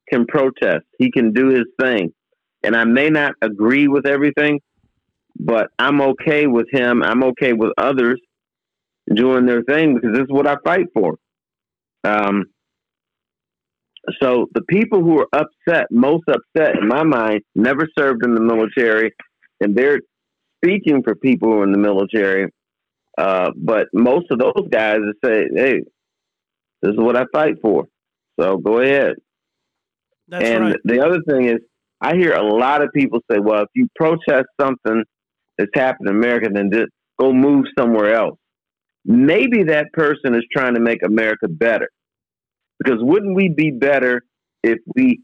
can 0.10 0.26
protest. 0.26 0.86
He 1.00 1.12
can 1.12 1.34
do 1.34 1.48
his 1.50 1.66
thing. 1.80 2.14
And 2.64 2.76
I 2.76 2.84
may 2.84 3.10
not 3.10 3.34
agree 3.42 3.88
with 3.88 4.06
everything, 4.06 4.60
but 5.40 5.70
I'm 5.78 6.02
okay 6.02 6.48
with 6.48 6.68
him. 6.72 7.04
I'm 7.04 7.24
okay 7.24 7.54
with 7.54 7.72
others 7.78 8.20
doing 9.14 9.46
their 9.46 9.64
thing 9.64 9.96
because 9.96 10.14
this 10.14 10.24
is 10.24 10.32
what 10.32 10.48
I 10.48 10.58
fight 10.64 10.88
for. 10.94 11.16
Um, 12.04 12.46
so 14.22 14.48
the 14.54 14.62
people 14.62 15.04
who 15.04 15.20
are 15.20 15.28
upset, 15.34 15.88
most 15.92 16.24
upset 16.28 16.78
in 16.78 16.88
my 16.88 17.04
mind, 17.04 17.42
never 17.56 17.88
served 17.98 18.24
in 18.24 18.36
the 18.36 18.42
military, 18.42 19.12
and 19.62 19.76
they're 19.76 20.00
speaking 20.64 21.02
for 21.04 21.16
people 21.16 21.50
who 21.50 21.60
are 21.60 21.64
in 21.64 21.72
the 21.72 21.78
military. 21.78 22.52
Uh, 23.18 23.52
but 23.56 23.88
most 23.94 24.26
of 24.32 24.40
those 24.40 24.68
guys 24.70 25.00
say, 25.24 25.46
"Hey, 25.56 25.82
this 26.82 26.92
is 26.92 26.98
what 26.98 27.16
I 27.16 27.26
fight 27.34 27.56
for." 27.62 27.86
So 28.40 28.58
go 28.58 28.80
ahead. 28.80 29.16
That's 30.28 30.46
and 30.46 30.64
right. 30.64 30.76
the 30.84 31.06
other 31.06 31.22
thing 31.30 31.46
is, 31.46 31.60
I 32.02 32.16
hear 32.16 32.34
a 32.34 32.44
lot 32.44 32.84
of 32.84 32.92
people 32.94 33.20
say, 33.32 33.40
well, 33.40 33.64
if 33.64 33.70
you 33.74 33.88
protest 33.96 34.48
something 34.60 35.04
that's 35.58 35.72
happened 35.74 36.10
in 36.10 36.16
America, 36.16 36.50
then 36.54 36.70
just 36.72 36.90
go 37.20 37.32
move 37.32 37.66
somewhere 37.78 38.14
else. 38.14 38.38
Maybe 39.06 39.64
that 39.66 39.94
person 39.94 40.36
is 40.36 40.44
trying 40.52 40.74
to 40.76 40.82
make 40.82 41.00
America 41.06 41.48
better. 41.48 41.90
Because 42.80 43.00
wouldn't 43.00 43.36
we 43.36 43.50
be 43.50 43.72
better 43.72 44.24
if 44.64 44.80
we 44.96 45.22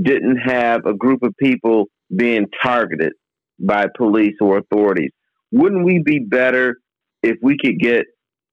didn't 0.00 0.38
have 0.38 0.86
a 0.86 0.94
group 0.94 1.22
of 1.22 1.34
people 1.38 1.86
being 2.14 2.46
targeted 2.62 3.12
by 3.58 3.86
police 3.96 4.36
or 4.40 4.58
authorities? 4.58 5.10
Wouldn't 5.52 5.84
we 5.84 6.00
be 6.02 6.20
better 6.20 6.78
if 7.26 7.36
we 7.42 7.56
could 7.58 7.78
get 7.78 8.04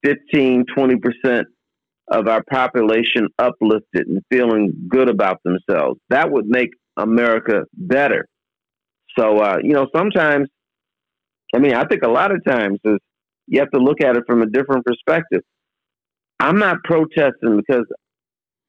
15, 0.04 0.66
20% 0.76 1.44
of 2.10 2.28
our 2.28 2.44
population 2.52 3.28
uplifted 3.40 4.08
and 4.08 4.22
feeling 4.32 4.74
good 4.90 5.10
about 5.10 5.38
themselves. 5.44 6.00
That 6.10 6.32
would 6.32 6.46
make 6.46 6.70
America 6.98 7.64
better. 7.74 8.28
So, 9.18 9.38
uh, 9.38 9.58
you 9.62 9.74
know, 9.74 9.88
sometimes, 9.96 10.50
I 11.56 11.60
mean, 11.60 11.74
I 11.74 11.86
think 11.86 12.04
a 12.04 12.10
lot 12.10 12.32
of 12.32 12.44
times 12.46 12.80
is 12.84 12.98
you 13.48 13.60
have 13.60 13.72
to 13.72 13.80
look 13.80 14.02
at 14.02 14.18
it 14.18 14.24
from 14.28 14.42
a 14.42 14.48
different 14.48 14.86
perspective. 14.86 15.42
I'm 16.40 16.58
not 16.58 16.78
protesting 16.84 17.58
because 17.58 17.86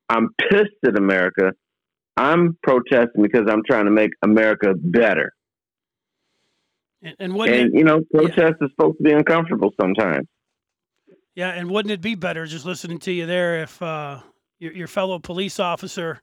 I'm 0.09 0.29
pissed 0.51 0.79
at 0.87 0.99
America. 0.99 1.53
I'm 2.17 2.57
protesting 2.63 3.23
because 3.23 3.45
I'm 3.49 3.63
trying 3.67 3.87
to 3.87 3.91
make 3.91 4.11
America 4.23 4.75
better. 4.77 5.33
And, 7.05 7.15
and, 7.19 7.37
and 7.37 7.75
you 7.75 7.85
know, 7.85 8.01
protest 8.13 8.39
yeah. 8.39 8.67
is 8.67 8.71
supposed 8.71 8.97
to 8.97 9.03
be 9.05 9.13
uncomfortable 9.13 9.73
sometimes. 9.79 10.27
Yeah, 11.35 11.51
and 11.51 11.71
wouldn't 11.71 11.93
it 11.93 12.01
be 12.01 12.15
better 12.15 12.47
just 12.47 12.65
listening 12.65 12.99
to 13.01 13.13
you 13.13 13.27
there 13.27 13.63
if 13.63 13.83
uh, 13.83 14.21
your, 14.59 14.73
your 14.73 14.87
fellow 14.87 15.19
police 15.19 15.61
officer, 15.61 16.23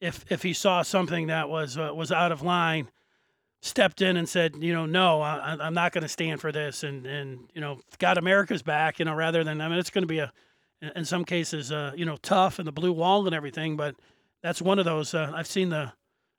if 0.00 0.24
if 0.30 0.42
he 0.42 0.52
saw 0.54 0.82
something 0.82 1.26
that 1.26 1.48
was 1.48 1.76
uh, 1.76 1.90
was 1.94 2.10
out 2.10 2.32
of 2.32 2.40
line, 2.40 2.90
stepped 3.60 4.00
in 4.00 4.16
and 4.16 4.28
said, 4.28 4.56
you 4.60 4.72
know, 4.72 4.86
no, 4.86 5.20
I, 5.20 5.56
I'm 5.60 5.74
not 5.74 5.92
going 5.92 6.02
to 6.02 6.08
stand 6.08 6.40
for 6.40 6.52
this, 6.52 6.84
and 6.84 7.04
and 7.06 7.50
you 7.52 7.60
know, 7.60 7.80
got 7.98 8.16
America's 8.16 8.62
back, 8.62 8.98
you 8.98 9.04
know, 9.04 9.14
rather 9.14 9.44
than 9.44 9.60
I 9.60 9.68
mean, 9.68 9.78
it's 9.78 9.90
going 9.90 10.02
to 10.02 10.08
be 10.08 10.20
a, 10.20 10.32
in 10.96 11.04
some 11.04 11.24
cases, 11.24 11.70
uh, 11.70 11.92
you 11.96 12.04
know, 12.04 12.16
tough 12.22 12.58
and 12.58 12.66
the 12.66 12.72
blue 12.72 12.92
wall 12.92 13.26
and 13.26 13.34
everything, 13.34 13.76
but 13.76 13.96
that's 14.42 14.62
one 14.62 14.78
of 14.78 14.84
those. 14.84 15.14
Uh, 15.14 15.32
I've 15.34 15.46
seen 15.46 15.70
the, 15.70 15.92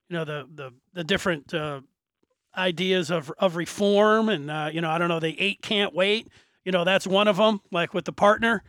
you 0.09 0.15
know, 0.15 0.25
the 0.25 0.47
the 0.53 0.71
the 0.93 1.03
different 1.03 1.53
uh, 1.53 1.81
ideas 2.57 3.11
of 3.11 3.31
of 3.39 3.55
reform, 3.55 4.29
and 4.29 4.49
uh, 4.49 4.69
you 4.71 4.81
know, 4.81 4.89
I 4.89 4.97
don't 4.97 5.09
know, 5.09 5.19
the 5.19 5.39
eight 5.39 5.61
can't 5.61 5.93
wait 5.93 6.27
you 6.65 6.71
know, 6.71 6.83
that's 6.83 7.07
one 7.07 7.27
of 7.27 7.37
them. 7.37 7.61
Like 7.71 7.93
with 7.93 8.05
the 8.05 8.11
partner, 8.11 8.63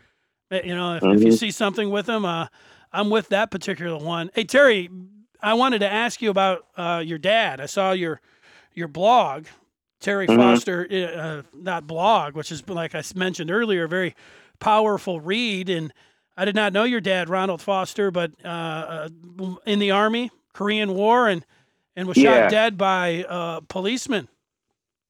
eh, 0.50 0.60
you 0.64 0.76
know, 0.76 0.94
if, 0.94 1.02
mm-hmm. 1.02 1.16
if 1.16 1.20
you 1.22 1.28
mm-hmm. 1.28 1.36
see 1.36 1.50
something 1.50 1.90
with 1.90 2.06
them, 2.06 2.24
uh, 2.24 2.46
I'm 2.92 3.10
with 3.10 3.30
that 3.30 3.50
particular 3.50 3.96
one. 3.96 4.30
Hey 4.34 4.44
Terry, 4.44 4.88
I 5.42 5.54
wanted 5.54 5.80
to 5.80 5.90
ask 5.90 6.22
you 6.22 6.30
about 6.30 6.66
uh, 6.76 7.02
your 7.04 7.18
dad. 7.18 7.60
I 7.60 7.66
saw 7.66 7.92
your 7.92 8.20
your 8.74 8.88
blog, 8.88 9.46
Terry 10.00 10.26
mm-hmm. 10.26 10.38
Foster, 10.38 10.86
eh, 10.88 11.04
uh, 11.04 11.42
not 11.54 11.86
blog, 11.86 12.36
which 12.36 12.52
is 12.52 12.66
like 12.68 12.94
I 12.94 13.02
mentioned 13.14 13.50
earlier, 13.50 13.84
a 13.84 13.88
very 13.88 14.14
powerful 14.60 15.20
read. 15.20 15.68
And 15.70 15.92
I 16.36 16.44
did 16.44 16.54
not 16.54 16.72
know 16.72 16.84
your 16.84 17.00
dad, 17.00 17.30
Ronald 17.30 17.62
Foster, 17.62 18.10
but 18.10 18.32
uh, 18.44 18.48
uh 18.48 19.08
in 19.66 19.78
the 19.78 19.90
Army, 19.90 20.30
Korean 20.52 20.94
War, 20.94 21.28
and 21.28 21.44
and 21.96 22.06
was 22.06 22.16
yeah. 22.16 22.42
shot 22.42 22.50
dead 22.50 22.78
by 22.78 23.24
uh, 23.24 23.60
policemen. 23.68 24.28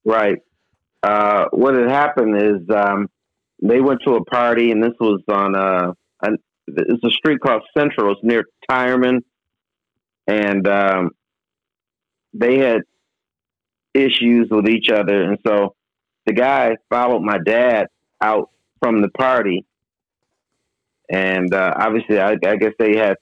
Right 0.05 0.41
uh, 1.03 1.45
what 1.51 1.75
had 1.75 1.89
happened 1.89 2.35
is 2.35 2.75
um, 2.75 3.09
they 3.61 3.79
went 3.81 4.01
to 4.05 4.15
a 4.15 4.25
party, 4.25 4.71
and 4.71 4.83
this 4.83 4.93
was 4.99 5.21
on 5.29 5.55
uh, 5.55 5.93
a, 6.21 6.29
it's 6.67 7.03
a 7.03 7.11
street 7.11 7.39
called 7.39 7.63
Central. 7.77 8.11
It's 8.11 8.21
near 8.23 8.45
Tireman, 8.69 9.23
and 10.27 10.67
um, 10.67 11.11
they 12.33 12.57
had 12.57 12.81
issues 13.93 14.47
with 14.49 14.67
each 14.67 14.89
other, 14.89 15.23
and 15.23 15.37
so 15.45 15.75
the 16.25 16.33
guy 16.33 16.75
followed 16.89 17.21
my 17.21 17.37
dad 17.37 17.87
out 18.21 18.49
from 18.81 19.01
the 19.01 19.09
party, 19.09 19.65
and 21.09 21.53
uh, 21.53 21.73
obviously, 21.77 22.19
I, 22.19 22.31
I, 22.31 22.55
guess 22.57 22.73
they 22.77 22.97
had, 22.97 23.15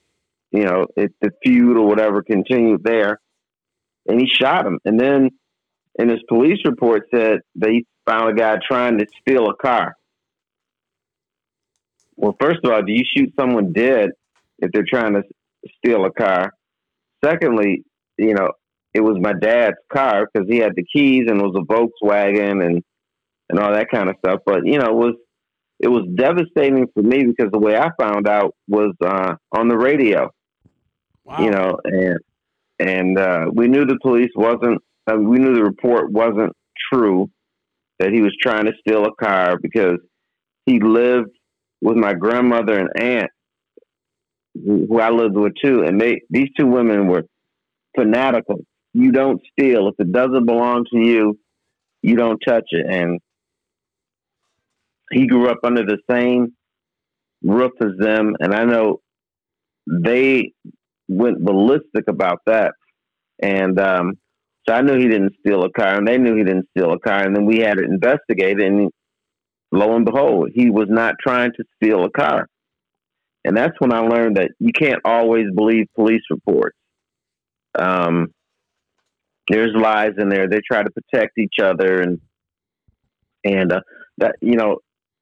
you 0.50 0.64
know, 0.64 0.86
it, 0.96 1.14
the 1.20 1.30
feud 1.42 1.76
or 1.76 1.86
whatever 1.86 2.22
continued 2.22 2.82
there, 2.82 3.20
and 4.08 4.20
he 4.20 4.26
shot 4.26 4.66
him, 4.66 4.78
and 4.84 4.98
then 4.98 5.30
in 5.98 6.08
his 6.08 6.20
police 6.28 6.58
report 6.64 7.08
said 7.14 7.40
they 7.54 7.84
found 8.06 8.30
a 8.30 8.34
guy 8.34 8.56
trying 8.66 8.98
to 8.98 9.06
steal 9.20 9.48
a 9.48 9.56
car. 9.56 9.94
Well, 12.16 12.36
first 12.40 12.60
of 12.64 12.70
all, 12.70 12.82
do 12.82 12.92
you 12.92 13.04
shoot 13.16 13.32
someone 13.38 13.72
dead 13.72 14.10
if 14.58 14.72
they're 14.72 14.86
trying 14.88 15.14
to 15.14 15.22
steal 15.78 16.04
a 16.06 16.12
car? 16.12 16.52
Secondly, 17.24 17.84
you 18.16 18.34
know, 18.34 18.50
it 18.94 19.00
was 19.00 19.18
my 19.20 19.34
dad's 19.34 19.76
car 19.92 20.26
because 20.32 20.48
he 20.48 20.56
had 20.56 20.72
the 20.74 20.84
keys 20.84 21.26
and 21.28 21.40
it 21.40 21.44
was 21.44 21.56
a 21.56 21.72
Volkswagen 21.72 22.64
and 22.64 22.82
and 23.48 23.60
all 23.60 23.72
that 23.72 23.90
kind 23.90 24.08
of 24.08 24.16
stuff. 24.24 24.40
But 24.46 24.64
you 24.64 24.78
know, 24.78 24.86
it 24.86 24.94
was 24.94 25.14
it 25.78 25.88
was 25.88 26.06
devastating 26.14 26.86
for 26.94 27.02
me 27.02 27.24
because 27.24 27.52
the 27.52 27.58
way 27.58 27.76
I 27.76 27.90
found 28.00 28.26
out 28.26 28.54
was 28.66 28.94
uh, 29.04 29.34
on 29.52 29.68
the 29.68 29.76
radio. 29.76 30.30
Wow. 31.24 31.40
You 31.40 31.50
know, 31.50 31.78
and 31.84 32.18
and 32.78 33.18
uh, 33.18 33.46
we 33.52 33.68
knew 33.68 33.84
the 33.84 33.98
police 34.02 34.30
wasn't 34.34 34.82
uh, 35.06 35.16
we 35.16 35.38
knew 35.38 35.54
the 35.54 35.64
report 35.64 36.10
wasn't 36.10 36.52
true, 36.92 37.30
that 37.98 38.12
he 38.12 38.20
was 38.20 38.36
trying 38.40 38.66
to 38.66 38.72
steal 38.80 39.04
a 39.04 39.14
car 39.14 39.58
because 39.60 39.98
he 40.66 40.80
lived 40.80 41.30
with 41.80 41.96
my 41.96 42.14
grandmother 42.14 42.78
and 42.78 42.90
aunt, 43.00 43.30
who 44.54 45.00
I 45.00 45.10
lived 45.10 45.36
with 45.36 45.52
too, 45.62 45.82
and 45.82 46.00
they 46.00 46.22
these 46.30 46.48
two 46.58 46.66
women 46.66 47.06
were 47.06 47.24
fanatical. 47.96 48.58
You 48.92 49.12
don't 49.12 49.40
steal 49.52 49.88
if 49.88 49.94
it 49.98 50.12
doesn't 50.12 50.46
belong 50.46 50.86
to 50.92 50.98
you. 50.98 51.38
You 52.02 52.16
don't 52.16 52.38
touch 52.46 52.64
it. 52.70 52.86
And 52.88 53.20
he 55.12 55.26
grew 55.26 55.48
up 55.48 55.58
under 55.64 55.84
the 55.84 55.98
same 56.10 56.54
roof 57.42 57.72
as 57.80 57.92
them, 57.98 58.34
and 58.40 58.54
I 58.54 58.64
know 58.64 59.00
they 59.86 60.52
went 61.08 61.44
ballistic 61.44 62.04
about 62.08 62.40
that. 62.46 62.74
And 63.42 63.78
um, 63.78 64.14
so 64.68 64.74
I 64.74 64.82
knew 64.82 64.96
he 64.96 65.08
didn't 65.08 65.34
steal 65.40 65.62
a 65.64 65.70
car, 65.70 65.94
and 65.94 66.06
they 66.06 66.18
knew 66.18 66.36
he 66.36 66.44
didn't 66.44 66.68
steal 66.76 66.92
a 66.92 66.98
car. 66.98 67.22
And 67.22 67.34
then 67.36 67.46
we 67.46 67.58
had 67.58 67.78
it 67.78 67.84
investigated, 67.84 68.60
and 68.60 68.90
lo 69.72 69.94
and 69.94 70.04
behold, 70.04 70.50
he 70.54 70.70
was 70.70 70.86
not 70.88 71.14
trying 71.20 71.52
to 71.52 71.64
steal 71.76 72.04
a 72.04 72.10
car. 72.10 72.48
And 73.44 73.56
that's 73.56 73.78
when 73.78 73.92
I 73.92 74.00
learned 74.00 74.38
that 74.38 74.50
you 74.58 74.72
can't 74.72 75.00
always 75.04 75.46
believe 75.54 75.86
police 75.94 76.22
reports. 76.30 76.76
Um, 77.78 78.32
there's 79.48 79.70
lies 79.72 80.14
in 80.18 80.28
there. 80.28 80.48
They 80.48 80.60
try 80.66 80.82
to 80.82 80.90
protect 80.90 81.38
each 81.38 81.60
other, 81.62 82.00
and 82.00 82.20
and 83.44 83.72
uh, 83.72 83.80
that 84.18 84.34
you 84.40 84.56
know, 84.56 84.78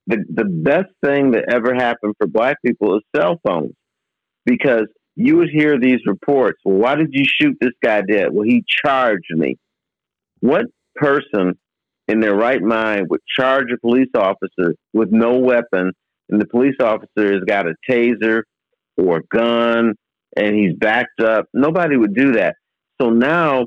the 0.07 0.24
the 0.32 0.47
best 0.47 0.91
thing 1.05 1.32
that 1.32 1.53
ever 1.53 1.74
happened 1.74 2.14
for 2.16 2.26
Black 2.26 2.57
people 2.64 2.97
is 2.97 3.03
cell 3.14 3.39
phones, 3.47 3.74
because 4.47 4.87
you 5.17 5.37
would 5.37 5.51
hear 5.51 5.79
these 5.79 6.01
reports. 6.07 6.61
Well, 6.65 6.79
why 6.79 6.97
did 6.97 7.11
you 7.12 7.25
shoot 7.25 7.57
this 7.61 7.73
guy 7.83 8.03
dead? 8.03 8.29
Well, 8.33 8.45
he 8.45 8.65
charged 8.67 9.31
me. 9.31 9.57
What 10.41 10.67
person 10.97 11.59
in 12.09 12.21
their 12.21 12.35
right 12.35 12.61
mind 12.61 13.07
would 13.09 13.21
charge 13.39 13.71
a 13.73 13.79
police 13.79 14.11
officer 14.15 14.75
with 14.93 15.11
no 15.11 15.39
weapon, 15.39 15.93
and 16.29 16.41
the 16.41 16.47
police 16.47 16.77
officer 16.81 17.33
has 17.33 17.43
got 17.47 17.67
a 17.67 17.75
taser 17.89 18.43
or 18.97 19.19
a 19.19 19.37
gun 19.37 19.95
and 20.37 20.55
he's 20.55 20.75
backed 20.75 21.21
up. 21.21 21.47
Nobody 21.53 21.97
would 21.97 22.15
do 22.15 22.33
that. 22.33 22.57
So 23.01 23.11
now 23.11 23.67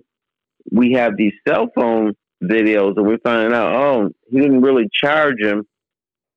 we 0.72 0.94
have 0.94 1.18
these 1.18 1.34
cell 1.48 1.68
phone 1.76 2.14
videos 2.44 2.98
and 2.98 3.06
we're 3.06 3.20
finding 3.24 3.54
out, 3.54 3.76
oh, 3.76 4.10
he 4.30 4.40
didn't 4.40 4.62
really 4.62 4.88
charge 4.92 5.42
him. 5.42 5.64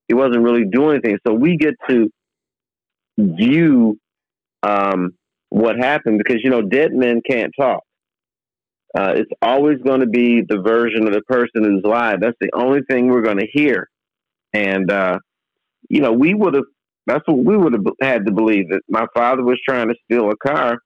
He 0.08 0.14
wasn't 0.14 0.42
really 0.42 0.64
doing 0.64 1.00
anything. 1.04 1.18
So 1.26 1.34
we 1.34 1.56
get 1.56 1.74
to 1.88 2.10
view 3.18 3.98
um, 4.62 5.12
what 5.48 5.76
happened 5.76 6.18
because, 6.18 6.40
you 6.44 6.50
know, 6.50 6.62
dead 6.62 6.92
men 6.92 7.20
can't 7.28 7.52
talk. 7.58 7.82
Uh, 8.96 9.14
it's 9.16 9.30
always 9.40 9.78
going 9.84 10.00
to 10.00 10.06
be 10.06 10.42
the 10.48 10.60
version 10.60 11.06
of 11.06 11.12
the 11.12 11.22
person 11.22 11.64
who's 11.64 11.82
live. 11.84 12.20
That's 12.20 12.36
the 12.40 12.50
only 12.54 12.80
thing 12.90 13.08
we're 13.08 13.22
going 13.22 13.38
to 13.38 13.48
hear. 13.52 13.88
And, 14.52 14.90
uh, 14.90 15.18
you 15.88 16.00
know, 16.00 16.12
we 16.12 16.34
would 16.34 16.54
have, 16.54 16.64
that's 17.06 17.26
what 17.26 17.38
we 17.38 17.56
would 17.56 17.72
have 17.72 17.84
had 18.02 18.26
to 18.26 18.32
believe 18.32 18.68
that 18.70 18.82
my 18.88 19.06
father 19.14 19.42
was 19.42 19.60
trying 19.66 19.88
to 19.88 19.94
steal 20.04 20.30
a 20.30 20.36
car 20.36 20.78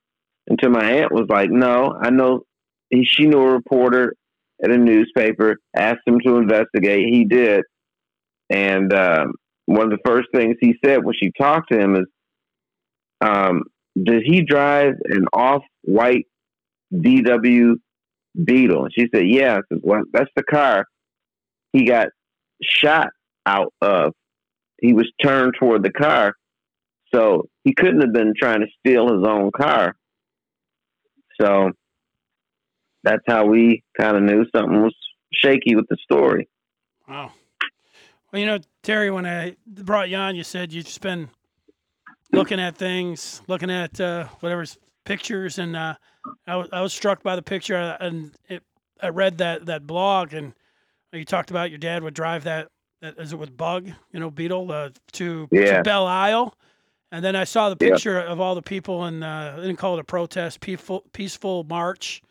until 0.48 0.70
my 0.70 0.84
aunt 0.84 1.12
was 1.12 1.26
like, 1.28 1.50
no, 1.50 1.94
I 2.00 2.10
know 2.10 2.42
he, 2.90 3.04
she 3.04 3.26
knew 3.26 3.40
a 3.40 3.52
reporter 3.52 4.14
at 4.62 4.70
a 4.70 4.76
newspaper, 4.78 5.56
asked 5.74 6.06
him 6.06 6.20
to 6.20 6.36
investigate. 6.36 7.08
He 7.12 7.24
did. 7.24 7.62
And 8.50 8.92
um, 8.92 9.32
one 9.66 9.84
of 9.84 9.90
the 9.90 9.98
first 10.04 10.28
things 10.34 10.56
he 10.60 10.74
said 10.84 11.04
when 11.04 11.14
she 11.20 11.32
talked 11.38 11.72
to 11.72 11.78
him 11.78 11.96
is, 11.96 12.04
um, 13.20 13.64
did 14.00 14.22
he 14.24 14.42
drive 14.42 14.94
an 15.04 15.26
off 15.32 15.62
white 15.82 16.26
VW 16.92 17.74
Beetle? 18.44 18.84
And 18.84 18.92
she 18.92 19.08
said, 19.14 19.28
yeah. 19.28 19.54
I 19.54 19.60
said, 19.68 19.80
well, 19.82 20.02
that's 20.12 20.30
the 20.36 20.42
car 20.42 20.86
he 21.74 21.84
got 21.84 22.08
shot 22.62 23.08
out 23.44 23.74
of. 23.82 24.14
He 24.80 24.94
was 24.94 25.10
turned 25.22 25.54
toward 25.58 25.82
the 25.82 25.90
car. 25.90 26.34
So 27.12 27.48
he 27.64 27.74
couldn't 27.74 28.00
have 28.00 28.12
been 28.12 28.32
trying 28.38 28.60
to 28.60 28.66
steal 28.78 29.12
his 29.12 29.26
own 29.26 29.50
car. 29.50 29.96
So 31.40 31.72
that's 33.02 33.22
how 33.26 33.46
we 33.46 33.82
kind 33.98 34.16
of 34.16 34.22
knew 34.22 34.46
something 34.54 34.82
was 34.82 34.94
shaky 35.32 35.74
with 35.74 35.86
the 35.88 35.96
story. 36.02 36.48
Wow. 37.08 37.32
Well, 38.32 38.40
you 38.40 38.46
know, 38.46 38.58
Terry, 38.82 39.10
when 39.10 39.26
I 39.26 39.56
brought 39.66 40.10
you 40.10 40.16
on, 40.16 40.36
you 40.36 40.44
said 40.44 40.70
just 40.70 41.00
been 41.00 41.28
looking 42.34 42.60
at 42.60 42.76
things, 42.76 43.42
looking 43.46 43.70
at 43.70 44.00
uh, 44.00 44.26
whatever's 44.40 44.78
pictures, 45.04 45.58
and 45.58 45.76
uh, 45.76 45.94
I, 46.46 46.56
was, 46.56 46.68
I 46.72 46.80
was 46.80 46.92
struck 46.92 47.22
by 47.22 47.36
the 47.36 47.42
picture, 47.42 47.76
uh, 47.76 47.96
and 48.00 48.32
it, 48.48 48.62
I 49.00 49.08
read 49.08 49.38
that 49.38 49.66
that 49.66 49.86
blog, 49.86 50.34
and 50.34 50.54
you 51.12 51.24
talked 51.24 51.50
about 51.50 51.70
your 51.70 51.78
dad 51.78 52.02
would 52.02 52.14
drive 52.14 52.44
that, 52.44 52.68
that 53.00 53.18
is 53.18 53.32
it 53.32 53.38
with 53.38 53.56
Bug, 53.56 53.90
you 54.12 54.20
know, 54.20 54.30
Beetle 54.30 54.70
uh, 54.70 54.90
to, 55.12 55.48
yeah. 55.50 55.78
to 55.78 55.82
Belle 55.82 56.06
Isle. 56.06 56.54
And 57.12 57.24
then 57.24 57.36
I 57.36 57.44
saw 57.44 57.68
the 57.68 57.76
picture 57.76 58.18
of 58.18 58.40
all 58.40 58.56
the 58.56 58.62
people 58.62 59.04
and 59.04 59.22
uh, 59.22 59.52
I 59.54 59.60
didn't 59.60 59.76
call 59.76 59.94
it 59.94 60.00
a 60.00 60.04
protest, 60.04 60.60
peaceful, 60.60 61.04
peaceful 61.12 61.62
march 61.64 62.22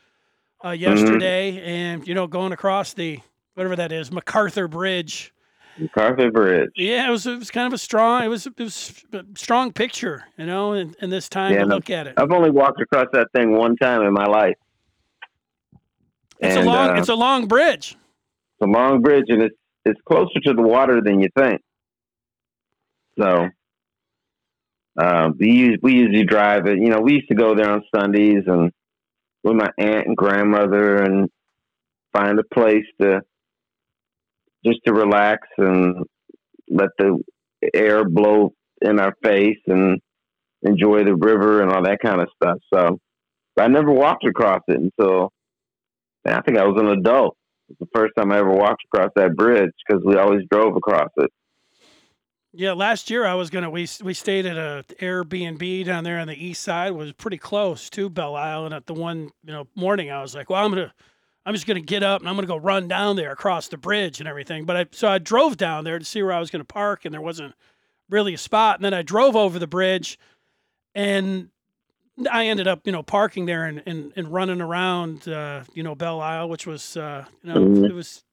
uh, 0.61 0.69
mm-hmm. 0.69 0.81
yesterday, 0.81 1.53
mm-hmm. 1.53 1.67
and 1.67 2.07
you 2.07 2.13
know, 2.13 2.27
going 2.27 2.51
across 2.51 2.93
the 2.93 3.19
whatever 3.53 3.75
that 3.75 3.91
is, 3.91 4.11
MacArthur 4.11 4.67
Bridge. 4.67 5.32
MacArthur 5.77 6.31
Bridge. 6.31 6.71
Yeah, 6.75 7.07
it 7.07 7.11
was 7.11 7.25
it 7.25 7.39
was 7.39 7.51
kind 7.51 7.67
of 7.67 7.73
a 7.73 7.77
strong 7.77 8.23
it 8.23 8.27
was 8.27 8.45
it 8.45 8.59
was 8.59 9.03
a 9.13 9.23
strong 9.35 9.71
picture, 9.71 10.25
you 10.37 10.45
know, 10.45 10.73
in, 10.73 10.95
in 11.01 11.09
this 11.09 11.29
time 11.29 11.53
yeah, 11.53 11.59
to 11.59 11.65
look 11.65 11.89
at 11.89 12.07
it. 12.07 12.13
I've 12.17 12.31
only 12.31 12.51
walked 12.51 12.81
across 12.81 13.07
that 13.13 13.27
thing 13.33 13.53
one 13.57 13.75
time 13.75 14.01
in 14.03 14.13
my 14.13 14.25
life. 14.25 14.55
It's 16.39 16.55
and, 16.55 16.67
a 16.67 16.69
long 16.69 16.89
uh, 16.89 16.93
it's 16.95 17.09
a 17.09 17.15
long 17.15 17.47
bridge. 17.47 17.91
It's 17.91 18.61
a 18.61 18.67
long 18.67 19.01
bridge, 19.01 19.25
and 19.29 19.41
it's 19.41 19.55
it's 19.85 19.99
closer 20.07 20.39
to 20.45 20.53
the 20.53 20.61
water 20.61 21.01
than 21.01 21.19
you 21.19 21.29
think. 21.37 21.61
So. 23.19 23.49
Uh, 24.95 25.31
we 25.39 25.75
we 25.81 25.93
usually 25.93 26.23
drive 26.23 26.67
it. 26.67 26.77
You 26.77 26.89
know, 26.89 26.99
we 26.99 27.13
used 27.13 27.27
to 27.29 27.33
go 27.33 27.55
there 27.55 27.67
on 27.67 27.81
Sundays 27.95 28.43
and 28.45 28.71
with 29.43 29.55
my 29.55 29.69
aunt 29.79 30.05
and 30.05 30.15
grandmother 30.15 30.97
and 30.97 31.29
find 32.13 32.39
a 32.39 32.43
place 32.43 32.85
to 33.01 33.21
just 34.65 34.79
to 34.85 34.93
relax 34.93 35.47
and 35.57 36.05
let 36.69 36.89
the 36.97 37.19
air 37.73 38.07
blow 38.07 38.53
in 38.81 38.99
our 38.99 39.13
face 39.23 39.59
and 39.67 39.99
enjoy 40.63 41.03
the 41.03 41.15
river 41.15 41.61
and 41.61 41.71
all 41.71 41.83
that 41.83 41.99
kind 42.03 42.21
of 42.21 42.27
stuff. 42.35 42.57
So 42.73 42.99
I 43.59 43.67
never 43.67 43.91
walked 43.91 44.25
across 44.25 44.61
it 44.67 44.79
until 44.79 45.31
I 46.25 46.41
think 46.41 46.57
I 46.57 46.65
was 46.65 46.79
an 46.81 46.87
adult. 46.87 47.35
It 47.69 47.77
was 47.79 47.87
the 47.87 47.99
first 47.99 48.13
time 48.17 48.31
I 48.31 48.39
ever 48.39 48.51
walked 48.51 48.83
across 48.91 49.11
that 49.15 49.35
bridge 49.35 49.71
because 49.85 50.03
we 50.05 50.17
always 50.17 50.41
drove 50.49 50.75
across 50.75 51.09
it. 51.17 51.31
Yeah, 52.55 52.73
last 52.73 53.09
year 53.09 53.25
I 53.25 53.33
was 53.33 53.49
gonna 53.49 53.69
we 53.69 53.87
we 54.03 54.13
stayed 54.13 54.45
at 54.45 54.57
a 54.57 54.85
Airbnb 54.99 55.85
down 55.85 56.03
there 56.03 56.19
on 56.19 56.27
the 56.27 56.35
east 56.35 56.61
side. 56.61 56.89
It 56.89 56.95
was 56.95 57.11
pretty 57.13 57.39
close 57.39 57.89
to 57.91 58.09
Belle 58.09 58.35
Isle, 58.35 58.65
and 58.65 58.75
at 58.75 58.85
the 58.85 58.93
one 58.93 59.31
you 59.43 59.51
know 59.51 59.67
morning 59.75 60.11
I 60.11 60.21
was 60.21 60.35
like, 60.35 60.51
well, 60.51 60.63
I'm 60.63 60.71
gonna 60.71 60.93
I'm 61.45 61.53
just 61.53 61.67
gonna 61.67 61.81
get 61.81 62.03
up 62.03 62.21
and 62.21 62.29
I'm 62.29 62.35
gonna 62.35 62.47
go 62.47 62.57
run 62.57 62.87
down 62.87 63.15
there 63.15 63.31
across 63.31 63.67
the 63.67 63.77
bridge 63.77 64.19
and 64.19 64.27
everything. 64.27 64.65
But 64.65 64.77
I 64.77 64.85
so 64.91 65.07
I 65.07 65.17
drove 65.17 65.57
down 65.57 65.83
there 65.83 65.99
to 65.99 66.05
see 66.05 66.23
where 66.23 66.33
I 66.33 66.39
was 66.39 66.49
gonna 66.49 66.63
park, 66.63 67.05
and 67.05 67.13
there 67.13 67.21
wasn't 67.21 67.53
really 68.09 68.33
a 68.33 68.37
spot. 68.37 68.77
And 68.77 68.85
then 68.85 68.93
I 68.93 69.01
drove 69.01 69.35
over 69.35 69.59
the 69.59 69.67
bridge, 69.67 70.17
and 70.95 71.49
I 72.31 72.47
ended 72.47 72.67
up 72.67 72.81
you 72.85 72.91
know 72.91 73.03
parking 73.03 73.45
there 73.45 73.65
and 73.65 73.83
and, 73.85 74.13
and 74.15 74.31
running 74.31 74.61
around 74.61 75.27
uh, 75.27 75.63
you 75.73 75.83
know 75.83 75.95
Belle 75.95 76.21
Isle, 76.21 76.49
which 76.49 76.65
was 76.65 76.95
uh, 76.95 77.25
you 77.43 77.53
know 77.53 77.59
mm-hmm. 77.59 77.85
it 77.85 77.93
was 77.93 78.23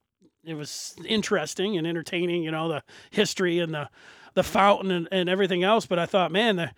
it 0.44 0.54
was 0.54 0.94
interesting 1.06 1.76
and 1.76 1.86
entertaining, 1.86 2.42
you 2.42 2.50
know, 2.50 2.68
the 2.68 2.82
history 3.10 3.58
and 3.58 3.74
the 3.74 3.88
the 4.34 4.42
fountain 4.42 4.90
and, 4.92 5.08
and 5.10 5.28
everything 5.28 5.64
else. 5.64 5.86
But 5.86 5.98
I 5.98 6.06
thought, 6.06 6.30
man, 6.30 6.56
the, 6.56 6.70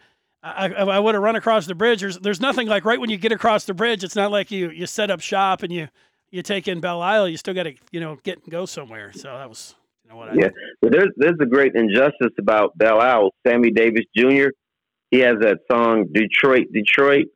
I, 0.43 0.69
I 0.69 0.99
would 0.99 1.15
have 1.15 1.23
run 1.23 1.37
across 1.37 1.67
the 1.67 1.75
bridge. 1.75 2.01
There's 2.01 2.19
there's 2.19 2.41
nothing 2.41 2.67
like 2.67 2.85
right 2.85 3.01
when 3.01 3.11
you 3.11 3.17
get 3.17 3.33
across 3.33 3.65
the 3.65 3.75
bridge. 3.75 4.03
It's 4.03 4.17
not 4.17 4.31
like 4.31 4.51
you 4.51 4.71
you 4.71 4.87
set 4.87 5.11
up 5.11 5.21
shop 5.21 5.63
and 5.63 5.73
you 5.73 5.89
you 6.33 6.43
take 6.43 6.67
in 6.67 6.81
Belle 6.81 7.01
Isle. 7.01 7.29
You 7.29 7.37
still 7.37 7.55
got 7.55 7.65
to 7.65 7.75
you 7.93 8.01
know 8.01 8.19
get 8.25 8.43
and 8.43 8.51
go 8.51 8.67
somewhere. 8.67 9.13
So 9.13 9.29
that 9.29 9.49
was 9.49 9.77
you 10.05 10.11
know 10.11 10.17
what 10.17 10.31
I 10.31 10.35
yeah. 10.35 10.49
But 10.81 10.91
there's 10.91 11.11
there's 11.17 11.39
a 11.41 11.47
great 11.47 11.75
injustice 11.77 12.35
about 12.39 12.77
Belle 12.77 13.01
Isle. 13.01 13.31
Sammy 13.47 13.71
Davis 13.71 14.07
Jr. 14.17 14.49
He 15.13 15.21
has 15.21 15.37
that 15.41 15.59
song 15.71 16.09
Detroit 16.13 16.67
Detroit. 16.73 17.27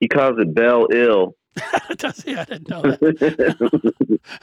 He 0.00 0.08
calls 0.08 0.38
it 0.38 0.54
Belle 0.54 0.86
Ill 0.92 1.34
Does 1.96 2.22
he? 2.22 2.36
I 2.36 2.44
didn't 2.44 2.68
know 2.68 2.82
that. 2.82 3.86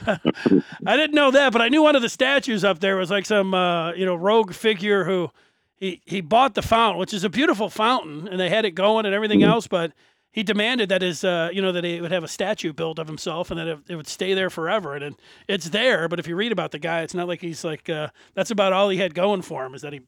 I 0.86 0.96
didn't 0.96 1.14
know 1.14 1.30
that, 1.30 1.52
but 1.52 1.62
I 1.62 1.68
knew 1.68 1.82
one 1.82 1.96
of 1.96 2.02
the 2.02 2.08
statues 2.08 2.64
up 2.64 2.80
there 2.80 2.96
was 2.96 3.10
like 3.10 3.26
some 3.26 3.54
uh, 3.54 3.92
you 3.92 4.04
know 4.04 4.14
rogue 4.14 4.52
figure 4.52 5.04
who 5.04 5.30
he 5.76 6.00
he 6.04 6.20
bought 6.20 6.54
the 6.54 6.62
fountain, 6.62 6.98
which 6.98 7.14
is 7.14 7.24
a 7.24 7.30
beautiful 7.30 7.68
fountain, 7.68 8.28
and 8.28 8.40
they 8.40 8.48
had 8.48 8.64
it 8.64 8.72
going 8.72 9.06
and 9.06 9.14
everything 9.14 9.40
mm-hmm. 9.40 9.50
else, 9.50 9.66
but 9.66 9.92
he 10.36 10.44
demanded 10.44 10.90
that 10.90 11.02
his 11.02 11.24
uh, 11.24 11.50
you 11.52 11.60
know 11.60 11.72
that 11.72 11.82
he 11.82 12.00
would 12.00 12.12
have 12.12 12.22
a 12.22 12.28
statue 12.28 12.72
built 12.72 13.00
of 13.00 13.08
himself 13.08 13.50
and 13.50 13.58
that 13.58 13.66
it, 13.66 13.78
it 13.88 13.96
would 13.96 14.06
stay 14.06 14.34
there 14.34 14.50
forever 14.50 14.94
and 14.94 15.02
it, 15.02 15.14
it's 15.48 15.70
there 15.70 16.08
but 16.08 16.20
if 16.20 16.28
you 16.28 16.36
read 16.36 16.52
about 16.52 16.70
the 16.70 16.78
guy 16.78 17.02
it's 17.02 17.14
not 17.14 17.26
like 17.26 17.40
he's 17.40 17.64
like 17.64 17.88
uh, 17.90 18.08
that's 18.34 18.52
about 18.52 18.72
all 18.72 18.88
he 18.88 18.98
had 18.98 19.14
going 19.14 19.42
for 19.42 19.66
him 19.66 19.74
is 19.74 19.82
that 19.82 19.92
he, 19.92 20.02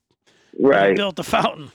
right. 0.61 0.91
he 0.91 0.95
built 0.95 1.17
the 1.17 1.25
fountain 1.25 1.73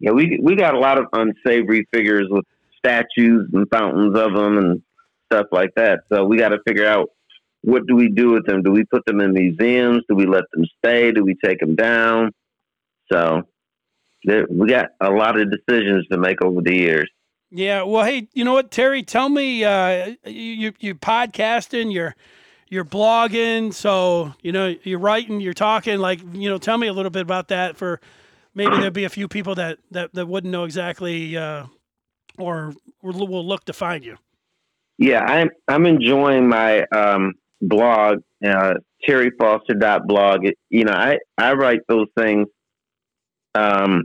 yeah 0.00 0.10
we 0.10 0.40
we 0.42 0.56
got 0.56 0.74
a 0.74 0.78
lot 0.78 0.98
of 0.98 1.06
unsavory 1.12 1.86
figures 1.92 2.26
with 2.28 2.44
statues 2.84 3.48
and 3.52 3.68
fountains 3.70 4.16
of 4.18 4.34
them 4.34 4.58
and 4.58 4.82
stuff 5.32 5.46
like 5.52 5.74
that. 5.76 6.00
So 6.12 6.24
we 6.24 6.36
got 6.36 6.50
to 6.50 6.58
figure 6.66 6.86
out 6.86 7.10
what 7.62 7.86
do 7.86 7.96
we 7.96 8.10
do 8.10 8.30
with 8.30 8.46
them? 8.46 8.62
Do 8.62 8.70
we 8.70 8.84
put 8.84 9.06
them 9.06 9.20
in 9.20 9.32
museums? 9.32 10.02
Do 10.08 10.14
we 10.14 10.26
let 10.26 10.44
them 10.52 10.64
stay? 10.78 11.12
Do 11.12 11.24
we 11.24 11.34
take 11.42 11.60
them 11.60 11.74
down? 11.74 12.32
So 13.10 13.42
there, 14.24 14.46
we 14.50 14.68
got 14.68 14.90
a 15.00 15.10
lot 15.10 15.40
of 15.40 15.50
decisions 15.50 16.06
to 16.08 16.18
make 16.18 16.42
over 16.42 16.60
the 16.60 16.74
years. 16.74 17.10
Yeah. 17.54 17.82
Well, 17.82 18.04
hey, 18.04 18.28
you 18.34 18.44
know 18.44 18.52
what, 18.52 18.70
Terry? 18.70 19.02
Tell 19.02 19.28
me, 19.28 19.64
uh, 19.64 20.14
you 20.24 20.72
you 20.80 20.94
podcasting, 20.94 21.92
you're 21.92 22.16
you're 22.68 22.84
blogging, 22.84 23.72
so 23.72 24.34
you 24.42 24.52
know 24.52 24.74
you're 24.82 24.98
writing, 24.98 25.40
you're 25.40 25.54
talking. 25.54 25.98
Like, 25.98 26.20
you 26.32 26.48
know, 26.50 26.58
tell 26.58 26.78
me 26.78 26.88
a 26.88 26.92
little 26.92 27.10
bit 27.10 27.22
about 27.22 27.48
that. 27.48 27.76
For 27.76 28.00
maybe 28.54 28.76
there'd 28.76 28.92
be 28.92 29.04
a 29.04 29.08
few 29.08 29.28
people 29.28 29.54
that 29.54 29.78
that, 29.92 30.12
that 30.14 30.26
wouldn't 30.26 30.50
know 30.50 30.64
exactly 30.64 31.36
uh, 31.36 31.66
or 32.38 32.74
we'll 33.02 33.46
look 33.46 33.64
to 33.64 33.72
find 33.72 34.04
you? 34.04 34.16
Yeah, 34.98 35.20
I'm 35.20 35.50
I'm 35.68 35.86
enjoying 35.86 36.48
my 36.48 36.84
um, 36.94 37.34
blog, 37.60 38.18
uh, 38.46 38.74
terryfoster.blog. 39.08 40.46
You 40.70 40.84
know, 40.84 40.92
I, 40.92 41.18
I 41.36 41.54
write 41.54 41.80
those 41.88 42.06
things 42.16 42.46
um, 43.54 44.04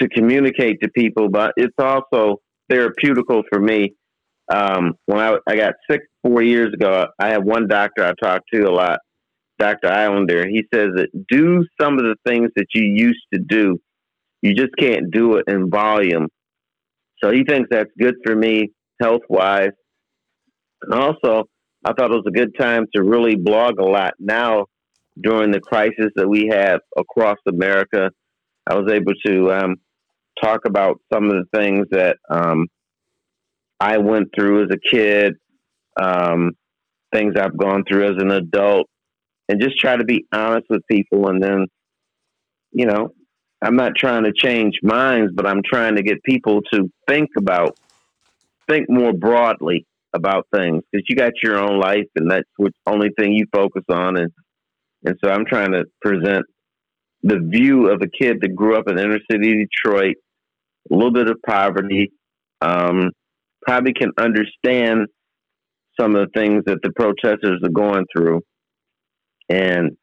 to 0.00 0.08
communicate 0.08 0.80
to 0.82 0.90
people, 0.90 1.28
but 1.28 1.52
it's 1.56 1.74
also 1.78 2.40
therapeutical 2.70 3.42
for 3.50 3.60
me. 3.60 3.94
Um, 4.52 4.94
when 5.06 5.20
I, 5.20 5.36
I 5.48 5.56
got 5.56 5.74
sick 5.90 6.02
four 6.22 6.42
years 6.42 6.72
ago, 6.74 7.06
I 7.18 7.30
have 7.30 7.44
one 7.44 7.66
doctor 7.66 8.04
I 8.04 8.12
talk 8.22 8.42
to 8.52 8.62
a 8.64 8.70
lot, 8.70 9.00
Dr. 9.58 9.88
Islander. 9.88 10.46
He 10.46 10.64
says 10.72 10.90
that 10.96 11.08
do 11.28 11.64
some 11.80 11.98
of 11.98 12.04
the 12.04 12.16
things 12.26 12.50
that 12.56 12.66
you 12.74 12.82
used 12.82 13.24
to 13.32 13.40
do. 13.40 13.78
You 14.42 14.54
just 14.54 14.76
can't 14.78 15.10
do 15.10 15.36
it 15.36 15.44
in 15.48 15.70
volume. 15.70 16.28
So 17.22 17.30
he 17.30 17.44
thinks 17.44 17.68
that's 17.70 17.90
good 17.98 18.16
for 18.24 18.36
me 18.36 18.72
health 19.00 19.22
wise. 19.28 19.70
And 20.82 20.92
also, 20.92 21.44
I 21.84 21.92
thought 21.92 22.10
it 22.10 22.14
was 22.14 22.24
a 22.26 22.30
good 22.30 22.54
time 22.58 22.86
to 22.94 23.02
really 23.02 23.36
blog 23.36 23.78
a 23.78 23.84
lot. 23.84 24.14
Now, 24.18 24.66
during 25.22 25.50
the 25.50 25.60
crisis 25.60 26.10
that 26.16 26.28
we 26.28 26.48
have 26.52 26.80
across 26.98 27.38
America, 27.46 28.10
I 28.66 28.74
was 28.74 28.90
able 28.90 29.12
to 29.26 29.52
um, 29.52 29.76
talk 30.42 30.60
about 30.66 31.00
some 31.12 31.30
of 31.30 31.32
the 31.32 31.58
things 31.58 31.86
that 31.90 32.16
um, 32.30 32.66
I 33.78 33.98
went 33.98 34.28
through 34.34 34.64
as 34.64 34.70
a 34.72 34.94
kid, 34.96 35.34
um, 36.00 36.52
things 37.12 37.34
I've 37.38 37.56
gone 37.56 37.84
through 37.88 38.04
as 38.04 38.22
an 38.22 38.30
adult, 38.30 38.88
and 39.48 39.60
just 39.60 39.78
try 39.78 39.96
to 39.96 40.04
be 40.04 40.26
honest 40.32 40.66
with 40.70 40.82
people. 40.90 41.28
And 41.28 41.42
then, 41.42 41.66
you 42.72 42.86
know, 42.86 43.10
I'm 43.62 43.76
not 43.76 43.92
trying 43.96 44.24
to 44.24 44.32
change 44.32 44.78
minds, 44.82 45.32
but 45.34 45.46
I'm 45.46 45.62
trying 45.64 45.96
to 45.96 46.02
get 46.02 46.22
people 46.22 46.60
to 46.72 46.90
think 47.08 47.30
about, 47.36 47.76
think 48.68 48.88
more 48.88 49.12
broadly 49.12 49.86
about 50.14 50.46
things 50.54 50.82
because 50.90 51.04
you 51.08 51.16
got 51.16 51.32
your 51.42 51.58
own 51.58 51.78
life 51.80 52.06
and 52.14 52.30
that's 52.30 52.48
the 52.58 52.70
only 52.86 53.10
thing 53.18 53.32
you 53.32 53.46
focus 53.52 53.82
on. 53.88 54.16
And, 54.16 54.30
and 55.04 55.16
so 55.22 55.30
I'm 55.30 55.44
trying 55.44 55.72
to 55.72 55.84
present 56.00 56.46
the 57.24 57.38
view 57.38 57.90
of 57.90 58.02
a 58.02 58.06
kid 58.06 58.36
that 58.42 58.54
grew 58.54 58.76
up 58.76 58.86
in 58.86 58.98
inner 58.98 59.18
city 59.30 59.66
Detroit, 59.66 60.16
a 60.90 60.94
little 60.94 61.10
bit 61.10 61.30
of 61.30 61.38
poverty, 61.46 62.12
um, 62.60 63.10
probably 63.66 63.94
can 63.94 64.10
understand 64.18 65.06
some 65.98 66.14
of 66.14 66.26
the 66.26 66.38
things 66.38 66.64
that 66.66 66.78
the 66.82 66.92
protesters 66.92 67.60
are 67.64 67.70
going 67.70 68.04
through. 68.14 68.42
And 69.48 69.96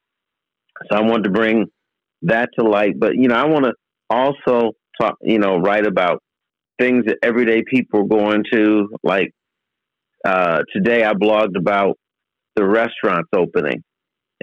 so 0.89 0.97
I 0.97 1.01
wanted 1.01 1.25
to 1.25 1.29
bring 1.29 1.67
that 2.23 2.49
to 2.57 2.65
light. 2.67 2.99
But, 2.99 3.15
you 3.15 3.27
know, 3.27 3.35
I 3.35 3.45
want 3.45 3.65
to 3.65 3.73
also 4.09 4.71
talk, 4.99 5.15
you 5.21 5.37
know, 5.37 5.57
write 5.57 5.85
about 5.85 6.23
things 6.79 7.05
that 7.05 7.17
everyday 7.21 7.61
people 7.63 8.01
are 8.01 8.07
going 8.07 8.45
to. 8.51 8.89
Like 9.03 9.31
uh, 10.25 10.61
today, 10.73 11.03
I 11.03 11.13
blogged 11.13 11.55
about 11.55 11.97
the 12.55 12.65
restaurants 12.65 13.29
opening 13.35 13.83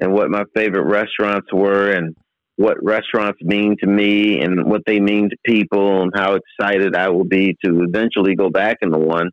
and 0.01 0.13
what 0.13 0.31
my 0.31 0.45
favorite 0.55 0.87
restaurants 0.87 1.53
were 1.53 1.91
and 1.91 2.15
what 2.59 2.77
restaurants 2.83 3.41
mean 3.41 3.77
to 3.79 3.87
me 3.87 4.41
and 4.41 4.69
what 4.69 4.83
they 4.85 4.99
mean 4.99 5.31
to 5.31 5.37
people 5.47 6.03
and 6.03 6.11
how 6.13 6.35
excited 6.35 6.97
I 6.97 7.09
will 7.09 7.25
be 7.25 7.57
to 7.65 7.85
eventually 7.85 8.35
go 8.35 8.51
back 8.51 8.79
into 8.83 8.99
one. 8.99 9.31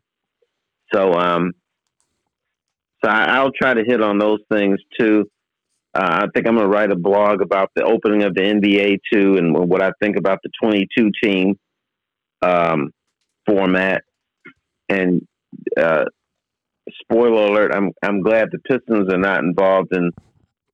So, 0.94 1.12
um, 1.12 1.50
so 3.04 3.10
I, 3.10 3.42
will 3.42 3.50
try 3.50 3.74
to 3.74 3.82
hit 3.84 4.00
on 4.00 4.20
those 4.20 4.38
things 4.48 4.78
too. 4.96 5.24
Uh, 5.92 6.20
I 6.22 6.26
think 6.32 6.46
I'm 6.46 6.54
going 6.54 6.68
to 6.68 6.72
write 6.72 6.92
a 6.92 6.96
blog 6.96 7.42
about 7.42 7.72
the 7.74 7.82
opening 7.82 8.22
of 8.22 8.32
the 8.36 8.42
NBA 8.42 8.98
too, 9.12 9.38
and 9.38 9.52
what 9.68 9.82
I 9.82 9.90
think 10.00 10.16
about 10.16 10.38
the 10.44 10.50
22 10.62 11.10
team 11.20 11.58
um, 12.42 12.92
format. 13.44 14.02
And 14.88 15.26
uh, 15.76 16.04
spoiler 17.00 17.46
alert: 17.46 17.72
I'm 17.74 17.90
I'm 18.04 18.20
glad 18.20 18.50
the 18.52 18.58
Pistons 18.58 19.12
are 19.12 19.18
not 19.18 19.42
involved 19.42 19.92
in 19.96 20.12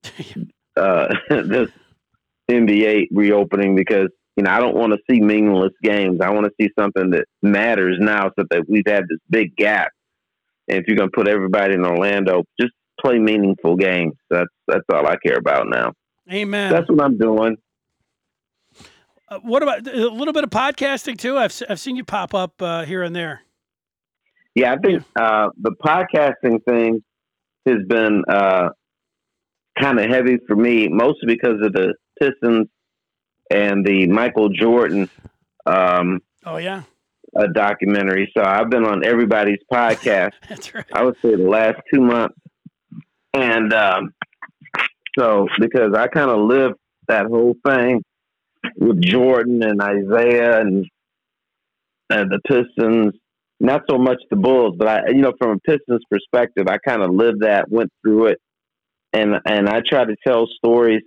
uh, 0.75 1.07
this 1.29 1.69
NBA 2.49 3.07
reopening 3.11 3.75
because 3.75 4.09
you 4.35 4.43
know 4.43 4.51
I 4.51 4.59
don't 4.59 4.75
want 4.75 4.93
to 4.93 4.99
see 5.09 5.19
meaningless 5.21 5.73
games. 5.81 6.19
I 6.21 6.31
want 6.31 6.45
to 6.45 6.51
see 6.59 6.69
something 6.77 7.11
that 7.11 7.25
matters 7.41 7.97
now, 7.99 8.31
so 8.37 8.45
that 8.49 8.63
we've 8.67 8.87
had 8.87 9.03
this 9.09 9.19
big 9.29 9.55
gap. 9.55 9.91
And 10.67 10.77
if 10.79 10.85
you're 10.87 10.97
going 10.97 11.09
to 11.09 11.15
put 11.15 11.27
everybody 11.27 11.73
in 11.73 11.85
Orlando, 11.85 12.43
just 12.59 12.73
play 12.99 13.19
meaningful 13.19 13.75
games. 13.75 14.13
That's 14.29 14.49
that's 14.67 14.85
all 14.91 15.07
I 15.07 15.15
care 15.25 15.37
about 15.37 15.67
now. 15.67 15.93
Amen. 16.31 16.71
That's 16.71 16.89
what 16.89 17.01
I'm 17.01 17.17
doing. 17.17 17.57
Uh, 19.29 19.39
what 19.39 19.63
about 19.63 19.87
a 19.87 20.09
little 20.09 20.33
bit 20.33 20.43
of 20.43 20.49
podcasting 20.49 21.17
too? 21.17 21.37
I've 21.37 21.53
I've 21.69 21.79
seen 21.79 21.95
you 21.95 22.03
pop 22.03 22.33
up 22.33 22.61
uh, 22.61 22.85
here 22.85 23.03
and 23.03 23.15
there. 23.15 23.41
Yeah, 24.55 24.73
I 24.73 24.77
think 24.77 25.03
uh, 25.15 25.49
the 25.59 25.71
podcasting 25.83 26.63
thing 26.65 27.03
has 27.65 27.79
been 27.87 28.23
uh, 28.29 28.69
kind 29.79 29.99
of 29.99 30.09
heavy 30.09 30.37
for 30.47 30.55
me, 30.55 30.87
mostly 30.87 31.25
because 31.25 31.55
of 31.61 31.73
the 31.73 31.95
Pistons 32.23 32.67
and 33.49 33.85
the 33.85 34.07
Michael 34.07 34.49
Jordan. 34.49 35.09
Um, 35.65 36.19
oh 36.45 36.57
yeah, 36.57 36.83
a 37.35 37.47
documentary. 37.47 38.31
So 38.35 38.43
I've 38.43 38.69
been 38.69 38.85
on 38.85 39.05
everybody's 39.05 39.59
podcast. 39.71 40.31
That's 40.49 40.73
right. 40.73 40.85
I 40.93 41.03
would 41.03 41.15
say 41.21 41.35
the 41.35 41.49
last 41.49 41.77
two 41.93 42.01
months, 42.01 42.35
and 43.33 43.73
um, 43.73 44.13
so 45.17 45.47
because 45.59 45.93
I 45.95 46.07
kind 46.07 46.29
of 46.29 46.39
lived 46.39 46.75
that 47.07 47.25
whole 47.25 47.55
thing 47.65 48.03
with 48.77 49.01
Jordan 49.01 49.61
and 49.63 49.81
Isiah 49.81 50.61
and 50.61 50.85
and 52.09 52.31
the 52.31 52.39
Pistons. 52.47 53.13
Not 53.59 53.83
so 53.89 53.97
much 53.97 54.17
the 54.29 54.35
Bulls, 54.35 54.75
but 54.77 54.87
I, 54.89 55.07
you 55.07 55.21
know, 55.21 55.31
from 55.39 55.51
a 55.51 55.59
Pistons 55.59 56.01
perspective, 56.11 56.65
I 56.67 56.77
kind 56.85 57.01
of 57.01 57.11
lived 57.11 57.41
that, 57.41 57.69
went 57.69 57.91
through 58.01 58.27
it, 58.27 58.39
and 59.13 59.35
and 59.45 59.69
I 59.69 59.81
try 59.87 60.03
to 60.03 60.15
tell 60.25 60.47
stories 60.57 61.01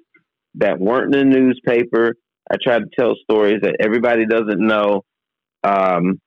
that 0.57 0.79
weren't 0.79 1.15
in 1.15 1.31
the 1.31 1.39
newspaper. 1.39 2.15
I 2.51 2.57
try 2.63 2.79
to 2.79 2.87
tell 2.99 3.15
stories 3.23 3.61
that 3.63 3.77
everybody 3.81 4.27
doesn't 4.27 4.61
know. 4.61 5.03
Um, 5.65 6.21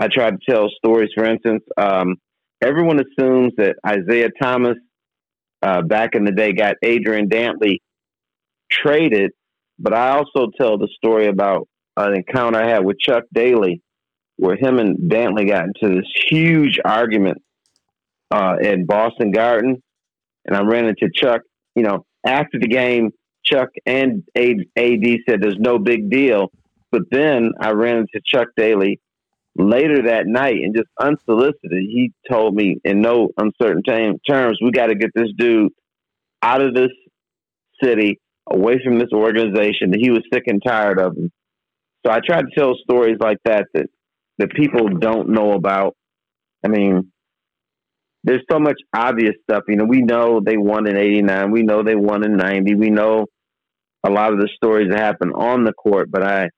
I 0.00 0.08
try 0.08 0.30
to 0.30 0.38
tell 0.48 0.68
stories. 0.76 1.10
For 1.14 1.24
instance, 1.24 1.64
um, 1.76 2.16
everyone 2.62 3.00
assumes 3.00 3.52
that 3.56 3.76
Isiah 3.86 4.30
Thomas 4.40 4.76
uh, 5.62 5.82
back 5.82 6.14
in 6.14 6.24
the 6.24 6.32
day 6.32 6.52
got 6.52 6.76
Adrian 6.82 7.28
Dantley 7.28 7.78
traded, 8.70 9.32
but 9.78 9.92
I 9.92 10.10
also 10.10 10.50
tell 10.60 10.78
the 10.78 10.88
story 10.96 11.26
about 11.26 11.68
an 11.96 12.14
encounter 12.14 12.60
I 12.60 12.68
had 12.68 12.84
with 12.84 12.98
Chuck 13.00 13.24
Daly, 13.34 13.82
where 14.36 14.56
him 14.56 14.78
and 14.78 15.10
Dantley 15.10 15.48
got 15.48 15.64
into 15.64 15.96
this 15.96 16.10
huge 16.28 16.78
argument 16.84 17.38
uh, 18.30 18.56
in 18.60 18.86
Boston 18.86 19.32
Garden, 19.32 19.82
and 20.44 20.56
I 20.56 20.62
ran 20.62 20.86
into 20.86 21.08
Chuck. 21.12 21.42
You 21.74 21.82
know, 21.82 22.04
after 22.24 22.58
the 22.60 22.68
game, 22.68 23.10
Chuck 23.50 23.70
and 23.86 24.22
AD 24.36 25.18
said 25.28 25.40
there's 25.40 25.58
no 25.58 25.78
big 25.78 26.10
deal. 26.10 26.50
But 26.90 27.02
then 27.10 27.52
I 27.60 27.72
ran 27.72 27.98
into 27.98 28.20
Chuck 28.24 28.48
Daly 28.56 29.00
later 29.58 30.02
that 30.04 30.26
night 30.26 30.56
and 30.62 30.74
just 30.74 30.88
unsolicited, 30.98 31.72
he 31.72 32.12
told 32.30 32.54
me 32.54 32.78
in 32.84 33.02
no 33.02 33.28
uncertain 33.36 33.82
t- 33.82 34.18
terms, 34.26 34.58
we 34.62 34.70
got 34.70 34.86
to 34.86 34.94
get 34.94 35.10
this 35.14 35.28
dude 35.36 35.72
out 36.42 36.62
of 36.62 36.74
this 36.74 36.90
city, 37.82 38.20
away 38.48 38.78
from 38.82 38.98
this 38.98 39.12
organization. 39.12 39.90
That 39.90 40.00
he 40.00 40.10
was 40.10 40.22
sick 40.32 40.44
and 40.46 40.62
tired 40.64 40.98
of 41.00 41.16
him. 41.16 41.30
So 42.06 42.12
I 42.12 42.20
try 42.24 42.40
to 42.40 42.48
tell 42.56 42.74
stories 42.82 43.18
like 43.20 43.38
that 43.44 43.66
that 43.74 43.86
that 44.38 44.50
people 44.52 44.88
don't 44.88 45.30
know 45.30 45.52
about. 45.52 45.96
I 46.64 46.68
mean, 46.68 47.12
there's 48.22 48.42
so 48.50 48.60
much 48.60 48.80
obvious 48.94 49.34
stuff. 49.42 49.64
You 49.66 49.76
know, 49.76 49.84
we 49.84 50.02
know 50.02 50.40
they 50.40 50.56
won 50.56 50.86
in 50.86 50.96
'89. 50.96 51.50
We 51.50 51.62
know 51.62 51.82
they 51.82 51.96
won 51.96 52.24
in 52.24 52.36
'90. 52.36 52.76
We 52.76 52.90
know 52.90 53.26
a 54.04 54.10
lot 54.10 54.32
of 54.32 54.40
the 54.40 54.48
stories 54.54 54.90
that 54.90 54.98
happen 54.98 55.32
on 55.32 55.64
the 55.64 55.72
court, 55.72 56.10
but 56.10 56.22
I 56.22 56.48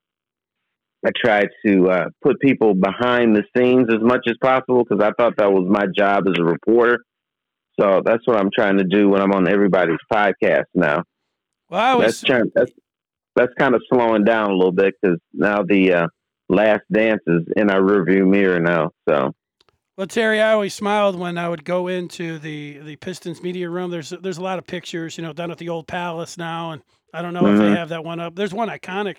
I 1.05 1.11
tried 1.17 1.49
to 1.65 1.89
uh, 1.89 2.05
put 2.23 2.41
people 2.41 2.75
behind 2.75 3.35
the 3.35 3.43
scenes 3.57 3.87
as 3.91 4.03
much 4.03 4.27
as 4.29 4.35
possible 4.43 4.85
because 4.85 5.03
I 5.03 5.13
thought 5.19 5.39
that 5.39 5.51
was 5.51 5.67
my 5.69 5.87
job 5.97 6.25
as 6.29 6.35
a 6.39 6.45
reporter. 6.45 6.99
So 7.81 8.03
that's 8.05 8.27
what 8.27 8.37
I'm 8.37 8.51
trying 8.55 8.77
to 8.79 8.85
do 8.85 9.09
when 9.09 9.23
I'm 9.23 9.33
on 9.33 9.49
everybody's 9.49 9.97
podcast 10.13 10.67
now. 10.75 11.05
Well, 11.71 11.81
I 11.81 11.95
was 11.95 12.07
that's 12.07 12.21
trying, 12.21 12.53
that's 12.55 12.73
that's 13.35 13.53
kind 13.59 13.75
of 13.75 13.83
slowing 13.91 14.25
down 14.25 14.51
a 14.51 14.55
little 14.55 14.73
bit 14.73 14.95
because 15.01 15.19
now 15.33 15.63
the 15.63 15.95
uh, 15.95 16.07
last 16.51 16.83
dance 16.93 17.23
is 17.27 17.43
in 17.57 17.71
our 17.71 17.81
rearview 17.81 18.27
mirror 18.29 18.61
now. 18.61 18.91
So. 19.09 19.33
Well, 19.97 20.07
Terry, 20.07 20.41
I 20.41 20.53
always 20.53 20.75
smiled 20.75 21.19
when 21.19 21.39
I 21.39 21.49
would 21.49 21.65
go 21.65 21.87
into 21.89 22.39
the, 22.39 22.79
the 22.79 22.97
Pistons 22.97 23.43
media 23.43 23.69
room. 23.69 23.91
There's 23.91 24.11
there's 24.11 24.39
a 24.39 24.43
lot 24.43 24.59
of 24.59 24.67
pictures, 24.67 25.17
you 25.17 25.23
know, 25.23 25.33
down 25.33 25.51
at 25.51 25.59
the 25.59 25.69
old 25.69 25.87
Palace 25.87 26.37
now, 26.37 26.73
and 26.73 26.83
I 27.13 27.23
don't 27.23 27.35
know 27.35 27.43
mm-hmm. 27.43 27.55
if 27.55 27.59
they 27.59 27.67
mm-hmm. 27.67 27.77
have 27.77 27.89
that 27.91 28.05
one 28.05 28.21
up. 28.21 28.35
There's 28.35 28.55
one 28.55 28.69
iconic, 28.69 29.19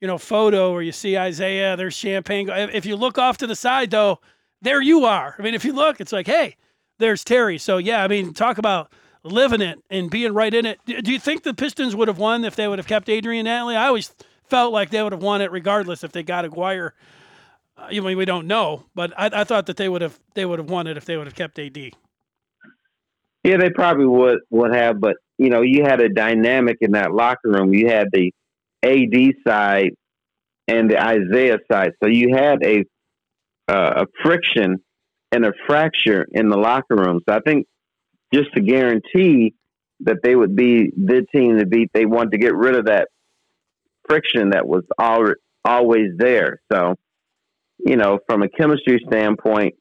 you 0.00 0.06
know, 0.06 0.18
photo 0.18 0.72
where 0.72 0.82
you 0.82 0.92
see 0.92 1.16
Isiah. 1.16 1.76
There's 1.76 1.94
champagne. 1.94 2.48
If 2.48 2.86
you 2.86 2.96
look 2.96 3.18
off 3.18 3.38
to 3.38 3.46
the 3.46 3.56
side, 3.56 3.90
though, 3.90 4.20
there 4.62 4.80
you 4.80 5.04
are. 5.04 5.34
I 5.38 5.42
mean, 5.42 5.54
if 5.54 5.64
you 5.64 5.72
look, 5.72 6.00
it's 6.00 6.12
like, 6.12 6.26
hey, 6.26 6.56
there's 6.98 7.24
Terry. 7.24 7.58
So 7.58 7.78
yeah, 7.78 8.02
I 8.02 8.08
mean, 8.08 8.34
talk 8.34 8.58
about 8.58 8.92
living 9.22 9.60
it 9.60 9.78
and 9.90 10.10
being 10.10 10.32
right 10.34 10.52
in 10.52 10.66
it. 10.66 10.80
Do 10.86 11.12
you 11.12 11.18
think 11.18 11.42
the 11.42 11.54
Pistons 11.54 11.94
would 11.94 12.08
have 12.08 12.18
won 12.18 12.44
if 12.44 12.56
they 12.56 12.68
would 12.68 12.78
have 12.78 12.86
kept 12.86 13.08
Adrian 13.08 13.46
Dantley? 13.46 13.76
I 13.76 13.86
always 13.86 14.14
felt 14.44 14.72
like 14.72 14.90
they 14.90 15.02
would 15.02 15.12
have 15.12 15.22
won 15.22 15.40
it 15.40 15.50
regardless 15.52 16.04
if 16.04 16.12
they 16.12 16.22
got 16.22 16.44
Aguirre. 16.44 16.94
Uh, 17.76 17.88
I 17.90 18.00
mean, 18.00 18.16
we 18.16 18.24
don't 18.24 18.46
know, 18.46 18.84
but 18.94 19.12
I, 19.16 19.30
I 19.32 19.44
thought 19.44 19.66
that 19.66 19.76
they 19.76 19.88
would 19.88 20.02
have 20.02 20.18
they 20.34 20.44
would 20.44 20.58
have 20.58 20.70
won 20.70 20.86
it 20.86 20.96
if 20.96 21.04
they 21.04 21.16
would 21.16 21.26
have 21.26 21.34
kept 21.34 21.58
AD. 21.58 21.92
Yeah, 23.48 23.56
they 23.56 23.70
probably 23.70 24.04
would 24.04 24.40
would 24.50 24.74
have, 24.74 25.00
but 25.00 25.16
you 25.38 25.48
know, 25.48 25.62
you 25.62 25.82
had 25.82 26.02
a 26.02 26.10
dynamic 26.10 26.76
in 26.82 26.92
that 26.92 27.14
locker 27.14 27.48
room. 27.48 27.72
You 27.72 27.88
had 27.88 28.08
the 28.12 28.30
AD 28.82 29.36
side 29.46 29.92
and 30.66 30.90
the 30.90 30.96
Isiah 30.96 31.56
side, 31.72 31.92
so 32.02 32.10
you 32.10 32.36
had 32.36 32.62
a 32.62 32.84
uh, 33.66 34.04
a 34.04 34.06
friction 34.22 34.84
and 35.32 35.46
a 35.46 35.52
fracture 35.66 36.26
in 36.30 36.50
the 36.50 36.58
locker 36.58 36.94
room. 36.94 37.20
So 37.26 37.34
I 37.34 37.40
think 37.40 37.66
just 38.34 38.52
to 38.52 38.60
guarantee 38.60 39.54
that 40.00 40.18
they 40.22 40.36
would 40.36 40.54
be 40.54 40.90
the 40.94 41.24
team 41.34 41.56
to 41.56 41.64
beat, 41.64 41.88
they 41.94 42.04
wanted 42.04 42.32
to 42.32 42.38
get 42.38 42.54
rid 42.54 42.76
of 42.76 42.84
that 42.84 43.08
friction 44.10 44.50
that 44.50 44.68
was 44.68 44.84
al- 45.00 45.32
always 45.64 46.10
there. 46.18 46.60
So, 46.70 46.96
you 47.78 47.96
know, 47.96 48.18
from 48.28 48.42
a 48.42 48.48
chemistry 48.50 49.02
standpoint, 49.10 49.74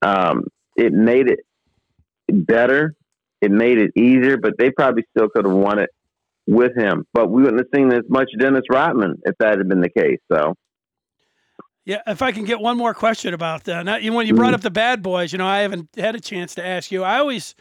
um, 0.00 0.44
it 0.74 0.94
made 0.94 1.28
it 1.28 1.40
better. 2.32 2.94
It 3.40 3.50
made 3.50 3.78
it 3.78 3.90
easier, 3.96 4.36
but 4.36 4.54
they 4.58 4.70
probably 4.70 5.04
still 5.16 5.28
could 5.28 5.44
have 5.44 5.54
won 5.54 5.78
it 5.78 5.90
with 6.46 6.76
him. 6.76 7.04
But 7.12 7.30
we 7.30 7.42
wouldn't 7.42 7.60
have 7.60 7.68
seen 7.74 7.92
as 7.92 8.04
much 8.08 8.30
Dennis 8.38 8.62
Rodman 8.70 9.20
if 9.24 9.34
that 9.38 9.58
had 9.58 9.68
been 9.68 9.80
the 9.80 9.90
case. 9.90 10.18
So. 10.32 10.54
Yeah, 11.84 12.02
if 12.06 12.22
I 12.22 12.30
can 12.30 12.44
get 12.44 12.60
one 12.60 12.76
more 12.76 12.94
question 12.94 13.34
about 13.34 13.64
that. 13.64 13.84
Now, 13.84 13.98
when 14.14 14.26
you 14.26 14.34
brought 14.34 14.48
mm-hmm. 14.48 14.54
up 14.54 14.60
the 14.60 14.70
bad 14.70 15.02
boys, 15.02 15.32
you 15.32 15.38
know, 15.38 15.46
I 15.46 15.60
haven't 15.60 15.88
had 15.96 16.14
a 16.14 16.20
chance 16.20 16.54
to 16.54 16.64
ask 16.64 16.92
you. 16.92 17.02
I 17.02 17.18
always 17.18 17.56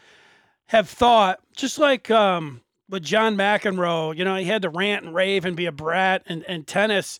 have 0.68 0.88
thought, 0.88 1.40
just 1.56 1.80
like 1.80 2.12
um, 2.12 2.62
with 2.88 3.02
John 3.02 3.36
McEnroe, 3.36 4.16
you 4.16 4.24
know, 4.24 4.36
he 4.36 4.46
had 4.46 4.62
to 4.62 4.70
rant 4.70 5.06
and 5.06 5.16
rave 5.16 5.44
and 5.44 5.56
be 5.56 5.66
a 5.66 5.72
brat, 5.72 6.22
and, 6.28 6.46
and 6.48 6.68
tennis, 6.68 7.20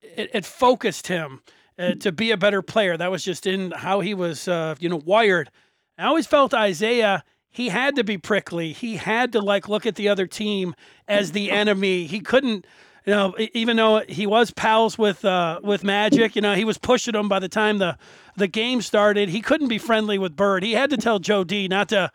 it, 0.00 0.30
it 0.32 0.44
focused 0.44 1.08
him 1.08 1.42
uh, 1.80 1.94
to 1.94 2.12
be 2.12 2.30
a 2.30 2.36
better 2.36 2.62
player. 2.62 2.96
That 2.96 3.10
was 3.10 3.24
just 3.24 3.44
in 3.44 3.72
how 3.72 3.98
he 3.98 4.14
was, 4.14 4.46
uh, 4.46 4.76
you 4.78 4.88
know, 4.88 5.02
wired. 5.04 5.50
I 5.98 6.06
always 6.06 6.26
felt 6.26 6.52
Isiah, 6.52 7.24
he 7.50 7.70
had 7.70 7.96
to 7.96 8.04
be 8.04 8.18
prickly. 8.18 8.72
He 8.72 8.96
had 8.96 9.32
to 9.32 9.40
like 9.40 9.68
look 9.68 9.86
at 9.86 9.94
the 9.94 10.08
other 10.08 10.26
team 10.26 10.74
as 11.08 11.32
the 11.32 11.50
enemy. 11.50 12.04
He 12.04 12.20
couldn't, 12.20 12.66
you 13.06 13.14
know, 13.14 13.34
even 13.54 13.78
though 13.78 14.02
he 14.06 14.26
was 14.26 14.50
pals 14.50 14.98
with 14.98 15.24
uh, 15.24 15.60
with 15.62 15.82
Magic, 15.82 16.36
you 16.36 16.42
know, 16.42 16.54
he 16.54 16.66
was 16.66 16.76
pushing 16.76 17.14
him 17.14 17.28
by 17.28 17.38
the 17.38 17.48
time 17.48 17.78
the 17.78 17.96
the 18.36 18.46
game 18.46 18.82
started. 18.82 19.30
He 19.30 19.40
couldn't 19.40 19.68
be 19.68 19.78
friendly 19.78 20.18
with 20.18 20.36
Bird. 20.36 20.64
He 20.64 20.72
had 20.72 20.90
to 20.90 20.98
tell 20.98 21.18
Joe 21.18 21.44
D 21.44 21.66
not 21.66 21.88
to, 21.88 22.12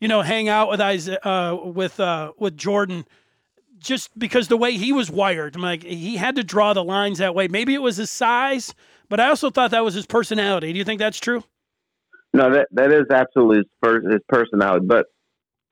you 0.00 0.06
know, 0.06 0.22
hang 0.22 0.48
out 0.48 0.70
with 0.70 0.80
Isiah 0.80 1.18
uh, 1.24 1.58
with 1.64 1.98
uh, 1.98 2.32
with 2.38 2.56
Jordan. 2.56 3.04
Just 3.78 4.16
because 4.18 4.48
the 4.48 4.56
way 4.56 4.78
he 4.78 4.92
was 4.92 5.10
wired, 5.10 5.56
I'm 5.56 5.62
like 5.62 5.82
he 5.82 6.16
had 6.16 6.36
to 6.36 6.44
draw 6.44 6.72
the 6.72 6.84
lines 6.84 7.18
that 7.18 7.34
way. 7.34 7.48
Maybe 7.48 7.74
it 7.74 7.82
was 7.82 7.96
his 7.96 8.10
size, 8.10 8.74
but 9.08 9.20
I 9.20 9.28
also 9.28 9.50
thought 9.50 9.72
that 9.72 9.84
was 9.84 9.92
his 9.92 10.06
personality. 10.06 10.72
Do 10.72 10.78
you 10.78 10.84
think 10.84 11.00
that's 11.00 11.18
true? 11.18 11.42
No, 12.34 12.52
that 12.52 12.66
that 12.72 12.90
is 12.90 13.04
absolutely 13.12 13.58
his, 13.58 13.66
per, 13.80 14.00
his 14.02 14.20
personality. 14.28 14.84
But 14.86 15.06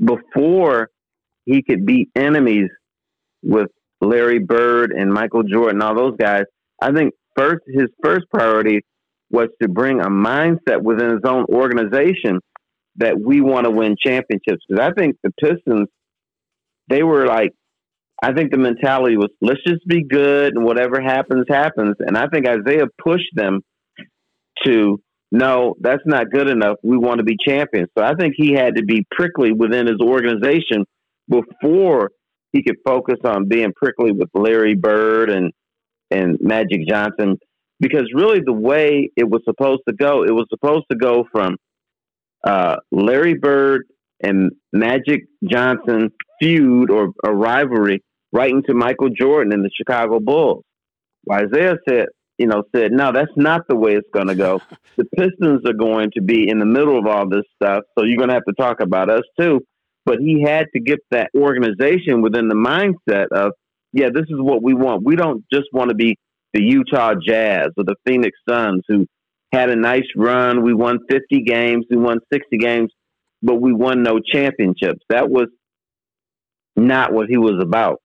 before 0.03 0.89
he 1.45 1.63
could 1.63 1.85
beat 1.85 2.09
enemies 2.15 2.71
with 3.43 3.67
Larry 4.01 4.39
Bird 4.39 4.93
and 4.93 5.13
Michael 5.13 5.43
Jordan, 5.43 5.83
all 5.83 5.97
those 5.97 6.17
guys, 6.17 6.45
I 6.81 6.93
think 6.93 7.15
first 7.37 7.63
his 7.67 7.89
first 8.03 8.27
priority 8.33 8.83
was 9.29 9.49
to 9.61 9.69
bring 9.69 10.01
a 10.01 10.09
mindset 10.09 10.83
within 10.83 11.11
his 11.11 11.23
own 11.25 11.47
organization 11.49 12.39
that 12.97 13.19
we 13.19 13.41
want 13.41 13.65
to 13.65 13.71
win 13.71 13.97
championships. 14.01 14.63
Because 14.69 14.85
I 14.85 14.93
think 14.93 15.17
the 15.25 15.33
Pistons, 15.41 15.89
they 16.89 17.03
were 17.03 17.27
like, 17.27 17.51
I 18.23 18.33
think 18.35 18.53
the 18.53 18.59
mentality 18.59 19.17
was 19.17 19.31
let's 19.41 19.65
just 19.67 19.85
be 19.89 20.05
good 20.05 20.55
and 20.55 20.65
whatever 20.65 21.01
happens 21.01 21.47
happens. 21.49 21.97
And 21.99 22.17
I 22.17 22.29
think 22.29 22.47
Isiah 22.47 22.87
pushed 23.03 23.31
them 23.35 23.63
to 24.65 25.01
no, 25.33 25.75
that's 25.81 26.03
not 26.05 26.31
good 26.31 26.47
enough. 26.47 26.77
We 26.83 26.99
want 26.99 27.19
to 27.19 27.25
be 27.25 27.37
champions. 27.43 27.89
So 27.97 28.05
I 28.05 28.15
think 28.15 28.35
he 28.37 28.53
had 28.53 28.77
to 28.77 28.85
be 28.85 29.07
prickly 29.11 29.51
within 29.51 29.87
his 29.87 29.97
organization 29.99 30.85
before 31.27 32.11
he 32.53 32.63
could 32.63 32.77
focus 32.85 33.17
on 33.25 33.49
being 33.49 33.73
prickly 33.75 34.13
with 34.13 34.29
Larry 34.35 34.75
Bird 34.75 35.31
and 35.31 35.51
and 36.11 36.37
Magic 36.43 36.87
Johnson. 36.87 37.39
Because 37.81 38.13
really, 38.15 38.41
the 38.45 38.53
way 38.53 39.11
it 39.17 39.29
was 39.29 39.41
supposed 39.47 39.81
to 39.89 39.95
go, 39.95 40.23
it 40.23 40.33
was 40.33 40.47
supposed 40.51 40.85
to 40.91 40.99
go 40.99 41.25
from 41.33 41.57
uh, 42.45 42.77
Larry 42.93 43.35
Bird 43.35 43.87
and 44.23 44.53
Magic 44.71 45.23
Johnson 45.51 46.11
feud 46.41 46.91
or 46.91 47.09
a 47.25 47.35
rivalry 47.35 48.05
right 48.33 48.51
into 48.51 48.75
Michael 48.75 49.09
Jordan 49.09 49.55
and 49.55 49.65
the 49.65 49.71
Chicago 49.75 50.21
Bulls. 50.21 50.63
Isiah 51.31 51.77
said, 51.89 52.07
you 52.39 52.47
know, 52.47 52.65
said, 52.75 52.93
no, 52.93 53.13
that's 53.13 53.33
not 53.37 53.63
the 53.69 53.77
way 53.77 53.95
it's 53.95 54.09
going 54.13 54.29
to 54.29 54.35
go. 54.35 54.61
the 54.97 55.05
Pistons 55.17 55.63
are 55.67 55.75
going 55.75 56.11
to 56.15 56.23
be 56.23 56.49
in 56.49 56.59
the 56.59 56.67
middle 56.67 56.99
of 56.99 57.07
all 57.07 57.29
this 57.29 57.45
stuff, 57.57 57.85
so 57.97 58.05
you're 58.05 58.17
going 58.17 58.29
to 58.29 58.35
have 58.35 58.45
to 58.45 58.55
talk 58.55 58.81
about 58.81 59.11
us 59.11 59.25
too. 59.39 59.61
But 60.05 60.19
he 60.19 60.43
had 60.43 60.67
to 60.75 60.81
get 60.81 60.99
that 61.11 61.31
organization 61.37 62.23
within 62.23 62.49
the 62.49 62.55
mindset 62.55 63.29
of, 63.31 63.53
yeah, 63.93 64.09
this 64.13 64.25
is 64.25 64.41
what 64.41 64.63
we 64.63 64.75
want. 64.75 65.05
We 65.05 65.15
don't 65.15 65.45
just 65.53 65.69
want 65.73 65.91
to 65.91 65.95
be 65.95 66.17
the 66.53 66.63
Utah 66.63 67.15
Jazz 67.15 67.69
or 67.77 67.85
the 67.85 67.95
Phoenix 68.05 68.37
Suns 68.49 68.83
who 68.89 69.07
had 69.53 69.71
a 69.71 69.77
nice 69.77 70.07
run. 70.17 70.63
We 70.63 70.75
won 70.75 70.99
50 71.09 71.43
games, 71.43 71.87
we 71.91 71.97
won 71.97 72.19
60 72.33 72.59
games, 72.59 72.91
but 73.43 73.61
we 73.61 73.73
won 73.73 74.03
no 74.03 74.19
championships. 74.19 75.01
That 75.09 75.31
was 75.31 75.49
not 76.75 77.13
what 77.13 77.29
he 77.29 77.37
was 77.37 77.63
about. 77.63 78.01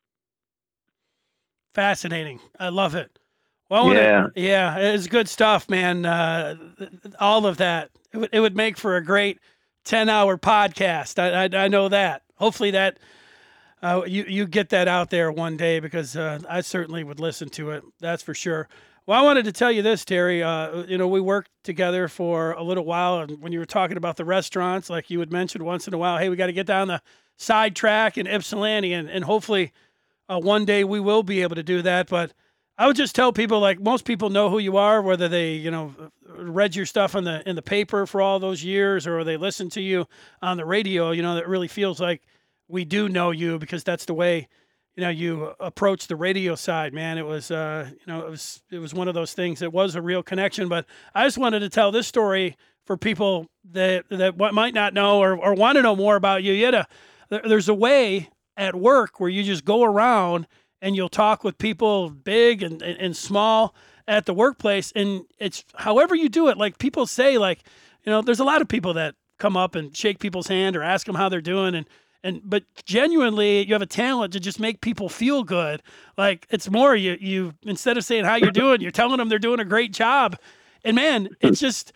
Fascinating. 1.74 2.40
I 2.60 2.70
love 2.70 2.96
it. 2.96 3.18
Well, 3.70 3.94
yeah, 3.94 4.28
it, 4.28 4.32
yeah, 4.36 4.78
it's 4.78 5.08
good 5.08 5.28
stuff, 5.28 5.70
man. 5.70 6.06
Uh, 6.06 6.56
all 7.20 7.46
of 7.46 7.58
that 7.58 7.90
it 8.14 8.18
would, 8.18 8.30
it 8.32 8.40
would 8.40 8.56
make 8.56 8.78
for 8.78 8.96
a 8.96 9.04
great 9.04 9.40
ten-hour 9.84 10.38
podcast. 10.38 11.20
I, 11.20 11.46
I, 11.46 11.66
I 11.66 11.68
know 11.68 11.90
that. 11.90 12.24
Hopefully 12.36 12.72
that 12.72 12.98
uh, 13.82 14.04
you 14.08 14.26
you 14.28 14.48
get 14.48 14.70
that 14.70 14.88
out 14.88 15.10
there 15.10 15.32
one 15.32 15.58
day 15.58 15.80
because 15.80 16.16
uh, 16.16 16.40
I 16.50 16.62
certainly 16.62 17.04
would 17.04 17.20
listen 17.20 17.50
to 17.50 17.72
it. 17.72 17.84
That's 18.00 18.24
for 18.24 18.34
sure. 18.34 18.70
Well, 19.06 19.18
I 19.18 19.24
wanted 19.24 19.46
to 19.46 19.54
tell 19.54 19.72
you 19.72 19.82
this, 19.82 20.04
Terry. 20.04 20.44
Uh, 20.44 20.84
you 20.84 20.98
know, 20.98 21.08
we 21.08 21.22
worked 21.22 21.52
together 21.64 22.08
for 22.08 22.52
a 22.52 22.64
little 22.64 22.84
while, 22.86 23.20
and 23.20 23.42
when 23.42 23.54
you 23.54 23.60
were 23.60 23.66
talking 23.66 23.96
about 23.96 24.18
the 24.18 24.26
restaurants, 24.26 24.90
like 24.90 25.10
you 25.10 25.20
would 25.20 25.32
mention 25.32 25.64
once 25.64 25.88
in 25.88 25.94
a 25.94 25.98
while, 25.98 26.18
hey, 26.18 26.28
we 26.30 26.36
got 26.36 26.48
to 26.48 26.54
get 26.54 26.68
down 26.68 26.90
the 26.90 27.02
Sidetrack 27.38 28.18
in 28.18 28.28
Ypsilanti, 28.28 28.92
and, 28.92 29.10
and 29.10 29.24
hopefully 29.24 29.72
uh, 30.28 30.40
one 30.40 30.66
day 30.66 30.84
we 30.84 31.00
will 31.00 31.24
be 31.24 31.42
able 31.42 31.56
to 31.56 31.64
do 31.64 31.82
that. 31.84 32.08
But 32.10 32.34
I 32.78 32.86
would 32.86 32.96
just 32.96 33.16
tell 33.16 33.34
people 33.34 33.60
like 33.60 33.80
most 33.80 34.06
people 34.06 34.30
know 34.30 34.50
who 34.50 34.60
you 34.60 34.78
are, 34.78 35.02
whether 35.02 35.28
they 35.28 35.54
you 35.54 35.72
know 35.72 35.94
read 36.28 36.76
your 36.76 36.86
stuff 36.86 37.16
in 37.16 37.24
the 37.24 37.48
in 37.48 37.56
the 37.56 37.62
paper 37.62 38.06
for 38.06 38.22
all 38.22 38.40
those 38.40 38.64
years 38.64 39.08
or 39.08 39.24
they 39.24 39.38
listen 39.38 39.70
to 39.72 39.82
you 39.82 40.08
on 40.42 40.58
the 40.58 40.66
radio. 40.66 41.12
You 41.12 41.24
know 41.24 41.36
that 41.36 41.48
really 41.48 41.68
feels 41.68 42.00
like 42.00 42.22
we 42.68 42.86
do 42.86 43.10
know 43.10 43.32
you 43.32 43.58
because 43.58 43.84
that's 43.84 44.06
the 44.06 44.14
way 44.14 44.48
you 44.96 45.02
know 45.02 45.10
you 45.10 45.54
approach 45.60 46.08
the 46.08 46.16
radio 46.16 46.54
side. 46.56 46.94
Man, 46.94 47.18
it 47.18 47.26
was 47.26 47.50
uh, 47.50 47.90
you 47.90 48.06
know 48.06 48.26
it 48.26 48.30
was 48.30 48.62
it 48.70 48.80
was 48.80 48.94
one 48.94 49.08
of 49.08 49.16
those 49.16 49.34
things. 49.34 49.62
It 49.62 49.74
was 49.74 49.96
a 49.96 50.02
real 50.02 50.22
connection. 50.22 50.70
But 50.70 50.86
I 51.16 51.26
just 51.26 51.40
wanted 51.40 51.60
to 51.62 51.70
tell 51.70 51.92
this 51.92 52.08
story 52.08 52.58
for 52.86 52.96
people 52.96 53.48
that 53.72 54.06
that 54.10 54.38
might 54.38 54.76
not 54.76 54.94
know 54.94 55.20
or, 55.20 55.36
or 55.36 55.56
want 55.56 55.78
to 55.78 55.82
know 55.82 55.96
more 55.96 56.16
about 56.16 56.44
you. 56.44 56.54
You 56.54 56.66
had 56.66 56.74
a, 56.76 56.88
there's 57.30 57.70
a 57.70 57.74
way 57.74 58.30
at 58.56 58.76
work 58.76 59.20
where 59.20 59.30
you 59.30 59.44
just 59.44 59.66
go 59.66 59.84
around 59.84 60.48
and 60.82 60.96
you'll 60.96 61.10
talk 61.10 61.44
with 61.44 61.58
people 61.58 62.10
big 62.10 62.64
and, 62.64 62.82
and, 62.82 63.00
and 63.00 63.18
small 63.18 63.76
at 64.08 64.26
the 64.26 64.34
workplace 64.34 64.92
and 64.96 65.22
it's 65.38 65.66
however 65.76 66.16
you 66.16 66.30
do 66.30 66.48
it 66.48 66.58
like 66.58 66.78
people 66.78 67.06
say 67.06 67.38
like 67.38 67.64
you 68.04 68.12
know 68.12 68.22
there's 68.22 68.40
a 68.40 68.46
lot 68.46 68.62
of 68.62 68.68
people 68.68 68.94
that 68.94 69.16
come 69.38 69.58
up 69.58 69.76
and 69.76 69.96
shake 69.96 70.20
people's 70.20 70.48
hand 70.48 70.76
or 70.76 70.84
ask 70.84 71.06
them 71.06 71.16
how 71.16 71.30
they're 71.30 71.42
doing 71.42 71.76
and 71.76 71.88
and 72.24 72.42
but 72.44 72.64
genuinely 72.86 73.66
you 73.66 73.74
have 73.74 73.82
a 73.82 73.86
talent 73.88 74.34
to 74.34 74.40
just 74.40 74.60
make 74.60 74.82
people 74.82 75.08
feel 75.08 75.44
good. 75.44 75.82
Like 76.18 76.48
it's 76.50 76.70
more 76.70 76.96
you 76.96 77.18
you 77.20 77.54
instead 77.64 77.98
of 77.98 78.04
saying 78.04 78.26
how 78.26 78.36
you're 78.36 78.52
doing 78.52 78.82
you're 78.82 78.92
telling 78.92 79.18
them 79.18 79.30
they're 79.30 79.40
doing 79.40 79.60
a 79.60 79.66
great 79.66 79.94
job. 79.94 80.38
And 80.84 80.96
man 80.96 81.30
it's 81.42 81.60
hmm. 81.60 81.66
just 81.66 81.94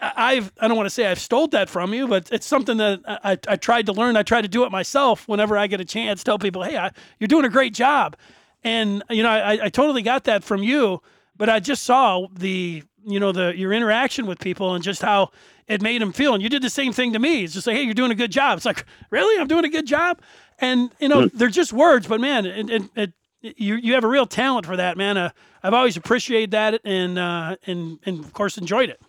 I've 0.00 0.52
I 0.60 0.68
don't 0.68 0.76
want 0.76 0.86
to 0.86 0.90
say 0.90 1.06
I've 1.06 1.18
stole 1.18 1.48
that 1.48 1.68
from 1.68 1.92
you, 1.92 2.06
but 2.06 2.30
it's 2.30 2.46
something 2.46 2.76
that 2.76 3.00
I, 3.06 3.38
I 3.48 3.56
tried 3.56 3.86
to 3.86 3.92
learn. 3.92 4.16
I 4.16 4.22
try 4.22 4.40
to 4.40 4.48
do 4.48 4.64
it 4.64 4.70
myself 4.70 5.26
whenever 5.26 5.58
I 5.58 5.66
get 5.66 5.80
a 5.80 5.84
chance. 5.84 6.22
Tell 6.22 6.38
people, 6.38 6.62
hey, 6.62 6.76
I, 6.76 6.92
you're 7.18 7.28
doing 7.28 7.44
a 7.44 7.50
great 7.50 7.74
job, 7.74 8.16
and 8.62 9.02
you 9.10 9.22
know 9.22 9.30
I, 9.30 9.64
I 9.64 9.68
totally 9.68 10.02
got 10.02 10.24
that 10.24 10.44
from 10.44 10.62
you. 10.62 11.02
But 11.36 11.50
I 11.50 11.60
just 11.60 11.82
saw 11.82 12.26
the 12.32 12.84
you 13.04 13.20
know 13.20 13.32
the 13.32 13.56
your 13.56 13.72
interaction 13.72 14.26
with 14.26 14.38
people 14.38 14.74
and 14.74 14.84
just 14.84 15.02
how 15.02 15.30
it 15.66 15.82
made 15.82 16.00
them 16.00 16.12
feel. 16.12 16.34
And 16.34 16.42
you 16.42 16.48
did 16.48 16.62
the 16.62 16.70
same 16.70 16.92
thing 16.92 17.12
to 17.12 17.18
me. 17.18 17.42
It's 17.42 17.54
just 17.54 17.66
like, 17.66 17.76
hey, 17.76 17.82
you're 17.82 17.94
doing 17.94 18.12
a 18.12 18.16
good 18.16 18.30
job. 18.30 18.56
It's 18.58 18.66
like, 18.66 18.84
really, 19.10 19.40
I'm 19.40 19.48
doing 19.48 19.64
a 19.64 19.68
good 19.68 19.86
job. 19.86 20.20
And 20.60 20.90
you 21.00 21.08
know, 21.08 21.26
they're 21.26 21.48
just 21.48 21.72
words, 21.72 22.06
but 22.06 22.20
man, 22.20 22.46
it, 22.46 22.70
it, 22.70 22.82
it 22.94 23.12
you 23.58 23.74
you 23.74 23.94
have 23.94 24.04
a 24.04 24.08
real 24.08 24.26
talent 24.26 24.64
for 24.64 24.76
that, 24.76 24.96
man. 24.96 25.16
Uh, 25.16 25.30
I've 25.62 25.74
always 25.74 25.96
appreciated 25.96 26.52
that 26.52 26.80
and 26.84 27.18
uh, 27.18 27.56
and 27.66 27.98
and 28.06 28.24
of 28.24 28.32
course 28.32 28.56
enjoyed 28.58 28.90
it. 28.90 29.00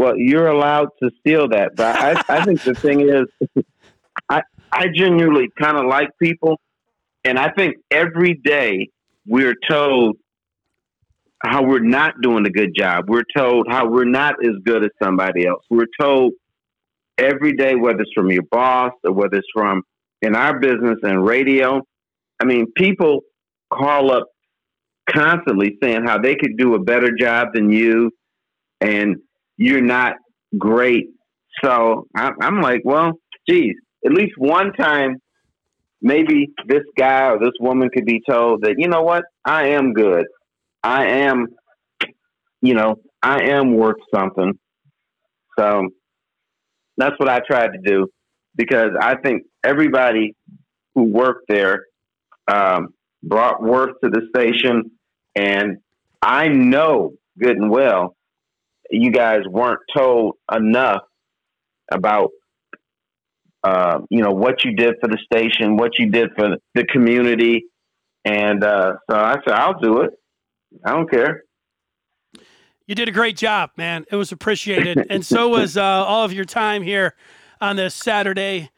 Well, 0.00 0.16
you're 0.16 0.46
allowed 0.46 0.88
to 1.02 1.10
steal 1.20 1.48
that, 1.48 1.76
but 1.76 1.94
I, 1.94 2.22
I 2.26 2.44
think 2.46 2.62
the 2.62 2.72
thing 2.72 3.02
is, 3.02 3.64
I 4.30 4.40
I 4.72 4.86
genuinely 4.94 5.50
kind 5.60 5.76
of 5.76 5.84
like 5.84 6.08
people, 6.18 6.58
and 7.22 7.38
I 7.38 7.50
think 7.50 7.74
every 7.90 8.32
day 8.32 8.88
we're 9.26 9.56
told 9.68 10.16
how 11.44 11.64
we're 11.64 11.80
not 11.80 12.14
doing 12.22 12.46
a 12.46 12.50
good 12.50 12.74
job. 12.74 13.10
We're 13.10 13.26
told 13.36 13.66
how 13.68 13.90
we're 13.90 14.06
not 14.06 14.36
as 14.42 14.54
good 14.64 14.84
as 14.84 14.90
somebody 15.02 15.46
else. 15.46 15.66
We're 15.68 15.92
told 16.00 16.32
every 17.18 17.52
day, 17.52 17.74
whether 17.74 18.00
it's 18.00 18.12
from 18.14 18.30
your 18.30 18.44
boss 18.50 18.92
or 19.04 19.12
whether 19.12 19.36
it's 19.36 19.48
from 19.52 19.82
in 20.22 20.34
our 20.34 20.58
business 20.58 20.96
and 21.02 21.26
radio. 21.26 21.82
I 22.40 22.46
mean, 22.46 22.72
people 22.74 23.20
call 23.70 24.12
up 24.12 24.28
constantly 25.10 25.76
saying 25.82 26.06
how 26.06 26.16
they 26.16 26.36
could 26.36 26.56
do 26.56 26.74
a 26.74 26.78
better 26.78 27.10
job 27.14 27.48
than 27.52 27.68
you, 27.68 28.12
and 28.80 29.16
you're 29.60 29.82
not 29.82 30.14
great. 30.56 31.10
So 31.62 32.06
I'm 32.16 32.62
like, 32.62 32.80
well, 32.82 33.12
geez, 33.46 33.74
at 34.04 34.10
least 34.10 34.32
one 34.38 34.72
time, 34.72 35.18
maybe 36.00 36.48
this 36.66 36.82
guy 36.96 37.28
or 37.28 37.38
this 37.38 37.52
woman 37.60 37.90
could 37.94 38.06
be 38.06 38.22
told 38.28 38.62
that, 38.62 38.76
you 38.78 38.88
know 38.88 39.02
what, 39.02 39.24
I 39.44 39.68
am 39.68 39.92
good. 39.92 40.24
I 40.82 41.08
am, 41.08 41.48
you 42.62 42.72
know, 42.72 42.96
I 43.22 43.50
am 43.50 43.74
worth 43.74 43.98
something. 44.14 44.58
So 45.58 45.88
that's 46.96 47.16
what 47.18 47.28
I 47.28 47.40
tried 47.40 47.72
to 47.72 47.80
do 47.84 48.08
because 48.56 48.92
I 48.98 49.16
think 49.16 49.42
everybody 49.62 50.34
who 50.94 51.04
worked 51.04 51.48
there 51.48 51.84
um, 52.50 52.94
brought 53.22 53.62
worth 53.62 54.00
to 54.02 54.08
the 54.08 54.22
station, 54.34 54.92
and 55.36 55.76
I 56.22 56.48
know 56.48 57.12
good 57.38 57.58
and 57.58 57.70
well 57.70 58.16
you 58.90 59.10
guys 59.10 59.40
weren't 59.48 59.80
told 59.94 60.34
enough 60.52 61.02
about 61.90 62.30
uh, 63.62 64.00
you 64.08 64.22
know 64.22 64.30
what 64.30 64.64
you 64.64 64.74
did 64.74 64.94
for 65.00 65.08
the 65.08 65.18
station, 65.24 65.76
what 65.76 65.98
you 65.98 66.10
did 66.10 66.30
for 66.36 66.56
the 66.74 66.84
community, 66.84 67.66
and 68.24 68.64
uh, 68.64 68.94
so 69.10 69.16
I 69.16 69.36
said 69.44 69.54
I'll 69.54 69.78
do 69.78 70.00
it. 70.00 70.10
I 70.84 70.92
don't 70.92 71.10
care. 71.10 71.42
You 72.86 72.94
did 72.94 73.08
a 73.08 73.12
great 73.12 73.36
job, 73.36 73.70
man. 73.76 74.04
It 74.10 74.16
was 74.16 74.32
appreciated, 74.32 75.06
and 75.10 75.24
so 75.24 75.48
was 75.48 75.76
uh, 75.76 75.82
all 75.82 76.24
of 76.24 76.32
your 76.32 76.44
time 76.44 76.82
here 76.82 77.14
on 77.60 77.76
this 77.76 77.94
Saturday, 77.94 78.70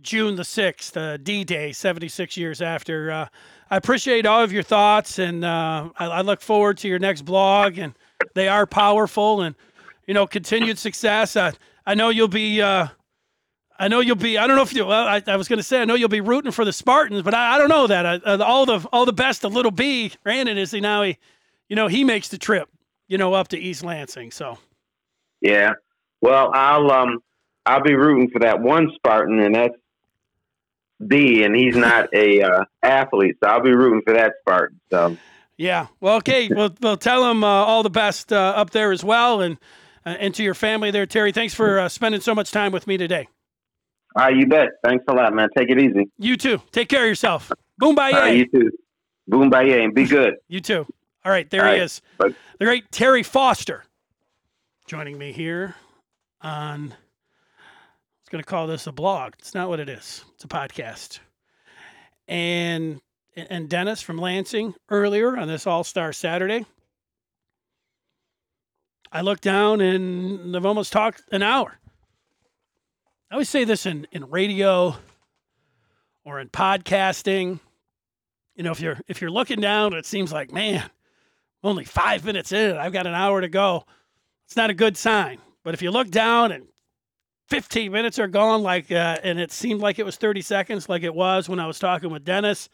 June 0.00 0.36
the 0.36 0.44
sixth, 0.44 0.96
uh, 0.96 1.18
D 1.18 1.44
Day, 1.44 1.72
seventy 1.72 2.08
six 2.08 2.36
years 2.36 2.62
after. 2.62 3.10
Uh, 3.10 3.28
I 3.70 3.76
appreciate 3.76 4.26
all 4.26 4.42
of 4.42 4.52
your 4.52 4.62
thoughts, 4.62 5.18
and 5.18 5.44
uh, 5.44 5.90
I, 5.98 6.06
I 6.06 6.20
look 6.22 6.40
forward 6.40 6.78
to 6.78 6.88
your 6.88 6.98
next 6.98 7.22
blog. 7.22 7.78
And 7.78 7.94
they 8.34 8.48
are 8.48 8.66
powerful, 8.66 9.42
and 9.42 9.54
you 10.06 10.14
know, 10.14 10.26
continued 10.26 10.78
success. 10.78 11.36
I, 11.36 11.52
I 11.86 11.94
know 11.94 12.08
you'll 12.08 12.28
be. 12.28 12.60
Uh, 12.60 12.88
I 13.78 13.88
know 13.88 14.00
you'll 14.00 14.16
be. 14.16 14.36
I 14.36 14.46
don't 14.46 14.56
know 14.56 14.62
if 14.62 14.74
you. 14.74 14.84
Well, 14.84 15.06
I, 15.06 15.22
I 15.26 15.36
was 15.36 15.48
going 15.48 15.58
to 15.58 15.62
say 15.62 15.80
I 15.80 15.84
know 15.84 15.94
you'll 15.94 16.08
be 16.08 16.20
rooting 16.20 16.52
for 16.52 16.64
the 16.64 16.72
Spartans, 16.72 17.22
but 17.22 17.32
I, 17.32 17.54
I 17.54 17.58
don't 17.58 17.68
know 17.68 17.86
that. 17.86 18.06
I, 18.06 18.14
uh, 18.16 18.42
all 18.44 18.66
the 18.66 18.86
all 18.92 19.06
the 19.06 19.12
best 19.12 19.40
to 19.42 19.48
Little 19.48 19.70
B. 19.70 20.12
Brandon 20.22 20.58
is 20.58 20.70
he 20.70 20.80
now 20.80 21.02
he, 21.02 21.16
you 21.68 21.76
know, 21.76 21.86
he 21.86 22.04
makes 22.04 22.28
the 22.28 22.38
trip, 22.38 22.68
you 23.08 23.18
know, 23.18 23.32
up 23.32 23.48
to 23.48 23.58
East 23.58 23.82
Lansing. 23.82 24.30
So. 24.30 24.58
Yeah. 25.40 25.72
Well, 26.20 26.50
I'll 26.52 26.90
um 26.90 27.22
I'll 27.64 27.82
be 27.82 27.94
rooting 27.94 28.30
for 28.30 28.40
that 28.40 28.60
one 28.60 28.90
Spartan, 28.96 29.40
and 29.40 29.54
that's 29.54 29.74
B, 31.06 31.44
and 31.44 31.56
he's 31.56 31.76
not 31.76 32.12
a 32.12 32.42
uh, 32.42 32.64
athlete, 32.82 33.36
so 33.42 33.48
I'll 33.48 33.62
be 33.62 33.72
rooting 33.72 34.02
for 34.04 34.12
that 34.12 34.34
Spartan. 34.40 34.80
So. 34.90 35.16
Yeah. 35.60 35.88
Well, 36.00 36.16
okay. 36.16 36.48
we'll, 36.48 36.74
we'll 36.80 36.96
tell 36.96 37.30
him 37.30 37.44
uh, 37.44 37.46
all 37.46 37.82
the 37.82 37.90
best 37.90 38.32
uh, 38.32 38.54
up 38.56 38.70
there 38.70 38.92
as 38.92 39.04
well, 39.04 39.42
and 39.42 39.58
uh, 40.06 40.16
and 40.18 40.34
to 40.36 40.42
your 40.42 40.54
family 40.54 40.90
there, 40.90 41.04
Terry. 41.04 41.32
Thanks 41.32 41.52
for 41.52 41.78
uh, 41.78 41.90
spending 41.90 42.22
so 42.22 42.34
much 42.34 42.50
time 42.50 42.72
with 42.72 42.86
me 42.86 42.96
today. 42.96 43.28
All 44.16 44.24
right, 44.24 44.34
you 44.34 44.46
bet. 44.46 44.68
Thanks 44.82 45.04
a 45.06 45.12
lot, 45.12 45.34
man. 45.34 45.50
Take 45.54 45.68
it 45.68 45.78
easy. 45.78 46.08
You 46.16 46.38
too. 46.38 46.62
Take 46.72 46.88
care 46.88 47.02
of 47.02 47.08
yourself. 47.08 47.52
Boom, 47.76 47.94
bye, 47.94 48.10
right, 48.10 48.38
you 48.38 48.46
too. 48.46 48.70
Boom, 49.28 49.50
bye, 49.50 49.64
and 49.64 49.94
be 49.94 50.06
good. 50.06 50.36
You 50.48 50.60
too. 50.60 50.86
All 51.26 51.30
right, 51.30 51.48
there 51.50 51.60
all 51.60 51.66
he 51.66 51.72
right. 51.74 51.82
is. 51.82 52.00
Bye. 52.16 52.34
The 52.58 52.64
great 52.64 52.90
Terry 52.90 53.22
Foster 53.22 53.84
joining 54.86 55.18
me 55.18 55.30
here 55.30 55.74
on. 56.40 56.94
I 56.94 58.22
was 58.22 58.28
going 58.30 58.42
to 58.42 58.48
call 58.48 58.66
this 58.66 58.86
a 58.86 58.92
blog. 58.92 59.34
It's 59.38 59.54
not 59.54 59.68
what 59.68 59.78
it 59.78 59.90
is. 59.90 60.24
It's 60.36 60.44
a 60.44 60.48
podcast. 60.48 61.18
And 62.26 63.02
and 63.36 63.68
Dennis 63.68 64.02
from 64.02 64.18
Lansing 64.18 64.74
earlier 64.88 65.36
on 65.36 65.48
this 65.48 65.66
All 65.66 65.84
Star 65.84 66.12
Saturday. 66.12 66.66
I 69.12 69.22
looked 69.22 69.42
down 69.42 69.80
and 69.80 70.56
I've 70.56 70.66
almost 70.66 70.92
talked 70.92 71.22
an 71.32 71.42
hour. 71.42 71.78
I 73.30 73.34
always 73.34 73.48
say 73.48 73.64
this 73.64 73.86
in, 73.86 74.06
in 74.12 74.28
radio 74.30 74.96
or 76.24 76.40
in 76.40 76.48
podcasting. 76.48 77.60
You 78.54 78.64
know, 78.64 78.72
if 78.72 78.80
you're 78.80 78.98
if 79.08 79.20
you're 79.20 79.30
looking 79.30 79.60
down, 79.60 79.94
it 79.94 80.06
seems 80.06 80.32
like, 80.32 80.52
man, 80.52 80.88
only 81.62 81.84
five 81.84 82.24
minutes 82.24 82.52
in, 82.52 82.76
I've 82.76 82.92
got 82.92 83.06
an 83.06 83.14
hour 83.14 83.40
to 83.40 83.48
go. 83.48 83.84
It's 84.46 84.56
not 84.56 84.70
a 84.70 84.74
good 84.74 84.96
sign. 84.96 85.38
But 85.62 85.74
if 85.74 85.82
you 85.82 85.90
look 85.90 86.10
down 86.10 86.52
and 86.52 86.66
15 87.48 87.92
minutes 87.92 88.18
are 88.18 88.28
gone, 88.28 88.62
like, 88.62 88.90
uh, 88.90 89.18
and 89.22 89.38
it 89.38 89.52
seemed 89.52 89.80
like 89.80 89.98
it 89.98 90.04
was 90.04 90.16
30 90.16 90.40
seconds, 90.40 90.88
like 90.88 91.02
it 91.02 91.14
was 91.14 91.48
when 91.48 91.60
I 91.60 91.66
was 91.66 91.78
talking 91.78 92.10
with 92.10 92.24
Dennis, 92.24 92.68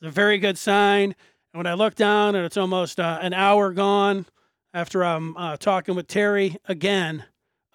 it's 0.00 0.08
a 0.08 0.10
very 0.10 0.38
good 0.38 0.58
sign. 0.58 1.14
And 1.52 1.58
when 1.58 1.66
I 1.66 1.74
look 1.74 1.94
down 1.94 2.34
and 2.34 2.44
it's 2.44 2.56
almost 2.56 3.00
uh, 3.00 3.18
an 3.20 3.34
hour 3.34 3.72
gone, 3.72 4.26
after 4.72 5.04
I'm 5.04 5.36
uh, 5.36 5.56
talking 5.56 5.94
with 5.94 6.06
Terry 6.06 6.56
again. 6.66 7.24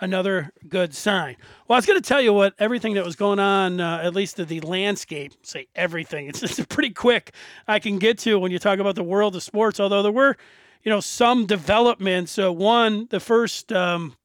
Another 0.01 0.51
good 0.67 0.93
sign. 0.93 1.38
Well, 1.67 1.76
I 1.76 1.78
was 1.78 1.86
going 1.86 2.01
to 2.01 2.07
tell 2.07 2.21
you 2.21 2.34
what 2.34 2.53
everything 2.59 2.95
that 2.95 3.05
was 3.05 3.15
going 3.15 3.39
on, 3.39 3.80
uh, 3.80 4.01
at 4.03 4.13
least 4.13 4.36
the 4.36 4.59
landscape, 4.59 5.34
say 5.43 5.67
everything. 5.73 6.28
It's, 6.28 6.43
it's 6.43 6.59
pretty 6.69 6.89
quick 6.89 7.34
I 7.65 7.80
can 7.80 7.97
get 7.97 8.17
to 8.19 8.38
when 8.38 8.51
you 8.51 8.59
talk 8.59 8.80
about 8.80 8.95
the 8.95 9.03
world 9.03 9.38
of 9.38 9.43
sports. 9.43 9.80
Although 9.80 10.03
there 10.03 10.11
were, 10.11 10.36
you 10.84 10.89
know, 10.89 10.99
some 10.99 11.45
developments. 11.45 12.38
One, 12.38 13.07
the 13.09 13.21
first 13.21 13.71
um, 13.71 14.17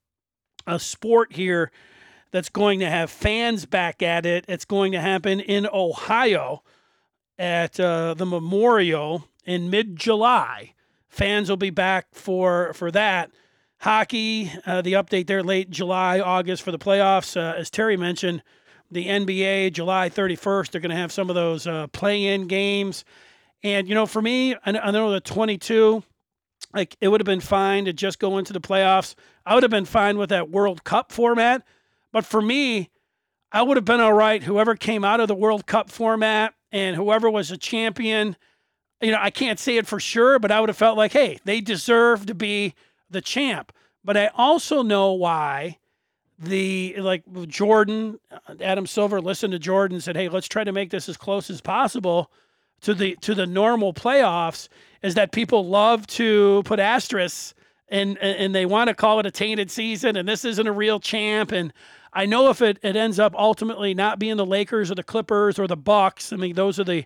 sport 0.78 1.34
here 1.34 1.70
that's 2.32 2.48
going 2.48 2.80
to 2.80 2.90
have 2.90 3.08
fans 3.08 3.64
back 3.64 4.02
at 4.02 4.26
it. 4.26 4.44
It's 4.48 4.64
going 4.64 4.90
to 4.92 5.00
happen 5.00 5.38
in 5.38 5.68
Ohio 5.72 6.64
at 7.40 7.80
uh, 7.80 8.12
the 8.14 8.26
Memorial 8.26 9.24
in 9.46 9.70
mid 9.70 9.96
July 9.96 10.74
fans 11.10 11.48
will 11.50 11.56
be 11.56 11.70
back 11.70 12.06
for 12.12 12.72
for 12.72 12.90
that. 12.92 13.30
Hockey, 13.78 14.52
uh, 14.66 14.82
the 14.82 14.92
update 14.92 15.26
there 15.26 15.42
late 15.42 15.70
July, 15.70 16.20
August 16.20 16.62
for 16.62 16.70
the 16.70 16.78
playoffs. 16.78 17.36
Uh, 17.36 17.56
as 17.56 17.70
Terry 17.70 17.96
mentioned, 17.96 18.42
the 18.90 19.06
NBA 19.06 19.72
July 19.72 20.10
31st. 20.10 20.70
They're 20.70 20.82
going 20.82 20.90
to 20.90 20.96
have 20.96 21.10
some 21.10 21.30
of 21.30 21.34
those 21.34 21.66
uh, 21.66 21.86
play-in 21.86 22.46
games, 22.46 23.04
and 23.62 23.88
you 23.88 23.94
know, 23.94 24.06
for 24.06 24.20
me, 24.20 24.54
I, 24.54 24.78
I 24.78 24.90
know 24.90 25.10
the 25.10 25.20
22. 25.20 26.02
Like 26.72 26.96
it 27.00 27.08
would 27.08 27.20
have 27.20 27.26
been 27.26 27.40
fine 27.40 27.86
to 27.86 27.92
just 27.92 28.18
go 28.18 28.38
into 28.38 28.52
the 28.52 28.60
playoffs. 28.60 29.14
I 29.44 29.54
would 29.54 29.64
have 29.64 29.70
been 29.70 29.86
fine 29.86 30.18
with 30.18 30.28
that 30.28 30.50
World 30.50 30.84
Cup 30.84 31.10
format, 31.10 31.62
but 32.12 32.24
for 32.24 32.40
me, 32.40 32.90
I 33.50 33.62
would 33.62 33.76
have 33.76 33.84
been 33.84 34.00
all 34.00 34.12
right. 34.12 34.42
Whoever 34.42 34.76
came 34.76 35.04
out 35.04 35.20
of 35.20 35.26
the 35.26 35.34
World 35.34 35.66
Cup 35.66 35.90
format 35.90 36.54
and 36.72 36.96
whoever 36.96 37.30
was 37.30 37.50
a 37.50 37.56
champion 37.56 38.36
you 39.00 39.12
know, 39.12 39.18
I 39.20 39.30
can't 39.30 39.58
say 39.58 39.76
it 39.76 39.86
for 39.86 39.98
sure, 39.98 40.38
but 40.38 40.50
I 40.50 40.60
would 40.60 40.68
have 40.68 40.76
felt 40.76 40.96
like, 40.96 41.12
hey, 41.12 41.38
they 41.44 41.60
deserve 41.60 42.26
to 42.26 42.34
be 42.34 42.74
the 43.08 43.20
champ. 43.20 43.72
But 44.04 44.16
I 44.16 44.30
also 44.34 44.82
know 44.82 45.12
why 45.12 45.78
the 46.38 46.96
like 46.98 47.22
Jordan, 47.48 48.18
uh, 48.30 48.54
Adam 48.60 48.86
Silver 48.86 49.20
listened 49.20 49.52
to 49.52 49.58
Jordan 49.58 49.96
and 49.96 50.04
said, 50.04 50.16
hey, 50.16 50.28
let's 50.28 50.48
try 50.48 50.64
to 50.64 50.72
make 50.72 50.90
this 50.90 51.08
as 51.08 51.16
close 51.16 51.50
as 51.50 51.60
possible 51.60 52.30
to 52.82 52.94
the 52.94 53.16
to 53.16 53.34
the 53.34 53.46
normal 53.46 53.92
playoffs. 53.92 54.68
Is 55.02 55.14
that 55.14 55.32
people 55.32 55.66
love 55.66 56.06
to 56.08 56.62
put 56.64 56.78
asterisks 56.78 57.54
and 57.88 58.16
and 58.18 58.54
they 58.54 58.66
want 58.66 58.88
to 58.88 58.94
call 58.94 59.18
it 59.18 59.26
a 59.26 59.30
tainted 59.30 59.70
season 59.70 60.16
and 60.16 60.28
this 60.28 60.44
isn't 60.44 60.66
a 60.66 60.72
real 60.72 61.00
champ 61.00 61.52
and 61.52 61.72
I 62.12 62.26
know 62.26 62.50
if 62.50 62.60
it, 62.60 62.78
it 62.82 62.96
ends 62.96 63.18
up 63.18 63.34
ultimately 63.36 63.94
not 63.94 64.18
being 64.18 64.36
the 64.36 64.46
Lakers 64.46 64.90
or 64.90 64.94
the 64.94 65.02
Clippers 65.02 65.58
or 65.58 65.66
the 65.66 65.76
Bucks, 65.76 66.32
I 66.32 66.36
mean 66.36 66.54
those 66.54 66.78
are 66.78 66.84
the 66.84 67.04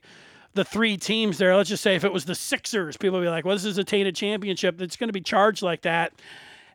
the 0.54 0.64
three 0.64 0.96
teams 0.96 1.38
there. 1.38 1.56
Let's 1.56 1.68
just 1.68 1.82
say 1.82 1.96
if 1.96 2.04
it 2.04 2.12
was 2.12 2.24
the 2.24 2.34
Sixers, 2.34 2.96
people 2.96 3.18
would 3.18 3.24
be 3.24 3.30
like, 3.30 3.44
well, 3.44 3.56
this 3.56 3.64
is 3.64 3.78
a 3.78 3.84
tainted 3.84 4.16
championship. 4.16 4.80
It's 4.80 4.96
going 4.96 5.08
to 5.08 5.12
be 5.12 5.20
charged 5.20 5.62
like 5.62 5.82
that. 5.82 6.12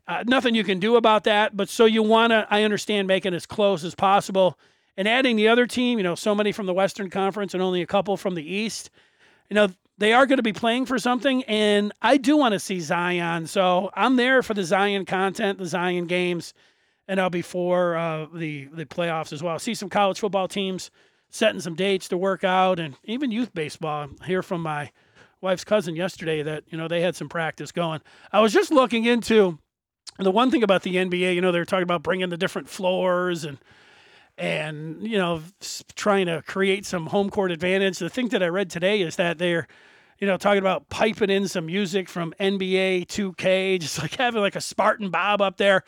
Uh, 0.07 0.23
nothing 0.27 0.55
you 0.55 0.63
can 0.63 0.79
do 0.79 0.95
about 0.95 1.23
that. 1.25 1.55
But 1.55 1.69
so 1.69 1.85
you 1.85 2.03
want 2.03 2.31
to, 2.31 2.47
I 2.49 2.63
understand, 2.63 3.07
making 3.07 3.33
it 3.33 3.37
as 3.37 3.45
close 3.45 3.83
as 3.83 3.95
possible. 3.95 4.57
And 4.97 5.07
adding 5.07 5.37
the 5.37 5.47
other 5.47 5.65
team, 5.65 5.97
you 5.97 6.03
know, 6.03 6.15
so 6.15 6.35
many 6.35 6.51
from 6.51 6.65
the 6.65 6.73
Western 6.73 7.09
Conference 7.09 7.53
and 7.53 7.63
only 7.63 7.81
a 7.81 7.85
couple 7.85 8.17
from 8.17 8.35
the 8.35 8.43
East, 8.43 8.89
you 9.49 9.55
know, 9.55 9.69
they 9.97 10.11
are 10.13 10.25
going 10.25 10.37
to 10.37 10.43
be 10.43 10.53
playing 10.53 10.85
for 10.85 10.99
something. 10.99 11.43
And 11.43 11.93
I 12.01 12.17
do 12.17 12.35
want 12.35 12.53
to 12.53 12.59
see 12.59 12.79
Zion. 12.79 13.47
So 13.47 13.91
I'm 13.93 14.17
there 14.17 14.43
for 14.43 14.53
the 14.53 14.63
Zion 14.63 15.05
content, 15.05 15.57
the 15.57 15.65
Zion 15.65 16.05
games, 16.05 16.53
and 17.09 17.19
I'll 17.19 17.31
be 17.31 17.41
for 17.41 17.97
uh, 17.97 18.27
the, 18.31 18.65
the 18.65 18.85
playoffs 18.85 19.33
as 19.33 19.41
well. 19.41 19.57
See 19.57 19.73
some 19.73 19.89
college 19.89 20.19
football 20.19 20.47
teams 20.47 20.91
setting 21.31 21.59
some 21.59 21.73
dates 21.75 22.07
to 22.09 22.17
work 22.17 22.43
out, 22.43 22.79
and 22.79 22.95
even 23.03 23.31
youth 23.31 23.53
baseball. 23.53 24.09
I 24.21 24.25
hear 24.25 24.43
from 24.43 24.61
my 24.61 24.91
wife's 25.41 25.63
cousin 25.63 25.95
yesterday 25.95 26.43
that 26.43 26.63
you 26.69 26.77
know 26.77 26.87
they 26.87 27.01
had 27.01 27.15
some 27.15 27.27
practice 27.27 27.71
going. 27.71 28.01
I 28.31 28.39
was 28.41 28.53
just 28.53 28.71
looking 28.71 29.05
into 29.05 29.57
the 30.19 30.31
one 30.31 30.51
thing 30.51 30.61
about 30.61 30.83
the 30.83 30.95
NBA. 30.95 31.33
You 31.33 31.41
know, 31.41 31.51
they're 31.51 31.65
talking 31.65 31.83
about 31.83 32.03
bringing 32.03 32.29
the 32.29 32.37
different 32.37 32.69
floors 32.69 33.43
and 33.43 33.57
and 34.37 35.01
you 35.01 35.17
know 35.17 35.41
trying 35.95 36.27
to 36.27 36.43
create 36.45 36.85
some 36.85 37.07
home 37.07 37.31
court 37.31 37.51
advantage. 37.51 37.97
The 37.97 38.09
thing 38.09 38.29
that 38.29 38.43
I 38.43 38.47
read 38.47 38.69
today 38.69 39.01
is 39.01 39.15
that 39.15 39.39
they're 39.39 39.67
you 40.19 40.27
know 40.27 40.37
talking 40.37 40.59
about 40.59 40.89
piping 40.89 41.31
in 41.31 41.47
some 41.47 41.65
music 41.65 42.07
from 42.07 42.35
NBA 42.39 43.07
2K, 43.07 43.79
just 43.81 43.99
like 43.99 44.15
having 44.15 44.41
like 44.41 44.55
a 44.55 44.61
Spartan 44.61 45.09
Bob 45.09 45.41
up 45.41 45.57
there. 45.57 45.83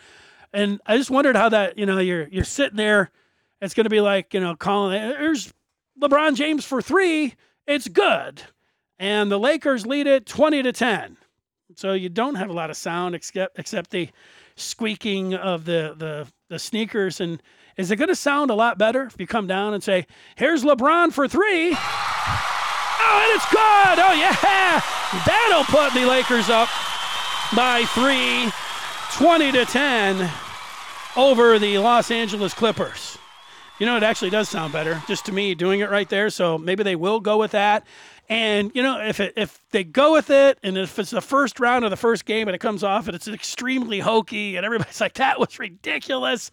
And 0.54 0.82
I 0.86 0.98
just 0.98 1.10
wondered 1.10 1.36
how 1.36 1.50
that 1.50 1.78
you 1.78 1.86
know 1.86 2.00
you're 2.00 2.28
you're 2.28 2.44
sitting 2.44 2.78
there 2.78 3.12
it's 3.62 3.76
going 3.76 3.86
to 3.86 3.92
be 3.92 4.02
like, 4.02 4.34
you 4.34 4.40
know, 4.40 4.56
calling, 4.56 5.00
there's 5.00 5.54
LeBron 6.02 6.36
James 6.36 6.66
for 6.66 6.82
three. 6.82 7.36
It's 7.68 7.88
good. 7.88 8.42
And 8.98 9.32
the 9.32 9.38
Lakers 9.38 9.86
lead 9.86 10.08
it 10.08 10.26
20 10.26 10.64
to 10.64 10.72
10. 10.72 11.18
So 11.76 11.94
you 11.94 12.10
don't 12.10 12.36
have 12.36 12.50
a 12.50 12.54
lot 12.54 12.70
of 12.70 12.76
sound 12.76 13.16
except, 13.16 13.58
except 13.60 13.92
the 13.92 14.10
squeaking 14.56 15.36
of 15.36 15.66
the, 15.66 15.94
the, 15.96 16.28
the 16.50 16.60
sneakers. 16.60 17.22
And 17.22 17.42
is 17.78 17.92
it 17.92 17.98
going 17.98 18.10
to 18.10 18.16
sound 18.16 18.50
a 18.52 18.56
lot 18.56 18.78
better 18.78 19.04
if 19.04 19.16
you 19.20 19.28
come 19.28 19.48
down 19.48 19.74
and 19.74 19.84
say, 19.84 20.08
here's 20.36 20.64
LeBron 20.64 21.14
for 21.14 21.28
three? 21.28 21.76
Oh, 23.04 23.24
and 23.24 23.36
it's 23.36 23.50
good. 23.52 24.00
Oh, 24.00 24.14
yeah. 24.18 24.82
That'll 25.26 25.64
put 25.66 25.94
the 25.94 26.06
Lakers 26.06 26.50
up 26.50 26.68
by 27.56 27.86
three, 27.86 28.52
20 29.18 29.52
to 29.52 29.66
10. 29.66 30.30
over 31.18 31.60
the 31.60 31.78
Los 31.78 32.12
Angeles 32.12 32.54
Clippers. 32.54 33.18
You 33.80 33.86
know, 33.86 33.98
it 33.98 34.04
actually 34.04 34.30
does 34.30 34.48
sound 34.48 34.72
better, 34.72 35.02
just 35.08 35.26
to 35.26 35.32
me, 35.32 35.56
doing 35.56 35.80
it 35.82 35.90
right 35.90 36.08
there. 36.08 36.30
So 36.30 36.58
maybe 36.58 36.84
they 36.84 36.96
will 36.96 37.20
go 37.20 37.38
with 37.38 37.52
that. 37.52 37.86
And 38.30 38.72
you 38.74 38.82
know, 38.82 39.02
if 39.02 39.20
it, 39.20 39.34
if 39.36 39.60
they 39.72 39.84
go 39.84 40.14
with 40.14 40.30
it, 40.30 40.58
and 40.64 40.78
if 40.78 40.98
it's 41.00 41.10
the 41.10 41.22
first 41.22 41.60
round 41.60 41.84
of 41.84 41.92
the 41.92 41.98
first 41.98 42.26
game 42.26 42.48
and 42.48 42.56
it 42.56 42.60
comes 42.60 42.84
off 42.84 43.08
and 43.08 43.16
it's 43.16 43.28
extremely 43.28 44.00
hokey, 44.00 44.56
and 44.56 44.66
everybody's 44.66 45.02
like, 45.02 45.16
"That 45.16 45.40
was 45.40 45.60
ridiculous," 45.60 46.52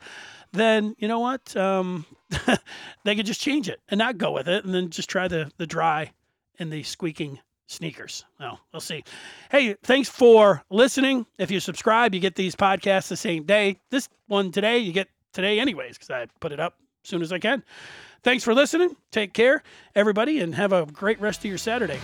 then 0.53 0.97
you 0.99 1.07
know 1.07 1.21
what? 1.21 1.55
Um, 1.55 2.07
they 3.05 3.15
could 3.15 3.27
just 3.27 3.41
change 3.41 3.69
it 3.69 3.81
and 3.89 3.99
not 3.99 4.19
go 4.19 4.33
with 4.33 4.49
it, 4.49 4.65
and 4.65 4.75
then 4.75 4.91
just 4.91 5.09
try 5.09 5.29
the 5.29 5.53
the 5.59 5.67
dry 5.67 6.13
and 6.59 6.73
the 6.73 6.83
squeaking 6.83 7.39
sneakers. 7.69 8.25
Well, 8.41 8.59
we'll 8.73 8.81
see. 8.81 9.05
Hey, 9.51 9.77
thanks 9.85 10.09
for 10.09 10.65
listening. 10.71 11.27
If 11.39 11.51
you 11.51 11.61
subscribe, 11.61 12.15
you 12.15 12.21
get 12.21 12.35
these 12.35 12.57
podcasts 12.57 13.09
the 13.09 13.17
same 13.17 13.45
day. 13.45 13.79
This 13.91 14.09
one 14.27 14.51
today, 14.51 14.79
you 14.79 14.93
get 14.93 15.09
today 15.33 15.61
anyways, 15.61 15.97
because 15.97 16.11
I 16.11 16.27
put 16.41 16.51
it 16.51 16.59
up 16.59 16.75
as 17.05 17.11
soon 17.11 17.23
as 17.23 17.33
I 17.33 17.39
can. 17.39 17.63
Thanks 18.25 18.43
for 18.43 18.53
listening. 18.53 18.97
Take 19.13 19.33
care, 19.33 19.63
everybody, 19.95 20.41
and 20.41 20.55
have 20.57 20.73
a 20.73 20.87
great 20.87 21.21
rest 21.21 21.41
of 21.41 21.45
your 21.45 21.59
Saturday. 21.59 22.01